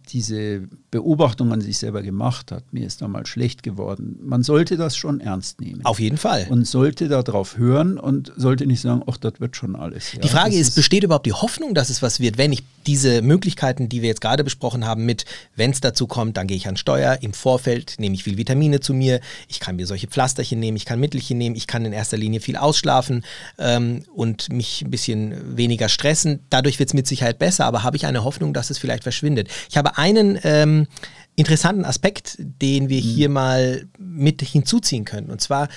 diese 0.08 0.68
Beobachtung 0.96 1.52
an 1.52 1.60
sich 1.60 1.76
selber 1.76 2.00
gemacht 2.00 2.50
hat, 2.50 2.64
mir 2.72 2.86
ist 2.86 3.02
da 3.02 3.08
mal 3.08 3.26
schlecht 3.26 3.62
geworden. 3.62 4.18
Man 4.22 4.42
sollte 4.42 4.78
das 4.78 4.96
schon 4.96 5.20
ernst 5.20 5.60
nehmen. 5.60 5.84
Auf 5.84 6.00
jeden 6.00 6.16
Fall. 6.16 6.46
und 6.48 6.66
sollte 6.66 7.08
darauf 7.08 7.58
hören 7.58 7.98
und 7.98 8.32
sollte 8.36 8.66
nicht 8.66 8.80
sagen, 8.80 9.02
ach, 9.06 9.18
das 9.18 9.34
wird 9.38 9.56
schon 9.56 9.76
alles. 9.76 10.14
Ja, 10.14 10.20
Die 10.20 10.28
Frage 10.28 10.52
das 10.52 10.68
ist, 10.68 10.74
besteht 10.74 11.04
überhaupt 11.04 11.26
die 11.26 11.34
Hoffnung, 11.34 11.74
dass 11.74 11.90
es 11.90 12.00
was 12.00 12.18
wird, 12.18 12.38
wenn 12.38 12.50
ich 12.50 12.62
diese 12.86 13.20
Möglichkeiten, 13.20 13.90
die 13.90 14.00
wir 14.00 14.08
jetzt 14.08 14.22
gerade 14.22 14.42
besprochen 14.42 14.86
haben, 14.86 15.04
mit, 15.04 15.26
wenn 15.54 15.70
es 15.70 15.80
dazu 15.80 16.06
kommt, 16.06 16.38
dann 16.38 16.46
gehe 16.46 16.56
ich 16.56 16.66
an 16.66 16.78
Steuer, 16.78 17.18
im 17.20 17.34
Vorfeld 17.34 17.96
nehme 17.98 18.14
ich 18.14 18.24
viel 18.24 18.38
Vitamine 18.38 18.80
zu 18.80 18.94
mir, 18.94 19.20
ich 19.48 19.60
kann 19.60 19.76
mir 19.76 19.86
solche 19.86 20.06
Pflasterchen 20.06 20.58
nehmen, 20.58 20.78
ich 20.78 20.86
kann 20.86 20.98
Mittelchen 20.98 21.36
nehmen, 21.36 21.56
ich 21.56 21.66
kann 21.66 21.84
in 21.84 21.92
erster 21.92 22.16
Linie 22.16 22.40
viel 22.40 22.56
ausschlafen 22.56 23.22
ähm, 23.58 24.04
und 24.14 24.50
mich 24.50 24.82
ein 24.82 24.90
bisschen 24.90 25.56
weniger 25.58 25.90
stressen. 25.90 26.40
Dadurch 26.48 26.78
wird 26.78 26.88
es 26.88 26.94
mit 26.94 27.06
Sicherheit 27.06 27.38
besser, 27.38 27.66
aber 27.66 27.82
habe 27.82 27.96
ich 27.96 28.06
eine 28.06 28.24
Hoffnung, 28.24 28.54
dass 28.54 28.70
es 28.70 28.78
vielleicht 28.78 29.02
verschwindet. 29.02 29.48
Ich 29.68 29.76
habe 29.76 29.98
einen 29.98 30.38
ähm, 30.44 30.85
interessanten 31.34 31.84
Aspekt, 31.84 32.36
den 32.38 32.88
wir 32.88 32.98
hier 32.98 33.28
mal 33.28 33.86
mit 33.98 34.42
hinzuziehen 34.42 35.04
können. 35.04 35.30
Und 35.30 35.40
zwar, 35.40 35.68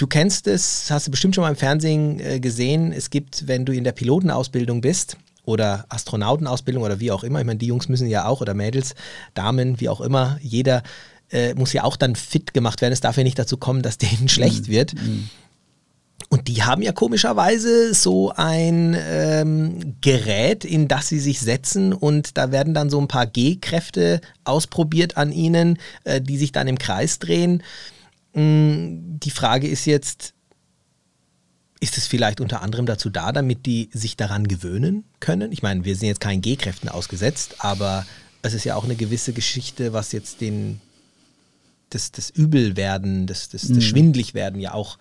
Du 0.00 0.06
kennst 0.06 0.46
es, 0.46 0.90
hast 0.90 1.08
du 1.08 1.10
bestimmt 1.10 1.34
schon 1.34 1.42
mal 1.42 1.50
im 1.50 1.56
Fernsehen 1.56 2.20
äh, 2.20 2.40
gesehen. 2.40 2.90
Es 2.90 3.10
gibt, 3.10 3.46
wenn 3.48 3.66
du 3.66 3.74
in 3.74 3.84
der 3.84 3.92
Pilotenausbildung 3.92 4.80
bist 4.80 5.18
oder 5.44 5.84
Astronautenausbildung 5.90 6.82
oder 6.82 7.00
wie 7.00 7.12
auch 7.12 7.22
immer, 7.22 7.38
ich 7.38 7.44
meine, 7.44 7.58
die 7.58 7.66
Jungs 7.66 7.90
müssen 7.90 8.06
ja 8.06 8.24
auch 8.24 8.40
oder 8.40 8.54
Mädels, 8.54 8.94
Damen, 9.34 9.78
wie 9.78 9.90
auch 9.90 10.00
immer, 10.00 10.38
jeder 10.40 10.82
äh, 11.30 11.52
muss 11.52 11.74
ja 11.74 11.84
auch 11.84 11.98
dann 11.98 12.16
fit 12.16 12.54
gemacht 12.54 12.80
werden. 12.80 12.94
Es 12.94 13.02
darf 13.02 13.18
ja 13.18 13.24
nicht 13.24 13.38
dazu 13.38 13.58
kommen, 13.58 13.82
dass 13.82 13.98
denen 13.98 14.30
schlecht 14.30 14.68
wird. 14.68 14.94
Und 16.32 16.46
die 16.46 16.62
haben 16.62 16.80
ja 16.80 16.92
komischerweise 16.92 17.92
so 17.92 18.32
ein 18.36 18.96
ähm, 18.96 19.96
Gerät, 20.00 20.64
in 20.64 20.86
das 20.86 21.08
sie 21.08 21.18
sich 21.18 21.40
setzen 21.40 21.92
und 21.92 22.38
da 22.38 22.52
werden 22.52 22.72
dann 22.72 22.88
so 22.88 23.00
ein 23.00 23.08
paar 23.08 23.26
G-Kräfte 23.26 24.20
ausprobiert 24.44 25.16
an 25.16 25.32
ihnen, 25.32 25.78
äh, 26.04 26.20
die 26.20 26.38
sich 26.38 26.52
dann 26.52 26.68
im 26.68 26.78
Kreis 26.78 27.18
drehen. 27.18 27.64
Mm, 28.32 29.18
Die 29.18 29.32
Frage 29.32 29.66
ist 29.66 29.86
jetzt, 29.86 30.34
ist 31.80 31.98
es 31.98 32.06
vielleicht 32.06 32.40
unter 32.40 32.62
anderem 32.62 32.86
dazu 32.86 33.10
da, 33.10 33.32
damit 33.32 33.66
die 33.66 33.90
sich 33.92 34.16
daran 34.16 34.46
gewöhnen 34.46 35.02
können? 35.18 35.50
Ich 35.50 35.62
meine, 35.64 35.84
wir 35.84 35.96
sind 35.96 36.06
jetzt 36.06 36.20
keinen 36.20 36.42
G-Kräften 36.42 36.88
ausgesetzt, 36.88 37.56
aber 37.58 38.06
es 38.42 38.54
ist 38.54 38.62
ja 38.62 38.76
auch 38.76 38.84
eine 38.84 38.94
gewisse 38.94 39.32
Geschichte, 39.32 39.92
was 39.92 40.12
jetzt 40.12 40.40
den, 40.40 40.80
das, 41.90 42.12
das 42.12 42.30
Übelwerden, 42.30 43.26
das, 43.26 43.48
das, 43.48 43.68
das 43.68 43.84
Schwindligwerden 43.84 44.60
ja 44.60 44.74
auch 44.74 44.98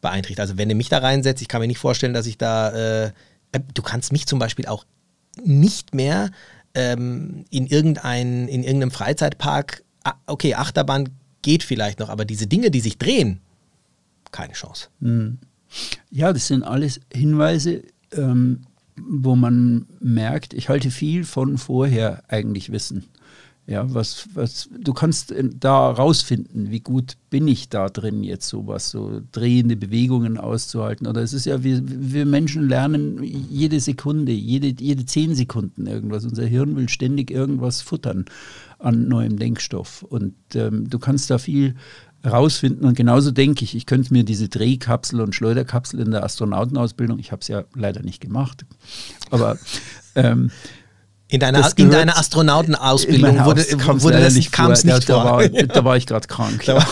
beeinträchtigt. 0.00 0.40
Also 0.40 0.58
wenn 0.58 0.68
du 0.68 0.74
mich 0.74 0.88
da 0.88 0.98
reinsetzt, 0.98 1.40
ich 1.40 1.48
kann 1.48 1.60
mir 1.60 1.68
nicht 1.68 1.78
vorstellen, 1.78 2.12
dass 2.12 2.26
ich 2.26 2.36
da, 2.36 2.70
äh, 2.70 3.06
äh, 3.52 3.60
du 3.72 3.82
kannst 3.82 4.12
mich 4.12 4.26
zum 4.26 4.38
Beispiel 4.38 4.66
auch 4.66 4.84
nicht 5.42 5.94
mehr 5.94 6.30
ähm, 6.74 7.44
in, 7.50 7.66
irgendein, 7.66 8.48
in 8.48 8.62
irgendeinem 8.62 8.90
Freizeitpark, 8.90 9.84
okay, 10.26 10.54
Achterbahn 10.54 11.08
geht 11.42 11.62
vielleicht 11.62 12.00
noch, 12.00 12.08
aber 12.08 12.24
diese 12.24 12.46
Dinge, 12.46 12.70
die 12.70 12.80
sich 12.80 12.98
drehen, 12.98 13.40
keine 14.30 14.52
Chance. 14.52 14.88
Hm. 15.00 15.38
Ja, 16.10 16.32
das 16.32 16.48
sind 16.48 16.62
alles 16.64 17.00
Hinweise, 17.12 17.82
ähm, 18.12 18.62
wo 18.96 19.36
man 19.36 19.86
merkt, 20.00 20.52
ich 20.52 20.68
halte 20.68 20.90
viel 20.90 21.24
von 21.24 21.56
vorher 21.56 22.24
eigentlich 22.28 22.72
wissen. 22.72 23.04
Ja, 23.66 23.94
was, 23.94 24.28
was, 24.34 24.68
du 24.76 24.92
kannst 24.92 25.32
da 25.60 25.90
rausfinden, 25.90 26.72
wie 26.72 26.80
gut 26.80 27.16
bin 27.30 27.46
ich 27.46 27.68
da 27.68 27.88
drin, 27.88 28.24
jetzt 28.24 28.48
sowas, 28.48 28.90
so 28.90 29.22
drehende 29.30 29.76
Bewegungen 29.76 30.36
auszuhalten. 30.36 31.06
Oder 31.06 31.22
es 31.22 31.32
ist 31.32 31.46
ja, 31.46 31.62
wir, 31.62 31.80
wir 31.84 32.26
Menschen 32.26 32.68
lernen 32.68 33.22
jede 33.22 33.78
Sekunde, 33.78 34.32
jede, 34.32 34.74
jede 34.82 35.06
zehn 35.06 35.36
Sekunden 35.36 35.86
irgendwas. 35.86 36.24
Unser 36.24 36.44
Hirn 36.44 36.74
will 36.74 36.88
ständig 36.88 37.30
irgendwas 37.30 37.82
futtern 37.82 38.24
an 38.80 39.06
neuem 39.06 39.38
Denkstoff. 39.38 40.02
Und 40.02 40.34
ähm, 40.54 40.90
du 40.90 40.98
kannst 40.98 41.30
da 41.30 41.38
viel 41.38 41.76
rausfinden. 42.24 42.84
Und 42.86 42.96
genauso 42.96 43.30
denke 43.30 43.64
ich, 43.64 43.74
ich 43.74 43.86
könnte 43.86 44.12
mir 44.12 44.24
diese 44.24 44.48
Drehkapsel 44.48 45.20
und 45.20 45.34
Schleuderkapsel 45.34 46.00
in 46.00 46.10
der 46.10 46.24
Astronautenausbildung, 46.24 47.18
ich 47.18 47.32
habe 47.32 47.40
es 47.40 47.48
ja 47.48 47.64
leider 47.74 48.02
nicht 48.02 48.20
gemacht, 48.20 48.64
aber 49.30 49.58
ähm, 50.14 50.50
in 51.32 51.40
deiner, 51.40 51.72
in 51.76 51.90
deiner 51.90 52.18
Astronautenausbildung 52.18 53.44
wurde, 53.46 53.64
wurde 54.02 54.20
das 54.20 54.34
nicht 54.34 54.52
kam 54.52 54.70
es 54.70 54.84
nicht 54.84 55.08
da, 55.08 55.14
vor. 55.14 55.42
Da 55.42 55.52
war, 55.52 55.62
da 55.66 55.84
war 55.84 55.96
ich 55.96 56.06
gerade 56.06 56.28
krank. 56.28 56.62
Da, 56.66 56.76
ja. 56.76 56.86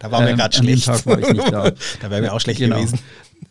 da 0.00 0.10
war 0.10 0.20
mir 0.20 0.34
gerade 0.34 0.54
ähm, 0.58 0.64
schlecht. 0.64 0.84
Tag 0.84 1.06
war 1.06 1.18
ich 1.18 1.32
nicht 1.32 1.50
da. 1.50 1.70
da 2.02 2.10
wäre 2.10 2.20
mir 2.20 2.34
auch 2.34 2.40
schlecht 2.40 2.60
genau. 2.60 2.76
gewesen. 2.76 2.98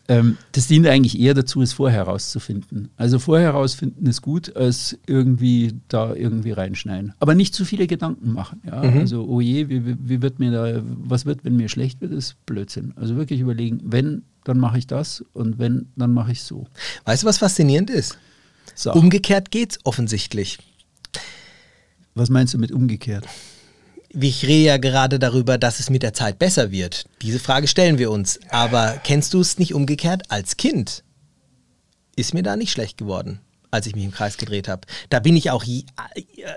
Ähm, 0.06 0.36
das 0.52 0.68
dient 0.68 0.86
eigentlich 0.86 1.18
eher 1.18 1.34
dazu, 1.34 1.62
es 1.62 1.72
vorher 1.72 2.06
herauszufinden. 2.06 2.90
Also 2.96 3.18
vorher 3.18 3.48
herausfinden 3.48 4.06
ist 4.06 4.22
gut, 4.22 4.54
als 4.54 4.96
irgendwie 5.08 5.74
da 5.88 6.14
irgendwie 6.14 6.52
reinschneiden. 6.52 7.12
Aber 7.18 7.34
nicht 7.34 7.52
zu 7.52 7.64
viele 7.64 7.88
Gedanken 7.88 8.32
machen. 8.32 8.62
Ja? 8.64 8.84
Mhm. 8.84 9.00
Also, 9.00 9.26
oh 9.28 9.40
je, 9.40 9.68
wie, 9.68 9.84
wie 9.84 10.22
wird 10.22 10.38
mir 10.38 10.52
da, 10.52 10.80
was 10.84 11.26
wird, 11.26 11.44
wenn 11.44 11.56
mir 11.56 11.68
schlecht 11.68 12.00
wird, 12.00 12.12
ist 12.12 12.36
Blödsinn. 12.46 12.92
Also 12.94 13.16
wirklich 13.16 13.40
überlegen, 13.40 13.80
wenn, 13.82 14.22
dann 14.44 14.58
mache 14.58 14.78
ich 14.78 14.86
das 14.86 15.24
und 15.32 15.58
wenn, 15.58 15.88
dann 15.96 16.12
mache 16.14 16.30
ich 16.30 16.44
so. 16.44 16.68
Weißt 17.04 17.24
du, 17.24 17.26
was 17.26 17.38
faszinierend 17.38 17.90
ist? 17.90 18.16
So. 18.74 18.92
Umgekehrt 18.92 19.50
geht's 19.50 19.78
offensichtlich. 19.84 20.58
Was 22.14 22.30
meinst 22.30 22.54
du 22.54 22.58
mit 22.58 22.72
umgekehrt? 22.72 23.26
Ich 24.08 24.44
rede 24.46 24.64
ja 24.64 24.76
gerade 24.78 25.18
darüber, 25.18 25.58
dass 25.58 25.80
es 25.80 25.90
mit 25.90 26.02
der 26.02 26.14
Zeit 26.14 26.38
besser 26.38 26.70
wird. 26.70 27.04
Diese 27.22 27.38
Frage 27.38 27.68
stellen 27.68 27.98
wir 27.98 28.10
uns. 28.10 28.40
Aber 28.48 29.00
kennst 29.04 29.34
du 29.34 29.40
es 29.40 29.58
nicht 29.58 29.74
umgekehrt? 29.74 30.30
Als 30.30 30.56
Kind 30.56 31.04
ist 32.16 32.34
mir 32.34 32.42
da 32.42 32.56
nicht 32.56 32.72
schlecht 32.72 32.96
geworden 32.96 33.40
als 33.70 33.86
ich 33.86 33.94
mich 33.94 34.04
im 34.04 34.10
Kreis 34.10 34.36
gedreht 34.36 34.68
habe. 34.68 34.82
Da 35.10 35.20
bin 35.20 35.36
ich 35.36 35.50
auch, 35.50 35.64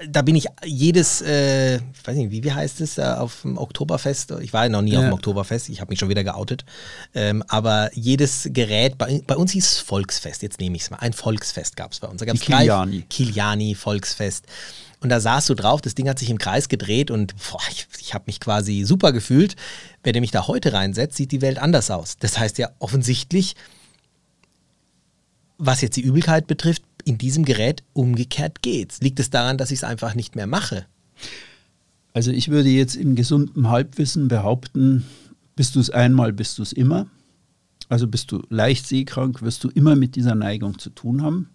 da 0.09 0.21
bin 0.21 0.35
ich 0.35 0.47
jedes, 0.63 1.21
äh, 1.21 1.75
ich 1.75 2.05
weiß 2.05 2.15
nicht, 2.15 2.31
wie, 2.31 2.43
wie 2.43 2.51
heißt 2.51 2.81
es, 2.81 2.99
auf 2.99 3.41
dem 3.41 3.57
Oktoberfest, 3.57 4.31
ich 4.41 4.53
war 4.53 4.63
ja 4.63 4.69
noch 4.69 4.81
nie 4.81 4.91
ja. 4.91 4.99
auf 4.99 5.05
dem 5.05 5.13
Oktoberfest, 5.13 5.69
ich 5.69 5.81
habe 5.81 5.89
mich 5.89 5.99
schon 5.99 6.09
wieder 6.09 6.23
geoutet, 6.23 6.65
ähm, 7.13 7.43
aber 7.47 7.89
jedes 7.93 8.49
Gerät, 8.51 8.97
bei, 8.97 9.21
bei, 9.25 9.35
uns 9.35 9.51
hieß 9.51 9.65
es 9.65 9.79
Volksfest, 9.79 10.41
jetzt 10.41 10.59
nehme 10.59 10.75
ich 10.75 10.83
es 10.83 10.89
mal, 10.89 10.97
ein 10.97 11.13
Volksfest 11.13 11.75
gab 11.75 11.91
es 11.91 11.99
bei 11.99 12.07
uns. 12.07 12.19
Da 12.19 12.25
gab's 12.25 12.41
Kiliani. 12.41 13.03
Kiliani, 13.09 13.75
Volksfest. 13.75 14.45
Und 15.01 15.09
da 15.09 15.19
saß 15.19 15.47
du 15.47 15.55
drauf, 15.55 15.81
das 15.81 15.95
Ding 15.95 16.07
hat 16.07 16.19
sich 16.19 16.29
im 16.29 16.37
Kreis 16.37 16.69
gedreht 16.69 17.09
und 17.09 17.33
boah, 17.49 17.61
ich, 17.71 17.87
ich 17.99 18.13
habe 18.13 18.25
mich 18.27 18.39
quasi 18.39 18.83
super 18.85 19.11
gefühlt. 19.11 19.55
Wenn 20.03 20.13
der 20.13 20.21
mich 20.21 20.31
da 20.31 20.47
heute 20.47 20.73
reinsetzt, 20.73 21.17
sieht 21.17 21.31
die 21.31 21.41
Welt 21.41 21.57
anders 21.57 21.89
aus. 21.89 22.17
Das 22.19 22.37
heißt 22.37 22.59
ja 22.59 22.69
offensichtlich, 22.77 23.55
was 25.57 25.81
jetzt 25.81 25.95
die 25.95 26.01
Übelkeit 26.01 26.47
betrifft, 26.47 26.83
in 27.01 27.17
diesem 27.17 27.45
Gerät 27.45 27.83
umgekehrt 27.93 28.61
geht's. 28.61 29.01
Liegt 29.01 29.19
es 29.19 29.29
daran, 29.29 29.57
dass 29.57 29.71
ich 29.71 29.79
es 29.79 29.83
einfach 29.83 30.15
nicht 30.15 30.35
mehr 30.35 30.47
mache? 30.47 30.85
Also 32.13 32.31
ich 32.31 32.49
würde 32.49 32.69
jetzt 32.69 32.95
im 32.95 33.15
gesunden 33.15 33.69
Halbwissen 33.69 34.27
behaupten, 34.27 35.05
bist 35.55 35.75
du 35.75 35.79
es 35.79 35.89
einmal, 35.89 36.33
bist 36.33 36.57
du 36.57 36.63
es 36.63 36.73
immer. 36.73 37.07
Also 37.89 38.07
bist 38.07 38.31
du 38.31 38.41
leicht 38.49 38.87
seekrank, 38.87 39.41
wirst 39.41 39.63
du 39.63 39.69
immer 39.69 39.95
mit 39.95 40.15
dieser 40.15 40.35
Neigung 40.35 40.79
zu 40.79 40.89
tun 40.89 41.21
haben. 41.21 41.49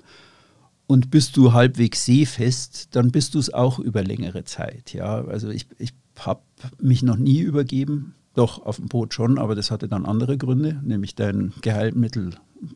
Und 0.86 1.10
bist 1.10 1.36
du 1.36 1.52
halbwegs 1.52 2.04
seefest, 2.04 2.88
dann 2.92 3.10
bist 3.10 3.34
du 3.34 3.38
es 3.38 3.52
auch 3.52 3.78
über 3.78 4.04
längere 4.04 4.44
Zeit. 4.44 4.92
Ja, 4.92 5.24
also 5.24 5.48
ich, 5.48 5.66
ich 5.78 5.92
habe 6.18 6.42
mich 6.80 7.02
noch 7.02 7.16
nie 7.16 7.40
übergeben. 7.40 8.14
Doch, 8.36 8.64
auf 8.64 8.76
dem 8.76 8.86
Boot 8.86 9.14
schon, 9.14 9.38
aber 9.38 9.54
das 9.54 9.70
hatte 9.70 9.88
dann 9.88 10.06
andere 10.06 10.36
Gründe, 10.36 10.78
nämlich 10.84 11.14
dein 11.14 11.54
Geheilmittel 11.62 12.34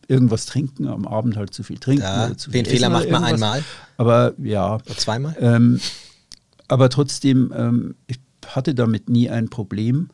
irgendwas 0.09 0.47
trinken, 0.47 0.89
am 0.89 1.07
Abend 1.07 1.37
halt 1.37 1.55
zu 1.55 1.63
viel 1.63 1.79
trinken. 1.79 2.03
Ja, 2.03 2.37
zu 2.37 2.51
den 2.51 2.65
Fehler 2.65 2.89
macht 2.89 3.11
man 3.11 3.25
einmal. 3.25 3.63
Aber 3.97 4.33
ja. 4.39 4.77
Oder 4.77 4.97
zweimal? 4.97 5.37
Ähm, 5.39 5.81
aber 6.67 6.89
trotzdem, 6.89 7.53
ähm, 7.55 7.95
ich 8.07 8.21
hatte 8.47 8.75
damit 8.75 9.09
nie 9.09 9.29
ein 9.29 9.49
Problem. 9.49 10.09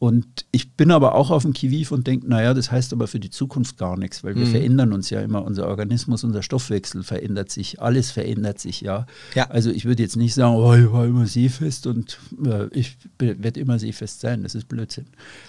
Und 0.00 0.44
ich 0.50 0.72
bin 0.72 0.90
aber 0.90 1.14
auch 1.14 1.30
auf 1.30 1.42
dem 1.42 1.52
Kiviv 1.52 1.92
und 1.92 2.06
denke, 2.06 2.28
naja, 2.28 2.52
das 2.52 2.70
heißt 2.70 2.92
aber 2.92 3.06
für 3.06 3.20
die 3.20 3.30
Zukunft 3.30 3.78
gar 3.78 3.96
nichts, 3.96 4.22
weil 4.22 4.34
wir 4.34 4.44
mhm. 4.44 4.50
verändern 4.50 4.92
uns 4.92 5.08
ja 5.08 5.20
immer, 5.20 5.44
unser 5.44 5.66
Organismus, 5.68 6.24
unser 6.24 6.42
Stoffwechsel 6.42 7.02
verändert 7.04 7.50
sich, 7.50 7.80
alles 7.80 8.10
verändert 8.10 8.58
sich, 8.58 8.80
ja. 8.80 9.06
ja. 9.34 9.48
Also 9.50 9.70
ich 9.70 9.84
würde 9.84 10.02
jetzt 10.02 10.16
nicht 10.16 10.34
sagen, 10.34 10.56
oh, 10.56 10.74
ich 10.74 10.92
war 10.92 11.06
immer 11.06 11.26
seefest 11.26 11.86
und 11.86 12.18
äh, 12.44 12.66
ich 12.72 12.98
werde 13.18 13.60
immer 13.60 13.78
seefest 13.78 14.20
sein, 14.20 14.42
das 14.42 14.54
ist 14.54 14.68
Blödsinn. 14.68 15.06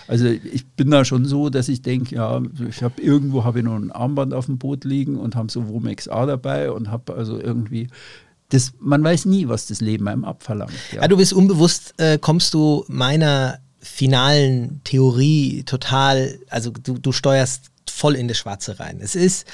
Also 0.08 0.28
ich 0.28 0.66
bin 0.68 0.92
da 0.92 1.04
schon 1.04 1.26
so, 1.26 1.50
dass 1.50 1.68
ich 1.68 1.82
denke, 1.82 2.16
ja, 2.16 2.42
ich 2.70 2.84
habe 2.84 3.02
irgendwo 3.02 3.44
habe 3.44 3.60
ich 3.60 3.66
noch 3.66 3.76
ein 3.76 3.92
Armband 3.92 4.34
auf 4.34 4.46
dem 4.46 4.58
Boot 4.58 4.86
liegen 4.86 5.18
und 5.18 5.36
habe 5.36 5.52
so 5.52 5.68
Womex 5.68 6.08
A 6.08 6.26
dabei 6.26 6.72
und 6.72 6.92
habe 6.92 7.14
also 7.16 7.40
irgendwie 7.40 7.88
das, 8.50 8.74
man 8.80 9.04
weiß 9.04 9.26
nie, 9.26 9.48
was 9.48 9.66
das 9.66 9.82
Leben 9.82 10.08
einem 10.08 10.24
abverlangt. 10.24 10.72
Ja, 10.92 11.02
ja 11.02 11.08
du 11.08 11.18
bist 11.18 11.34
unbewusst, 11.34 11.96
äh, 11.98 12.20
kommst 12.20 12.54
du 12.54 12.86
meiner 12.88 13.60
finalen 13.86 14.82
Theorie 14.84 15.64
total, 15.64 16.40
also 16.50 16.72
du, 16.72 16.98
du 16.98 17.12
steuerst 17.12 17.66
voll 17.90 18.16
in 18.16 18.28
das 18.28 18.38
Schwarze 18.38 18.80
rein. 18.80 19.00
Es 19.02 19.16
ist 19.16 19.46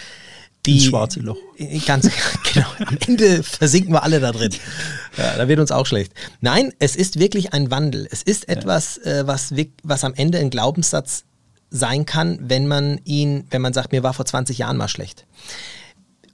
die. 0.65 0.78
Ins 0.78 0.86
schwarze 0.86 1.20
Loch. 1.20 1.38
Ganz 1.86 2.10
genau. 2.54 2.67
Am 2.86 2.98
Ende 3.08 3.44
versinken 3.44 3.94
wir 3.94 4.04
alle 4.04 4.20
da 4.20 4.32
drin. 4.32 4.54
Ja, 5.17 5.36
da 5.38 5.48
wird 5.48 5.60
uns 5.60 5.72
auch 5.72 5.86
schlecht. 5.86 6.13
Nein, 6.39 6.74
es 6.80 6.96
ist 6.96 7.20
wirklich 7.20 7.54
ein 7.54 7.72
Wandel. 7.72 8.08
Es 8.10 8.24
ist 8.24 8.48
etwas, 8.48 9.00
ja. 9.04 9.20
äh, 9.20 9.28
was, 9.28 9.54
was 9.84 10.04
am 10.04 10.13
Ende 10.13 10.39
ein 10.39 10.50
Glaubenssatz 10.50 11.26
sein 11.70 12.06
kann, 12.06 12.38
wenn 12.41 12.67
man 12.67 13.00
ihn, 13.04 13.46
wenn 13.50 13.62
man 13.62 13.74
sagt, 13.74 13.91
mir 13.91 14.04
war 14.04 14.13
vor 14.13 14.26
20 14.26 14.58
Jahren 14.58 14.78
mal 14.78 14.89
schlecht. 14.89 15.26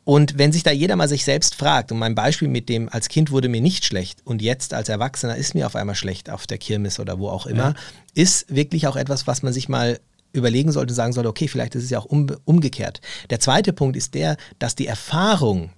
Und 0.07 0.37
wenn 0.37 0.53
sich 0.53 0.63
da 0.63 0.71
jeder 0.71 0.95
mal 0.95 1.09
sich 1.09 1.25
selbst 1.25 1.53
fragt, 1.53 1.91
und 1.91 1.99
mein 1.99 2.15
Beispiel 2.15 2.47
mit 2.47 2.69
dem, 2.69 2.87
als 2.87 3.09
Kind 3.09 3.29
wurde 3.29 3.49
mir 3.49 3.59
nicht 3.59 3.83
schlecht 3.83 4.25
und 4.25 4.41
jetzt 4.41 4.73
als 4.73 4.87
Erwachsener 4.87 5.35
ist 5.35 5.53
mir 5.53 5.65
auf 5.65 5.75
einmal 5.75 5.95
schlecht 5.95 6.29
auf 6.29 6.47
der 6.47 6.57
Kirmes 6.57 7.01
oder 7.01 7.19
wo 7.19 7.27
auch 7.27 7.45
immer, 7.45 7.71
ja. 7.71 7.75
ist 8.13 8.45
wirklich 8.47 8.87
auch 8.87 8.95
etwas, 8.95 9.27
was 9.27 9.43
man 9.43 9.51
sich 9.51 9.67
mal 9.67 9.99
überlegen 10.31 10.71
sollte, 10.71 10.93
sagen 10.93 11.11
sollte, 11.11 11.27
okay, 11.27 11.49
vielleicht 11.49 11.75
ist 11.75 11.83
es 11.83 11.89
ja 11.89 11.99
auch 11.99 12.05
um, 12.05 12.27
umgekehrt. 12.45 13.01
Der 13.31 13.41
zweite 13.41 13.73
Punkt 13.73 13.97
ist 13.97 14.13
der, 14.13 14.37
dass 14.59 14.75
die 14.75 14.87
Erfahrung 14.87 15.71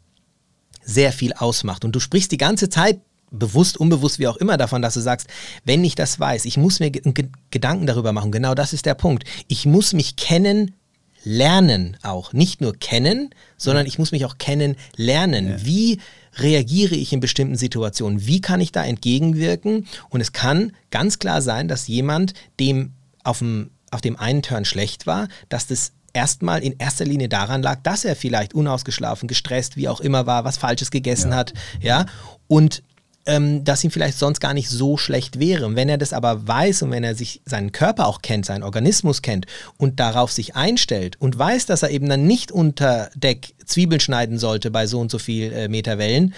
sehr 0.83 1.11
viel 1.11 1.33
ausmacht. 1.33 1.83
Und 1.83 1.95
du 1.95 1.99
sprichst 1.99 2.31
die 2.31 2.37
ganze 2.37 2.69
Zeit 2.69 3.01
bewusst, 3.31 3.77
unbewusst, 3.77 4.19
wie 4.19 4.27
auch 4.27 4.37
immer 4.37 4.57
davon, 4.57 4.83
dass 4.83 4.93
du 4.93 4.99
sagst, 4.99 5.25
wenn 5.65 5.83
ich 5.83 5.95
das 5.95 6.19
weiß, 6.19 6.45
ich 6.45 6.55
muss 6.55 6.79
mir 6.79 6.91
Gedanken 6.91 7.87
darüber 7.87 8.11
machen. 8.11 8.31
Genau 8.31 8.53
das 8.53 8.73
ist 8.73 8.85
der 8.85 8.93
Punkt. 8.93 9.23
Ich 9.47 9.65
muss 9.65 9.93
mich 9.93 10.17
kennen, 10.17 10.75
lernen 11.23 11.97
auch. 12.03 12.33
Nicht 12.33 12.61
nur 12.61 12.73
kennen, 12.73 13.29
sondern 13.57 13.85
ich 13.85 13.99
muss 13.99 14.11
mich 14.11 14.25
auch 14.25 14.37
kennen, 14.37 14.75
lernen. 14.95 15.49
Ja. 15.49 15.65
Wie 15.65 15.99
reagiere 16.35 16.95
ich 16.95 17.13
in 17.13 17.19
bestimmten 17.19 17.55
Situationen? 17.55 18.25
Wie 18.25 18.41
kann 18.41 18.61
ich 18.61 18.71
da 18.71 18.83
entgegenwirken? 18.83 19.87
Und 20.09 20.21
es 20.21 20.31
kann 20.31 20.73
ganz 20.91 21.19
klar 21.19 21.41
sein, 21.41 21.67
dass 21.67 21.87
jemand, 21.87 22.33
dem 22.59 22.93
auf 23.23 23.39
dem, 23.39 23.71
auf 23.91 24.01
dem 24.01 24.17
einen 24.17 24.41
Turn 24.41 24.65
schlecht 24.65 25.07
war, 25.07 25.27
dass 25.49 25.67
das 25.67 25.91
erstmal 26.13 26.61
in 26.63 26.75
erster 26.77 27.05
Linie 27.05 27.29
daran 27.29 27.61
lag, 27.61 27.79
dass 27.83 28.05
er 28.05 28.15
vielleicht 28.15 28.53
unausgeschlafen, 28.53 29.27
gestresst, 29.27 29.77
wie 29.77 29.87
auch 29.87 29.99
immer 29.99 30.25
war, 30.25 30.43
was 30.43 30.57
Falsches 30.57 30.91
gegessen 30.91 31.31
ja. 31.31 31.37
hat, 31.37 31.53
ja, 31.81 32.05
und 32.47 32.81
ähm, 33.29 33.63
dass 33.63 33.83
ihm 33.83 33.91
vielleicht 33.91 34.17
sonst 34.17 34.39
gar 34.39 34.55
nicht 34.55 34.69
so 34.69 34.97
schlecht 34.97 35.39
wäre. 35.39 35.67
Und 35.67 35.75
wenn 35.75 35.87
er 35.87 35.99
das 35.99 36.13
aber 36.13 36.47
weiß 36.47 36.81
und 36.81 36.89
wenn 36.89 37.03
er 37.03 37.13
sich 37.13 37.41
seinen 37.45 37.71
Körper 37.71 38.07
auch 38.07 38.23
kennt, 38.23 38.47
seinen 38.47 38.63
Organismus 38.63 39.21
kennt 39.21 39.45
und 39.77 39.99
darauf 39.99 40.31
sich 40.31 40.55
einstellt 40.55 41.15
und 41.21 41.37
weiß, 41.37 41.67
dass 41.67 41.83
er 41.83 41.91
eben 41.91 42.09
dann 42.09 42.25
nicht 42.25 42.51
unter 42.51 43.11
Deck 43.13 43.53
Zwiebeln 43.65 43.99
schneiden 43.99 44.39
sollte 44.39 44.71
bei 44.71 44.87
so 44.87 44.99
und 44.99 45.11
so 45.11 45.19
viel 45.19 45.53
äh, 45.53 45.67
Meter 45.67 45.99
Wellen, 45.99 46.33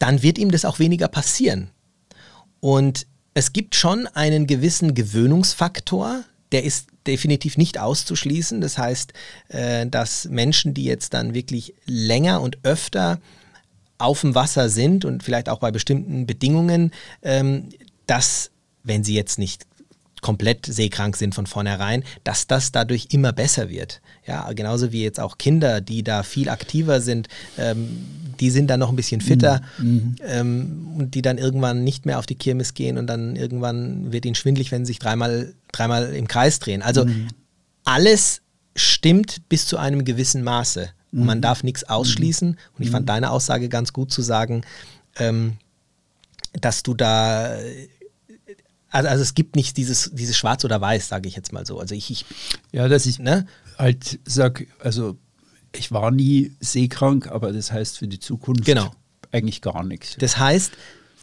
dann 0.00 0.24
wird 0.24 0.36
ihm 0.36 0.50
das 0.50 0.64
auch 0.64 0.80
weniger 0.80 1.06
passieren. 1.06 1.70
Und 2.58 3.06
es 3.34 3.52
gibt 3.52 3.76
schon 3.76 4.08
einen 4.08 4.48
gewissen 4.48 4.94
Gewöhnungsfaktor, 4.94 6.24
der 6.50 6.64
ist 6.64 6.88
definitiv 7.06 7.56
nicht 7.56 7.78
auszuschließen. 7.78 8.60
Das 8.60 8.78
heißt, 8.78 9.12
äh, 9.48 9.86
dass 9.86 10.24
Menschen, 10.24 10.74
die 10.74 10.84
jetzt 10.84 11.14
dann 11.14 11.34
wirklich 11.34 11.72
länger 11.86 12.40
und 12.40 12.58
öfter 12.64 13.20
auf 14.04 14.20
dem 14.20 14.34
Wasser 14.34 14.68
sind 14.68 15.04
und 15.04 15.22
vielleicht 15.22 15.48
auch 15.48 15.58
bei 15.58 15.70
bestimmten 15.70 16.26
Bedingungen, 16.26 16.92
ähm, 17.22 17.68
dass, 18.06 18.50
wenn 18.82 19.04
sie 19.04 19.14
jetzt 19.14 19.38
nicht 19.38 19.66
komplett 20.20 20.64
seekrank 20.64 21.16
sind 21.16 21.34
von 21.34 21.46
vornherein, 21.46 22.02
dass 22.24 22.46
das 22.46 22.72
dadurch 22.72 23.08
immer 23.10 23.32
besser 23.32 23.68
wird. 23.68 24.00
Ja, 24.26 24.50
genauso 24.52 24.90
wie 24.90 25.02
jetzt 25.02 25.20
auch 25.20 25.36
Kinder, 25.36 25.82
die 25.82 26.02
da 26.02 26.22
viel 26.22 26.48
aktiver 26.48 27.02
sind, 27.02 27.28
ähm, 27.58 28.06
die 28.40 28.50
sind 28.50 28.68
dann 28.68 28.80
noch 28.80 28.88
ein 28.88 28.96
bisschen 28.96 29.20
fitter 29.20 29.60
Mhm. 29.78 30.16
ähm, 30.26 30.94
und 30.96 31.14
die 31.14 31.20
dann 31.20 31.36
irgendwann 31.36 31.84
nicht 31.84 32.06
mehr 32.06 32.18
auf 32.18 32.24
die 32.26 32.36
Kirmes 32.36 32.72
gehen 32.72 32.96
und 32.96 33.06
dann 33.06 33.36
irgendwann 33.36 34.12
wird 34.12 34.24
ihnen 34.24 34.34
schwindlig, 34.34 34.72
wenn 34.72 34.86
sie 34.86 34.90
sich 34.92 34.98
dreimal, 34.98 35.52
dreimal 35.72 36.14
im 36.14 36.26
Kreis 36.26 36.58
drehen. 36.58 36.80
Also 36.80 37.04
alles 37.84 38.40
stimmt 38.74 39.48
bis 39.50 39.66
zu 39.66 39.76
einem 39.76 40.04
gewissen 40.04 40.42
Maße. 40.42 40.88
Und 41.20 41.26
man 41.26 41.40
darf 41.40 41.62
nichts 41.62 41.84
ausschließen. 41.84 42.58
Und 42.76 42.84
ich 42.84 42.90
fand 42.90 43.08
deine 43.08 43.30
Aussage 43.30 43.68
ganz 43.68 43.92
gut 43.92 44.10
zu 44.12 44.20
sagen, 44.22 44.62
ähm, 45.16 45.58
dass 46.60 46.82
du 46.82 46.94
da 46.94 47.56
also, 48.90 49.08
also 49.08 49.22
es 49.22 49.34
gibt 49.34 49.56
nicht 49.56 49.76
dieses, 49.76 50.10
dieses 50.12 50.36
Schwarz 50.36 50.64
oder 50.64 50.80
Weiß, 50.80 51.08
sage 51.08 51.28
ich 51.28 51.34
jetzt 51.34 51.52
mal 51.52 51.66
so. 51.66 51.80
Also 51.80 51.94
ich, 51.96 52.10
ich 52.10 52.24
Ja, 52.70 52.86
dass 52.86 53.06
ich 53.06 53.18
ne? 53.18 53.46
halt 53.76 54.20
sag, 54.24 54.66
also 54.78 55.16
ich 55.74 55.90
war 55.90 56.12
nie 56.12 56.52
seekrank, 56.60 57.26
aber 57.26 57.52
das 57.52 57.72
heißt 57.72 57.98
für 57.98 58.06
die 58.06 58.20
Zukunft 58.20 58.64
Genau. 58.64 58.92
eigentlich 59.32 59.62
gar 59.62 59.82
nichts. 59.82 60.14
Das 60.20 60.38
heißt 60.38 60.72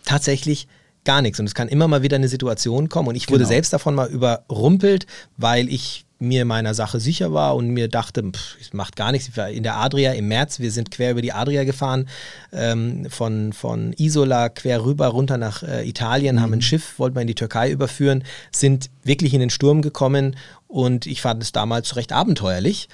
tatsächlich 0.03 0.67
gar 1.05 1.21
nichts. 1.21 1.39
Und 1.39 1.45
es 1.45 1.55
kann 1.55 1.69
immer 1.69 1.87
mal 1.87 2.01
wieder 2.03 2.17
eine 2.17 2.27
Situation 2.27 2.89
kommen. 2.89 3.07
Und 3.07 3.15
ich 3.15 3.29
wurde 3.29 3.39
Genau. 3.39 3.47
selbst 3.49 3.71
davon 3.71 3.95
mal 3.95 4.09
überrumpelt, 4.09 5.05
weil 5.37 5.69
ich 5.69 6.05
mir 6.21 6.45
meiner 6.45 6.73
Sache 6.73 6.99
sicher 6.99 7.33
war 7.33 7.55
und 7.55 7.69
mir 7.69 7.87
dachte, 7.87 8.23
pff, 8.23 8.55
es 8.61 8.73
macht 8.73 8.95
gar 8.95 9.11
nichts. 9.11 9.27
Ich 9.27 9.37
war 9.37 9.49
in 9.49 9.63
der 9.63 9.77
Adria 9.77 10.13
im 10.13 10.27
März, 10.27 10.59
wir 10.59 10.71
sind 10.71 10.91
quer 10.91 11.11
über 11.11 11.21
die 11.21 11.33
Adria 11.33 11.63
gefahren, 11.63 12.07
ähm, 12.53 13.07
von, 13.09 13.53
von 13.53 13.93
Isola 13.93 14.49
quer 14.49 14.85
rüber, 14.85 15.07
runter 15.07 15.37
nach 15.37 15.63
äh, 15.63 15.87
Italien, 15.87 16.41
haben 16.41 16.53
ein 16.53 16.61
Schiff, 16.61 16.99
wollten 16.99 17.15
wir 17.15 17.21
in 17.21 17.27
die 17.27 17.35
Türkei 17.35 17.71
überführen, 17.71 18.23
sind 18.51 18.89
wirklich 19.03 19.33
in 19.33 19.39
den 19.39 19.49
Sturm 19.49 19.81
gekommen 19.81 20.35
und 20.67 21.07
ich 21.07 21.21
fand 21.21 21.41
es 21.41 21.51
damals 21.51 21.95
recht 21.95 22.13
abenteuerlich. 22.13 22.87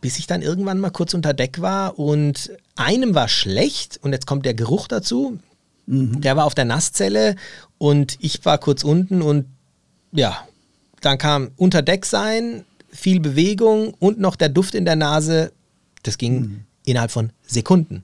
Bis 0.00 0.18
ich 0.18 0.26
dann 0.26 0.40
irgendwann 0.40 0.80
mal 0.80 0.90
kurz 0.90 1.12
unter 1.12 1.34
Deck 1.34 1.60
war 1.60 1.98
und 1.98 2.50
einem 2.76 3.14
war 3.14 3.28
schlecht 3.28 3.98
und 4.02 4.12
jetzt 4.12 4.26
kommt 4.26 4.46
der 4.46 4.54
Geruch 4.54 4.88
dazu. 4.88 5.38
Der 5.86 6.34
war 6.34 6.46
auf 6.46 6.54
der 6.54 6.64
Nasszelle 6.64 7.36
und 7.76 8.16
ich 8.20 8.44
war 8.44 8.58
kurz 8.58 8.84
unten 8.84 9.20
und 9.20 9.44
ja, 10.12 10.46
dann 11.06 11.18
kam 11.18 11.50
unter 11.56 11.82
Deck 11.82 12.04
sein, 12.04 12.64
viel 12.90 13.20
Bewegung 13.20 13.94
und 13.94 14.18
noch 14.18 14.36
der 14.36 14.48
Duft 14.48 14.74
in 14.74 14.84
der 14.84 14.96
Nase. 14.96 15.52
Das 16.02 16.18
ging 16.18 16.64
innerhalb 16.84 17.10
von 17.10 17.30
Sekunden. 17.46 18.02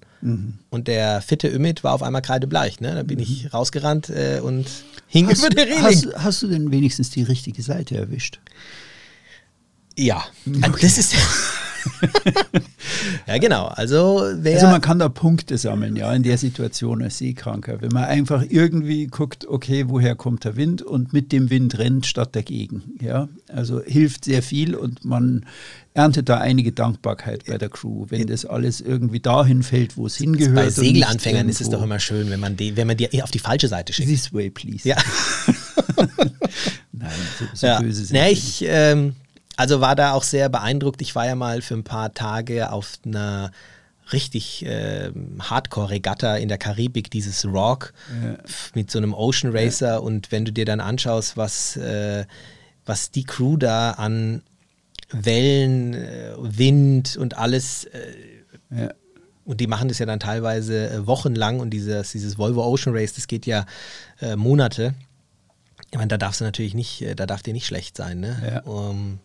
Und 0.71 0.87
der 0.87 1.21
fitte 1.21 1.49
Ümit 1.49 1.83
war 1.83 1.95
auf 1.95 2.03
einmal 2.03 2.23
kreidebleich. 2.23 2.81
Ne? 2.81 2.95
Da 2.95 3.03
bin 3.03 3.19
ich 3.19 3.53
rausgerannt 3.53 4.09
äh, 4.09 4.39
und 4.41 4.67
hing 5.09 5.27
Hast, 5.29 5.41
über 5.41 5.51
der 5.51 5.67
Reling. 5.67 5.83
hast, 5.83 6.09
hast 6.17 6.43
du 6.43 6.47
denn 6.47 6.71
wenigstens 6.71 7.11
die 7.11 7.25
richtige 7.25 7.61
Seite 7.63 7.97
erwischt? 7.97 8.39
ja, 9.97 10.25
also 10.63 10.79
das 10.79 10.97
ist. 10.97 11.15
ja, 13.27 13.39
genau. 13.39 13.67
Also, 13.67 14.25
wer. 14.35 14.55
Also 14.55 14.67
man 14.67 14.81
kann 14.81 14.99
da 14.99 15.09
Punkte 15.09 15.59
sammeln, 15.59 15.97
ja, 15.97 16.13
in 16.13 16.23
der 16.23 16.39
Situation 16.39 17.03
als 17.03 17.19
Seekranker. 17.19 17.81
Wenn 17.81 17.93
man 17.93 18.05
einfach 18.05 18.45
irgendwie 18.49 19.07
guckt, 19.07 19.47
okay, 19.47 19.85
woher 19.89 20.15
kommt 20.15 20.45
der 20.45 20.57
Wind 20.57 20.83
und 20.83 21.13
mit 21.13 21.33
dem 21.33 21.51
Wind 21.51 21.79
rennt 21.79 22.07
statt 22.07 22.35
dagegen. 22.35 22.83
Ja, 23.01 23.29
also 23.49 23.83
hilft 23.83 24.25
sehr 24.25 24.43
viel 24.43 24.75
und 24.75 25.05
man 25.05 25.47
erntet 25.95 26.29
da 26.29 26.39
einige 26.39 26.73
Dankbarkeit 26.73 27.45
bei 27.47 27.59
der 27.59 27.69
Crew, 27.69 28.07
wenn 28.09 28.27
das 28.27 28.47
alles 28.47 28.81
irgendwie 28.81 29.21
dahin 29.21 29.63
fällt, 29.63 29.97
wo 29.97 30.07
es 30.07 30.17
hingehört. 30.17 30.55
bei 30.55 30.71
Segelanfängern 30.71 31.49
ist 31.49 31.61
es 31.61 31.69
doch 31.69 31.83
immer 31.83 31.99
schön, 31.99 32.31
wenn 32.31 32.41
man 32.41 32.57
die, 32.57 32.77
wenn 32.77 32.87
man 32.87 32.97
die 32.97 33.23
auf 33.23 33.31
die 33.31 33.39
falsche 33.39 33.69
Seite 33.69 33.93
schickt. 33.93 34.09
This 34.09 34.33
way, 34.33 34.51
please. 34.51 34.89
Ja. 34.89 34.97
Nein, 36.93 37.11
so, 37.39 37.45
so 37.55 37.67
ja. 37.67 37.81
böse 37.81 38.05
sind 38.05 38.17
nee, 38.17 38.27
wir 38.27 38.33
ich 38.33 38.65
ähm, 38.67 39.15
also 39.63 39.81
war 39.81 39.95
da 39.97 40.13
auch 40.13 40.25
sehr 40.25 40.49
beeindruckt. 40.49 41.01
Ich 41.03 41.15
war 41.15 41.27
ja 41.27 41.35
mal 41.35 41.63
für 41.63 41.75
ein 41.75 41.85
paar 41.85 42.13
Tage 42.15 42.71
auf 42.73 42.99
einer 43.07 43.51
richtig 44.13 44.65
ähm, 44.67 45.39
Hardcore-Regatta 45.41 46.37
in 46.37 46.49
der 46.49 46.59
Karibik, 46.59 47.11
dieses 47.11 47.45
Rock 47.47 47.93
f- 48.45 48.73
mit 48.75 48.91
so 48.91 48.99
einem 48.99 49.15
Ocean 49.15 49.53
Racer 49.57 50.03
und 50.03 50.33
wenn 50.33 50.45
du 50.45 50.53
dir 50.53 50.65
dann 50.65 50.81
anschaust, 50.81 51.37
was, 51.37 51.77
äh, 51.77 52.25
was 52.85 53.11
die 53.13 53.25
Crew 53.25 53.57
da 53.57 53.93
an 53.93 54.43
Wellen, 55.13 55.95
äh, 55.95 56.33
Wind 56.39 57.17
und 57.17 57.39
alles 57.39 57.85
äh, 57.85 58.13
Ja. 58.71 58.91
und 59.45 59.61
die 59.61 59.67
machen 59.67 59.89
das 59.89 59.99
ja 59.99 60.07
dann 60.07 60.21
teilweise 60.21 60.91
äh, 60.91 61.07
wochenlang 61.07 61.61
und 61.61 61.71
dieses, 61.71 62.13
dieses 62.13 62.37
Volvo 62.39 62.65
Ocean 62.65 62.95
Race, 62.97 63.13
das 63.15 63.27
geht 63.29 63.47
ja 63.47 63.67
äh, 64.21 64.35
Monate. 64.37 64.95
Ich 65.91 65.97
meine, 65.99 66.09
da 66.09 66.17
darfst 66.19 66.41
du 66.41 66.45
natürlich 66.45 66.75
nicht, 66.75 67.03
äh, 67.03 67.15
da 67.15 67.27
darf 67.27 67.43
dir 67.43 67.53
nicht 67.53 67.67
schlecht 67.67 67.97
sein, 67.97 68.21
ne? 68.21 68.37
Ja. 68.45 68.61
Um, 68.65 69.21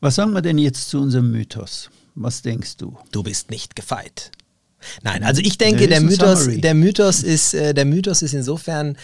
Was 0.00 0.16
sagen 0.16 0.32
wir 0.32 0.42
denn 0.42 0.58
jetzt 0.58 0.88
zu 0.90 1.00
unserem 1.00 1.30
Mythos? 1.30 1.90
Was 2.14 2.42
denkst 2.42 2.76
du? 2.76 2.96
du 3.10 3.22
bist 3.22 3.50
nicht 3.50 3.76
gefeit. 3.76 4.30
Nein, 5.02 5.22
also 5.22 5.40
ich 5.40 5.58
denke, 5.58 5.86
der 5.86 6.00
Mythos, 6.00 6.48
der 6.48 6.74
Mythos 6.74 7.22
ist, 7.22 7.54
äh, 7.54 7.72
der 7.72 7.84
Mythos 7.84 8.22
ist 8.22 8.34
insofern 8.34 8.96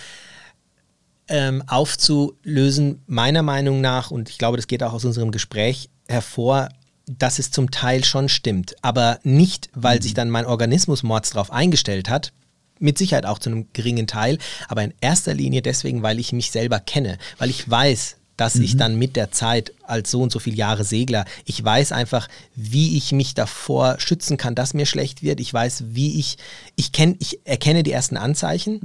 ähm, 1.28 1.62
aufzulösen, 1.66 3.02
meiner 3.06 3.42
Meinung 3.42 3.80
nach, 3.80 4.10
und 4.10 4.28
ich 4.28 4.38
glaube, 4.38 4.56
das 4.56 4.66
geht 4.66 4.82
auch 4.82 4.92
aus 4.92 5.04
unserem 5.04 5.30
Gespräch 5.30 5.90
hervor, 6.08 6.68
dass 7.06 7.38
es 7.38 7.50
zum 7.50 7.70
Teil 7.70 8.04
schon 8.04 8.28
stimmt, 8.28 8.74
aber 8.82 9.20
nicht, 9.22 9.70
weil 9.74 10.02
sich 10.02 10.14
dann 10.14 10.30
mein 10.30 10.46
Organismus 10.46 11.02
mords 11.02 11.30
drauf 11.30 11.52
eingestellt 11.52 12.08
hat, 12.08 12.32
mit 12.80 12.98
Sicherheit 12.98 13.26
auch 13.26 13.38
zu 13.38 13.50
einem 13.50 13.68
geringen 13.72 14.06
Teil, 14.06 14.38
aber 14.68 14.84
in 14.84 14.94
erster 15.00 15.34
Linie 15.34 15.62
deswegen, 15.62 16.02
weil 16.02 16.18
ich 16.18 16.32
mich 16.32 16.50
selber 16.50 16.80
kenne, 16.80 17.18
weil 17.38 17.50
ich 17.50 17.68
weiß, 17.68 18.17
dass 18.38 18.54
ich 18.54 18.76
dann 18.76 18.96
mit 18.96 19.16
der 19.16 19.32
Zeit 19.32 19.72
als 19.82 20.10
so 20.10 20.22
und 20.22 20.30
so 20.32 20.38
viele 20.38 20.56
Jahre 20.56 20.84
Segler, 20.84 21.24
ich 21.44 21.62
weiß 21.62 21.92
einfach, 21.92 22.28
wie 22.54 22.96
ich 22.96 23.12
mich 23.12 23.34
davor 23.34 23.96
schützen 23.98 24.36
kann, 24.36 24.54
dass 24.54 24.74
mir 24.74 24.86
schlecht 24.86 25.22
wird. 25.22 25.40
Ich 25.40 25.52
weiß, 25.52 25.84
wie 25.88 26.18
ich, 26.20 26.38
ich 26.76 26.92
kenne, 26.92 27.16
ich 27.18 27.40
erkenne 27.44 27.82
die 27.82 27.90
ersten 27.92 28.16
Anzeichen. 28.16 28.78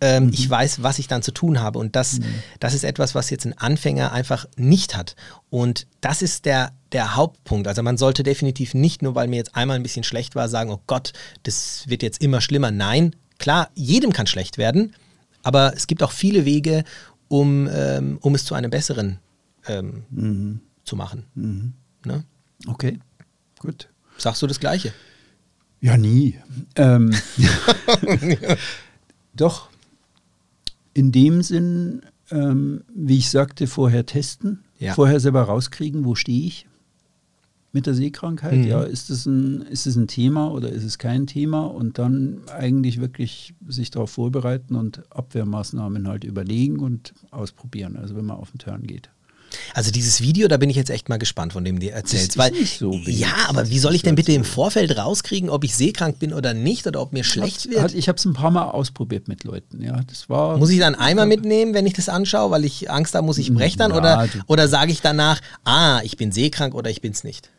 Ähm, 0.00 0.30
Ich 0.32 0.48
weiß, 0.48 0.82
was 0.82 0.98
ich 0.98 1.06
dann 1.06 1.22
zu 1.22 1.32
tun 1.32 1.60
habe. 1.60 1.78
Und 1.78 1.94
das, 1.96 2.18
das 2.60 2.72
ist 2.72 2.82
etwas, 2.82 3.14
was 3.14 3.28
jetzt 3.28 3.44
ein 3.44 3.56
Anfänger 3.58 4.10
einfach 4.12 4.46
nicht 4.56 4.96
hat. 4.96 5.16
Und 5.50 5.86
das 6.00 6.22
ist 6.22 6.46
der, 6.46 6.72
der 6.92 7.14
Hauptpunkt. 7.14 7.68
Also 7.68 7.82
man 7.82 7.98
sollte 7.98 8.22
definitiv 8.22 8.72
nicht 8.72 9.02
nur, 9.02 9.14
weil 9.14 9.28
mir 9.28 9.36
jetzt 9.36 9.54
einmal 9.54 9.76
ein 9.76 9.82
bisschen 9.82 10.04
schlecht 10.04 10.34
war, 10.34 10.48
sagen, 10.48 10.70
oh 10.70 10.80
Gott, 10.86 11.12
das 11.42 11.84
wird 11.88 12.02
jetzt 12.02 12.22
immer 12.22 12.40
schlimmer. 12.40 12.70
Nein, 12.70 13.14
klar, 13.38 13.68
jedem 13.74 14.14
kann 14.14 14.26
schlecht 14.26 14.56
werden. 14.56 14.94
Aber 15.42 15.74
es 15.76 15.86
gibt 15.86 16.02
auch 16.02 16.12
viele 16.12 16.46
Wege, 16.46 16.84
um, 17.40 17.68
ähm, 17.72 18.18
um 18.20 18.34
es 18.36 18.44
zu 18.44 18.54
einem 18.54 18.70
besseren 18.70 19.18
ähm, 19.66 20.60
zu 20.84 20.94
machen. 20.94 21.24
Ne? 22.04 22.24
Okay, 22.68 23.00
gut. 23.58 23.88
Sagst 24.18 24.40
du 24.42 24.46
das 24.46 24.60
Gleiche? 24.60 24.92
Ja, 25.80 25.96
nie. 25.96 26.38
Ähm, 26.76 27.12
doch, 29.34 29.68
in 30.92 31.10
dem 31.10 31.42
Sinn, 31.42 32.02
ähm, 32.30 32.84
wie 32.94 33.18
ich 33.18 33.30
sagte, 33.30 33.66
vorher 33.66 34.06
testen, 34.06 34.62
Ja. 34.78 34.94
vorher 34.94 35.18
selber 35.18 35.42
rauskriegen, 35.42 36.04
wo 36.04 36.14
stehe 36.14 36.46
ich 36.46 36.66
mit 37.74 37.86
der 37.86 37.94
Seekrankheit. 37.94 38.56
Mhm. 38.56 38.64
Ja, 38.64 38.82
ist 38.84 39.10
es, 39.10 39.26
ein, 39.26 39.62
ist 39.62 39.86
es 39.86 39.96
ein 39.96 40.06
Thema 40.06 40.50
oder 40.52 40.70
ist 40.70 40.84
es 40.84 40.98
kein 40.98 41.26
Thema? 41.26 41.66
Und 41.66 41.98
dann 41.98 42.42
eigentlich 42.48 43.00
wirklich 43.00 43.54
sich 43.66 43.90
darauf 43.90 44.10
vorbereiten 44.10 44.76
und 44.76 45.02
Abwehrmaßnahmen 45.10 46.06
halt 46.06 46.24
überlegen 46.24 46.78
und 46.78 47.12
ausprobieren, 47.30 47.96
also 47.96 48.14
wenn 48.14 48.24
man 48.24 48.36
auf 48.36 48.52
den 48.52 48.58
Turn 48.58 48.84
geht. 48.84 49.10
Also 49.72 49.90
dieses 49.90 50.20
Video, 50.20 50.48
da 50.48 50.56
bin 50.56 50.70
ich 50.70 50.76
jetzt 50.76 50.90
echt 50.90 51.08
mal 51.08 51.18
gespannt, 51.18 51.52
von 51.52 51.64
dem 51.64 51.78
du 51.78 51.88
erzählst. 51.90 52.30
ist 52.30 52.38
weil, 52.38 52.50
nicht 52.52 52.78
so 52.78 52.92
ja, 53.04 53.34
aber 53.48 53.68
wie 53.70 53.78
soll 53.78 53.94
ich 53.94 54.02
Das 54.02 54.06
denn 54.08 54.14
ist 54.14 54.26
bitte 54.26 54.32
halt 54.32 54.44
im. 54.44 54.44
Vorfeld 54.44 54.96
rauskriegen, 54.96 55.48
ob 55.50 55.64
ich 55.64 55.76
seekrank 55.76 56.18
bin 56.18 56.32
oder 56.32 56.54
nicht 56.54 56.86
oder 56.86 57.00
ob 57.00 57.12
mir 57.12 57.24
schlecht 57.24 57.70
wird? 57.70 57.80
Hat, 57.80 57.94
ich 57.94 58.08
habe 58.08 58.16
es 58.16 58.24
ein 58.24 58.32
paar 58.34 58.50
Mal 58.50 58.70
ausprobiert 58.70 59.28
mit 59.28 59.44
Leuten. 59.44 59.82
Ja, 59.82 60.00
das 60.08 60.28
war. 60.28 60.58
Muss 60.58 60.70
ich 60.70 60.78
dann 60.78 60.94
einmal 60.94 61.26
mitnehmen, 61.26 61.74
wenn 61.74 61.86
ich 61.86 61.92
das 61.92 62.08
anschaue, 62.08 62.50
weil 62.50 62.64
ich 62.64 62.90
Angst 62.90 63.14
habe, 63.14 63.26
muss 63.26 63.38
ich 63.38 63.52
brechen 63.52 63.78
dann? 63.78 63.90
Ja, 63.92 63.96
oder 63.96 64.28
oder 64.46 64.68
sage 64.68 64.92
ich 64.92 65.00
danach, 65.00 65.40
ah, 65.64 66.00
ich 66.02 66.16
bin 66.16 66.32
seekrank 66.32 66.74
oder 66.74 66.90
ich 66.90 67.00
bin 67.00 67.12
es 67.12 67.24
nicht? 67.24 67.50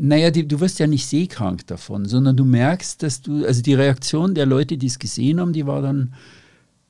Naja, 0.00 0.30
die, 0.30 0.46
du 0.46 0.60
wirst 0.60 0.78
ja 0.78 0.86
nicht 0.86 1.06
seekrank 1.06 1.66
davon, 1.66 2.06
sondern 2.06 2.36
du 2.36 2.44
merkst, 2.44 3.02
dass 3.02 3.20
du, 3.20 3.44
also 3.44 3.62
die 3.62 3.74
Reaktion 3.74 4.34
der 4.34 4.46
Leute, 4.46 4.78
die 4.78 4.86
es 4.86 5.00
gesehen 5.00 5.40
haben, 5.40 5.52
die 5.52 5.66
war 5.66 5.82
dann, 5.82 6.14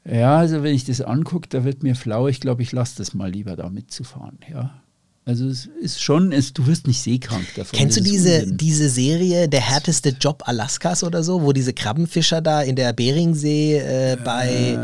ja, 0.05 0.37
also 0.37 0.63
wenn 0.63 0.75
ich 0.75 0.85
das 0.85 1.01
angucke, 1.01 1.49
da 1.49 1.65
wird 1.65 1.83
mir 1.83 1.95
flau, 1.95 2.29
ich 2.29 2.41
glaube, 2.41 2.63
ich 2.63 2.73
lasse 2.73 2.97
das 2.99 3.15
mal 3.15 3.31
lieber 3.31 3.57
da 3.57 3.71
mitzufahren, 3.71 4.39
ja. 4.53 4.83
Also 5.25 5.47
es 5.47 5.67
ist 5.81 6.03
schon, 6.03 6.33
es, 6.33 6.55
du 6.55 6.67
wirst 6.67 6.87
nicht 6.87 7.03
seekrank 7.03 7.47
davon. 7.55 7.79
Kennst 7.79 7.99
du 7.99 8.03
diese, 8.03 8.41
Unsinn. 8.41 8.57
diese 8.57 8.89
Serie 8.89 9.47
Der 9.47 9.61
härteste 9.61 10.17
Job 10.19 10.43
Alaskas 10.47 11.05
oder 11.05 11.23
so, 11.23 11.43
wo 11.43 11.53
diese 11.53 11.75
Krabbenfischer 11.75 12.41
da 12.41 12.63
in 12.63 12.77
der 12.77 12.95
Beringsee 12.95 13.77
äh, 13.77 14.17
bei. 14.25 14.79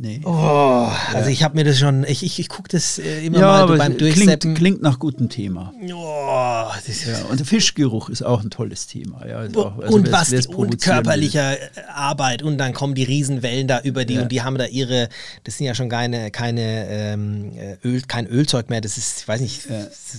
Nee. 0.00 0.20
Oh, 0.24 0.88
also 1.12 1.28
ich 1.28 1.42
habe 1.42 1.56
mir 1.56 1.64
das 1.64 1.76
schon, 1.80 2.04
ich, 2.04 2.22
ich, 2.22 2.38
ich 2.38 2.48
gucke 2.48 2.68
das 2.68 3.00
äh, 3.00 3.26
immer 3.26 3.40
ja, 3.40 3.66
mal 3.66 3.76
beim 3.76 3.92
es 3.92 3.98
Durchseppen. 3.98 4.38
klingt, 4.54 4.58
klingt 4.58 4.82
nach 4.82 5.00
gutem 5.00 5.28
Thema. 5.28 5.72
Oh, 5.82 5.86
Ja, 5.88 7.24
und 7.28 7.44
Fischgeruch 7.44 8.08
ist 8.08 8.22
auch 8.22 8.44
ein 8.44 8.50
tolles 8.50 8.86
Thema. 8.86 9.26
Ja, 9.26 9.38
auch, 9.56 9.76
also 9.78 9.96
und 9.96 10.04
wer's- 10.06 10.12
was 10.12 10.30
wer's 10.30 10.46
und 10.46 10.80
körperlicher 10.80 11.60
äh, 11.60 11.68
Arbeit 11.92 12.44
und 12.44 12.58
dann 12.58 12.74
kommen 12.74 12.94
die 12.94 13.02
Riesenwellen 13.02 13.66
da 13.66 13.80
über 13.80 14.04
die 14.04 14.18
und 14.18 14.30
die 14.30 14.42
haben 14.42 14.56
da 14.56 14.66
ihre, 14.66 15.08
das 15.42 15.56
sind 15.58 15.66
ja 15.66 15.74
schon 15.74 15.88
keine, 15.88 16.30
keine 16.30 16.86
ähm, 16.88 17.50
äh, 17.58 17.76
Öl, 17.84 18.00
kein 18.02 18.28
Ölzeug 18.28 18.70
mehr, 18.70 18.80
das 18.80 18.98
ist, 18.98 19.22
ich 19.22 19.26
weiß 19.26 19.40
nicht, 19.40 19.62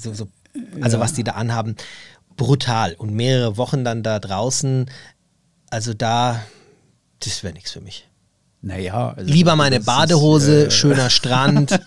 so, 0.04 0.14
so, 0.14 0.28
also 0.82 1.00
was 1.00 1.14
die 1.14 1.24
da 1.24 1.32
anhaben, 1.34 1.78
brutal 2.36 2.96
und 2.98 3.14
mehrere 3.14 3.56
Wochen 3.56 3.86
dann 3.86 4.04
da 4.04 4.20
draußen, 4.20 4.90
also 5.70 5.94
da, 5.94 6.44
das 7.22 7.44
wäre 7.44 7.54
nichts 7.54 7.72
für 7.72 7.80
mich. 7.82 8.09
Naja, 8.62 9.14
also 9.16 9.32
Lieber 9.32 9.56
meine 9.56 9.78
das 9.78 9.84
ist, 9.84 9.86
Badehose, 9.86 10.68
äh, 10.68 10.72
schöner 10.72 11.10
Strand. 11.10 11.80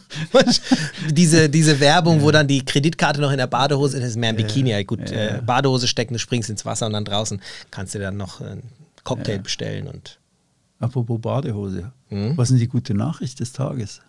diese, 1.10 1.48
diese 1.48 1.80
Werbung, 1.80 2.22
wo 2.22 2.30
dann 2.30 2.46
die 2.48 2.64
Kreditkarte 2.64 3.20
noch 3.20 3.30
in 3.30 3.38
der 3.38 3.46
Badehose 3.46 3.98
ist, 3.98 4.04
ist 4.04 4.16
mehr 4.16 4.30
ein 4.30 4.36
Bikini. 4.36 4.70
Ja, 4.70 4.82
gut, 4.82 5.10
Äh, 5.10 5.42
Badehose 5.44 5.86
stecken, 5.86 6.14
du 6.14 6.18
springst 6.18 6.48
ins 6.50 6.64
Wasser 6.64 6.86
und 6.86 6.94
dann 6.94 7.04
draußen 7.04 7.40
kannst 7.70 7.94
du 7.94 7.98
dann 7.98 8.16
noch 8.16 8.40
einen 8.40 8.62
Cocktail 9.04 9.38
bestellen 9.38 9.86
und 9.88 10.18
Apropos 10.78 11.20
Badehose. 11.20 11.92
Hm? 12.08 12.36
Was 12.36 12.48
ist 12.48 12.54
denn 12.54 12.60
die 12.60 12.68
gute 12.68 12.92
Nachricht 12.94 13.38
des 13.38 13.52
Tages? 13.52 14.00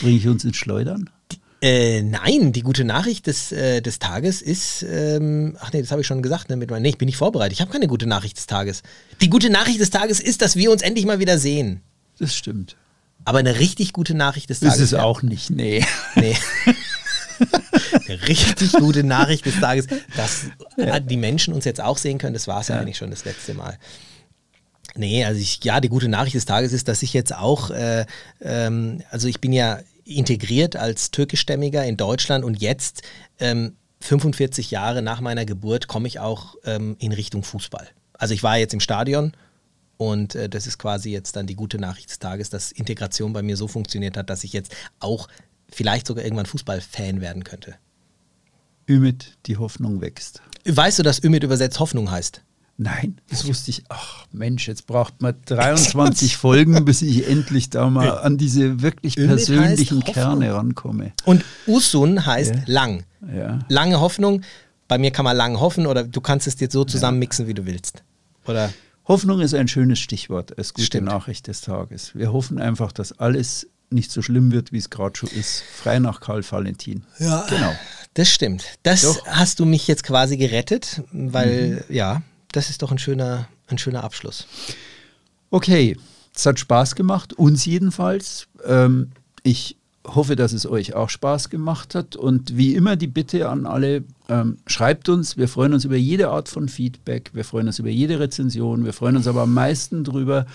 Bringe 0.00 0.16
ich 0.16 0.26
uns 0.26 0.42
ins 0.44 0.56
Schleudern? 0.56 1.10
Äh, 1.62 2.02
nein, 2.02 2.52
die 2.52 2.62
gute 2.62 2.82
Nachricht 2.84 3.28
des, 3.28 3.52
äh, 3.52 3.80
des 3.80 4.00
Tages 4.00 4.42
ist, 4.42 4.82
ähm, 4.82 5.56
ach 5.60 5.72
nee, 5.72 5.80
das 5.80 5.92
habe 5.92 6.00
ich 6.00 6.06
schon 6.08 6.20
gesagt, 6.20 6.50
ne, 6.50 6.56
mit 6.56 6.70
meinem, 6.70 6.82
nee, 6.82 6.88
ich 6.88 6.98
bin 6.98 7.06
nicht 7.06 7.16
vorbereitet, 7.16 7.52
ich 7.52 7.60
habe 7.60 7.70
keine 7.70 7.86
gute 7.86 8.06
Nachricht 8.06 8.36
des 8.36 8.46
Tages. 8.46 8.82
Die 9.20 9.30
gute 9.30 9.48
Nachricht 9.48 9.80
des 9.80 9.90
Tages 9.90 10.18
ist, 10.18 10.42
dass 10.42 10.56
wir 10.56 10.72
uns 10.72 10.82
endlich 10.82 11.06
mal 11.06 11.20
wieder 11.20 11.38
sehen. 11.38 11.80
Das 12.18 12.34
stimmt. 12.34 12.76
Aber 13.24 13.38
eine 13.38 13.60
richtig 13.60 13.92
gute 13.92 14.14
Nachricht 14.14 14.50
des 14.50 14.58
Das 14.58 14.70
Tages. 14.70 14.82
ist 14.86 14.92
wär- 14.92 15.04
auch 15.04 15.22
nicht, 15.22 15.50
nee. 15.50 15.84
Nee. 16.16 16.36
Eine 18.08 18.28
richtig 18.28 18.72
gute 18.72 19.02
Nachricht 19.02 19.46
des 19.46 19.58
Tages, 19.58 19.86
dass 20.16 20.46
die 21.08 21.16
Menschen 21.16 21.54
uns 21.54 21.64
jetzt 21.64 21.80
auch 21.80 21.98
sehen 21.98 22.18
können. 22.18 22.34
Das 22.34 22.46
war 22.46 22.60
es 22.60 22.68
ja. 22.68 22.78
eigentlich 22.78 22.96
schon 22.98 23.10
das 23.10 23.24
letzte 23.24 23.54
Mal. 23.54 23.78
Nee, 24.94 25.24
also 25.24 25.40
ich, 25.40 25.58
ja, 25.64 25.80
die 25.80 25.88
gute 25.88 26.08
Nachricht 26.08 26.36
des 26.36 26.44
Tages 26.44 26.72
ist, 26.72 26.86
dass 26.86 27.02
ich 27.02 27.12
jetzt 27.12 27.34
auch, 27.34 27.70
äh, 27.70 28.04
ähm, 28.42 29.02
also 29.10 29.26
ich 29.26 29.40
bin 29.40 29.52
ja 29.52 29.80
integriert 30.04 30.76
als 30.76 31.10
türkischstämmiger 31.10 31.84
in 31.84 31.96
Deutschland 31.96 32.44
und 32.44 32.60
jetzt, 32.60 33.02
ähm, 33.38 33.76
45 34.00 34.70
Jahre 34.70 35.00
nach 35.00 35.20
meiner 35.20 35.44
Geburt, 35.44 35.86
komme 35.86 36.08
ich 36.08 36.18
auch 36.18 36.56
ähm, 36.64 36.96
in 36.98 37.12
Richtung 37.12 37.44
Fußball. 37.44 37.88
Also 38.14 38.34
ich 38.34 38.42
war 38.42 38.58
jetzt 38.58 38.74
im 38.74 38.80
Stadion 38.80 39.32
und 39.96 40.34
äh, 40.34 40.48
das 40.48 40.66
ist 40.66 40.78
quasi 40.78 41.10
jetzt 41.10 41.36
dann 41.36 41.46
die 41.46 41.54
gute 41.54 41.78
Nachricht 41.78 42.10
des 42.10 42.18
Tages, 42.18 42.50
dass 42.50 42.72
Integration 42.72 43.32
bei 43.32 43.42
mir 43.42 43.56
so 43.56 43.68
funktioniert 43.68 44.16
hat, 44.16 44.30
dass 44.30 44.44
ich 44.44 44.52
jetzt 44.52 44.74
auch 44.98 45.28
vielleicht 45.68 46.06
sogar 46.06 46.24
irgendwann 46.24 46.46
Fußballfan 46.46 47.20
werden 47.20 47.44
könnte. 47.44 47.76
Ümit, 48.88 49.38
die 49.46 49.56
Hoffnung 49.56 50.00
wächst. 50.00 50.42
Weißt 50.64 50.98
du, 50.98 51.02
dass 51.02 51.22
Ümit 51.22 51.44
übersetzt 51.44 51.78
Hoffnung 51.78 52.10
heißt? 52.10 52.42
Nein, 52.82 53.20
das 53.30 53.46
wusste 53.46 53.70
ich. 53.70 53.84
Ach 53.88 54.26
Mensch, 54.32 54.66
jetzt 54.68 54.86
braucht 54.86 55.20
man 55.22 55.34
23 55.46 56.36
Folgen, 56.38 56.84
bis 56.84 57.02
ich 57.02 57.28
endlich 57.28 57.70
da 57.70 57.88
mal 57.90 58.18
an 58.18 58.38
diese 58.38 58.82
wirklich 58.82 59.16
persönlichen. 59.16 60.02
Kerne 60.04 60.54
rankomme. 60.54 61.12
Und 61.24 61.44
Usun 61.66 62.26
heißt 62.26 62.54
Ja. 62.54 62.62
lang. 62.66 63.04
Ja. 63.34 63.60
Lange 63.68 64.00
Hoffnung. 64.00 64.42
Bei 64.88 64.98
mir 64.98 65.10
kann 65.10 65.24
man 65.24 65.36
lang 65.36 65.58
hoffen 65.60 65.86
oder 65.86 66.04
du 66.04 66.20
kannst 66.20 66.46
es 66.46 66.58
jetzt 66.60 66.72
so 66.72 66.84
zusammenmixen, 66.84 67.46
wie 67.46 67.54
du 67.54 67.64
willst. 67.66 68.02
Oder 68.46 68.70
Hoffnung 69.06 69.40
ist 69.40 69.54
ein 69.54 69.68
schönes 69.68 69.98
Stichwort 69.98 70.56
als 70.58 70.74
gute 70.74 70.86
Stimmt. 70.86 71.06
Nachricht 71.08 71.46
des 71.46 71.60
Tages. 71.60 72.14
Wir 72.14 72.32
hoffen 72.32 72.58
einfach, 72.60 72.92
dass 72.92 73.18
alles 73.18 73.68
nicht 73.90 74.10
so 74.10 74.22
schlimm 74.22 74.52
wird, 74.52 74.72
wie 74.72 74.78
es 74.78 74.90
gerade 74.90 75.16
schon 75.16 75.28
ist. 75.30 75.62
Frei 75.76 75.98
nach 75.98 76.20
Karl 76.20 76.42
Valentin. 76.50 77.04
Ja. 77.18 77.44
Genau. 77.48 77.72
Das 78.14 78.28
stimmt. 78.28 78.64
Das 78.82 79.02
Doch. 79.02 79.26
hast 79.26 79.60
du 79.60 79.64
mich 79.66 79.86
jetzt 79.86 80.02
quasi 80.04 80.36
gerettet, 80.36 81.02
weil 81.12 81.84
Mhm. 81.88 81.94
ja, 81.94 82.22
das 82.52 82.70
ist 82.70 82.82
doch 82.82 82.92
ein 82.92 82.98
schöner, 82.98 83.48
ein 83.66 83.78
schöner 83.78 84.04
Abschluss. 84.04 84.46
Okay, 85.50 85.96
es 86.34 86.46
hat 86.46 86.58
Spaß 86.58 86.94
gemacht, 86.94 87.32
uns 87.34 87.64
jedenfalls. 87.64 88.46
Ähm, 88.64 89.10
ich 89.42 89.76
hoffe, 90.06 90.36
dass 90.36 90.52
es 90.52 90.66
euch 90.66 90.94
auch 90.94 91.10
Spaß 91.10 91.50
gemacht 91.50 91.94
hat. 91.94 92.16
Und 92.16 92.56
wie 92.56 92.74
immer 92.74 92.96
die 92.96 93.06
Bitte 93.06 93.48
an 93.48 93.66
alle, 93.66 94.04
ähm, 94.28 94.58
schreibt 94.66 95.08
uns. 95.08 95.36
Wir 95.36 95.48
freuen 95.48 95.74
uns 95.74 95.84
über 95.84 95.96
jede 95.96 96.30
Art 96.30 96.48
von 96.48 96.68
Feedback. 96.68 97.30
Wir 97.34 97.44
freuen 97.44 97.66
uns 97.66 97.78
über 97.78 97.88
jede 97.88 98.18
Rezension. 98.18 98.84
Wir 98.84 98.92
freuen 98.92 99.16
uns 99.16 99.26
aber 99.26 99.42
am 99.42 99.54
meisten 99.54 100.04
drüber, 100.04 100.46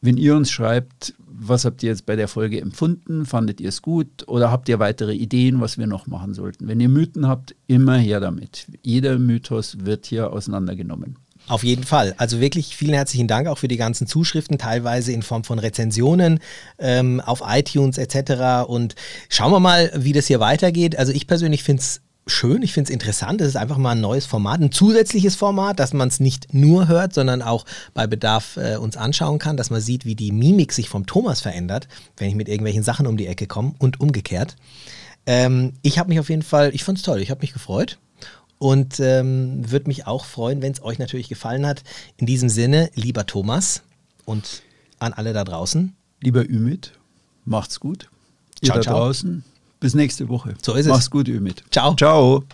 wenn 0.00 0.16
ihr 0.16 0.34
uns 0.36 0.50
schreibt, 0.50 1.14
was 1.18 1.64
habt 1.64 1.82
ihr 1.82 1.90
jetzt 1.90 2.06
bei 2.06 2.16
der 2.16 2.28
Folge 2.28 2.60
empfunden? 2.60 3.24
Fandet 3.24 3.60
ihr 3.60 3.68
es 3.68 3.82
gut? 3.82 4.28
Oder 4.28 4.50
habt 4.50 4.68
ihr 4.68 4.78
weitere 4.78 5.14
Ideen, 5.14 5.60
was 5.60 5.78
wir 5.78 5.86
noch 5.86 6.06
machen 6.06 6.34
sollten? 6.34 6.68
Wenn 6.68 6.80
ihr 6.80 6.88
Mythen 6.88 7.26
habt, 7.26 7.54
immer 7.66 7.96
her 7.96 8.20
damit. 8.20 8.66
Jeder 8.82 9.18
Mythos 9.18 9.84
wird 9.84 10.06
hier 10.06 10.32
auseinandergenommen. 10.32 11.16
Auf 11.48 11.64
jeden 11.64 11.84
Fall. 11.84 12.14
Also 12.18 12.40
wirklich 12.40 12.76
vielen 12.76 12.94
herzlichen 12.94 13.26
Dank 13.28 13.48
auch 13.48 13.58
für 13.58 13.68
die 13.68 13.76
ganzen 13.76 14.06
Zuschriften, 14.06 14.58
teilweise 14.58 15.12
in 15.12 15.22
Form 15.22 15.44
von 15.44 15.58
Rezensionen 15.58 16.40
ähm, 16.78 17.20
auf 17.20 17.42
iTunes 17.46 17.98
etc. 17.98 18.68
Und 18.68 18.94
schauen 19.28 19.52
wir 19.52 19.60
mal, 19.60 19.90
wie 19.94 20.12
das 20.12 20.26
hier 20.28 20.40
weitergeht. 20.40 20.96
Also 20.96 21.12
ich 21.12 21.26
persönlich 21.26 21.62
finde 21.62 21.80
es 21.80 22.00
schön, 22.26 22.62
ich 22.62 22.72
finde 22.72 22.88
es 22.88 22.94
interessant. 22.94 23.40
Es 23.40 23.48
ist 23.48 23.56
einfach 23.56 23.78
mal 23.78 23.90
ein 23.90 24.00
neues 24.00 24.26
Format, 24.26 24.60
ein 24.60 24.72
zusätzliches 24.72 25.34
Format, 25.34 25.80
dass 25.80 25.92
man 25.92 26.08
es 26.08 26.20
nicht 26.20 26.54
nur 26.54 26.88
hört, 26.88 27.12
sondern 27.12 27.42
auch 27.42 27.64
bei 27.94 28.06
Bedarf 28.06 28.56
äh, 28.56 28.76
uns 28.76 28.96
anschauen 28.96 29.38
kann, 29.38 29.56
dass 29.56 29.70
man 29.70 29.80
sieht, 29.80 30.04
wie 30.04 30.14
die 30.14 30.32
Mimik 30.32 30.72
sich 30.72 30.88
vom 30.88 31.06
Thomas 31.06 31.40
verändert, 31.40 31.88
wenn 32.16 32.28
ich 32.28 32.34
mit 32.34 32.48
irgendwelchen 32.48 32.82
Sachen 32.84 33.06
um 33.06 33.16
die 33.16 33.26
Ecke 33.26 33.46
komme 33.46 33.74
und 33.78 34.00
umgekehrt. 34.00 34.56
Ähm, 35.26 35.74
ich 35.82 35.98
habe 35.98 36.08
mich 36.08 36.20
auf 36.20 36.30
jeden 36.30 36.42
Fall, 36.42 36.74
ich 36.74 36.84
fand 36.84 36.98
es 36.98 37.04
toll, 37.04 37.20
ich 37.20 37.30
habe 37.30 37.40
mich 37.40 37.52
gefreut. 37.52 37.98
Und 38.62 39.00
ähm, 39.00 39.68
würde 39.72 39.88
mich 39.88 40.06
auch 40.06 40.24
freuen, 40.24 40.62
wenn 40.62 40.70
es 40.70 40.84
euch 40.84 41.00
natürlich 41.00 41.28
gefallen 41.28 41.66
hat. 41.66 41.82
In 42.16 42.26
diesem 42.26 42.48
Sinne, 42.48 42.92
lieber 42.94 43.26
Thomas 43.26 43.82
und 44.24 44.62
an 45.00 45.12
alle 45.12 45.32
da 45.32 45.42
draußen. 45.42 45.96
Lieber 46.20 46.48
Ümit, 46.48 46.92
macht's 47.44 47.80
gut. 47.80 48.08
Ihr 48.60 48.66
Ciao, 48.66 48.76
da 48.76 48.82
ciao. 48.82 48.98
draußen, 48.98 49.42
bis 49.80 49.94
nächste 49.94 50.28
Woche. 50.28 50.54
So 50.62 50.74
ist 50.74 50.86
es. 50.86 50.92
Macht's 50.92 51.10
gut, 51.10 51.26
Ümit. 51.26 51.64
Ciao. 51.72 51.96
Ciao. 51.96 52.44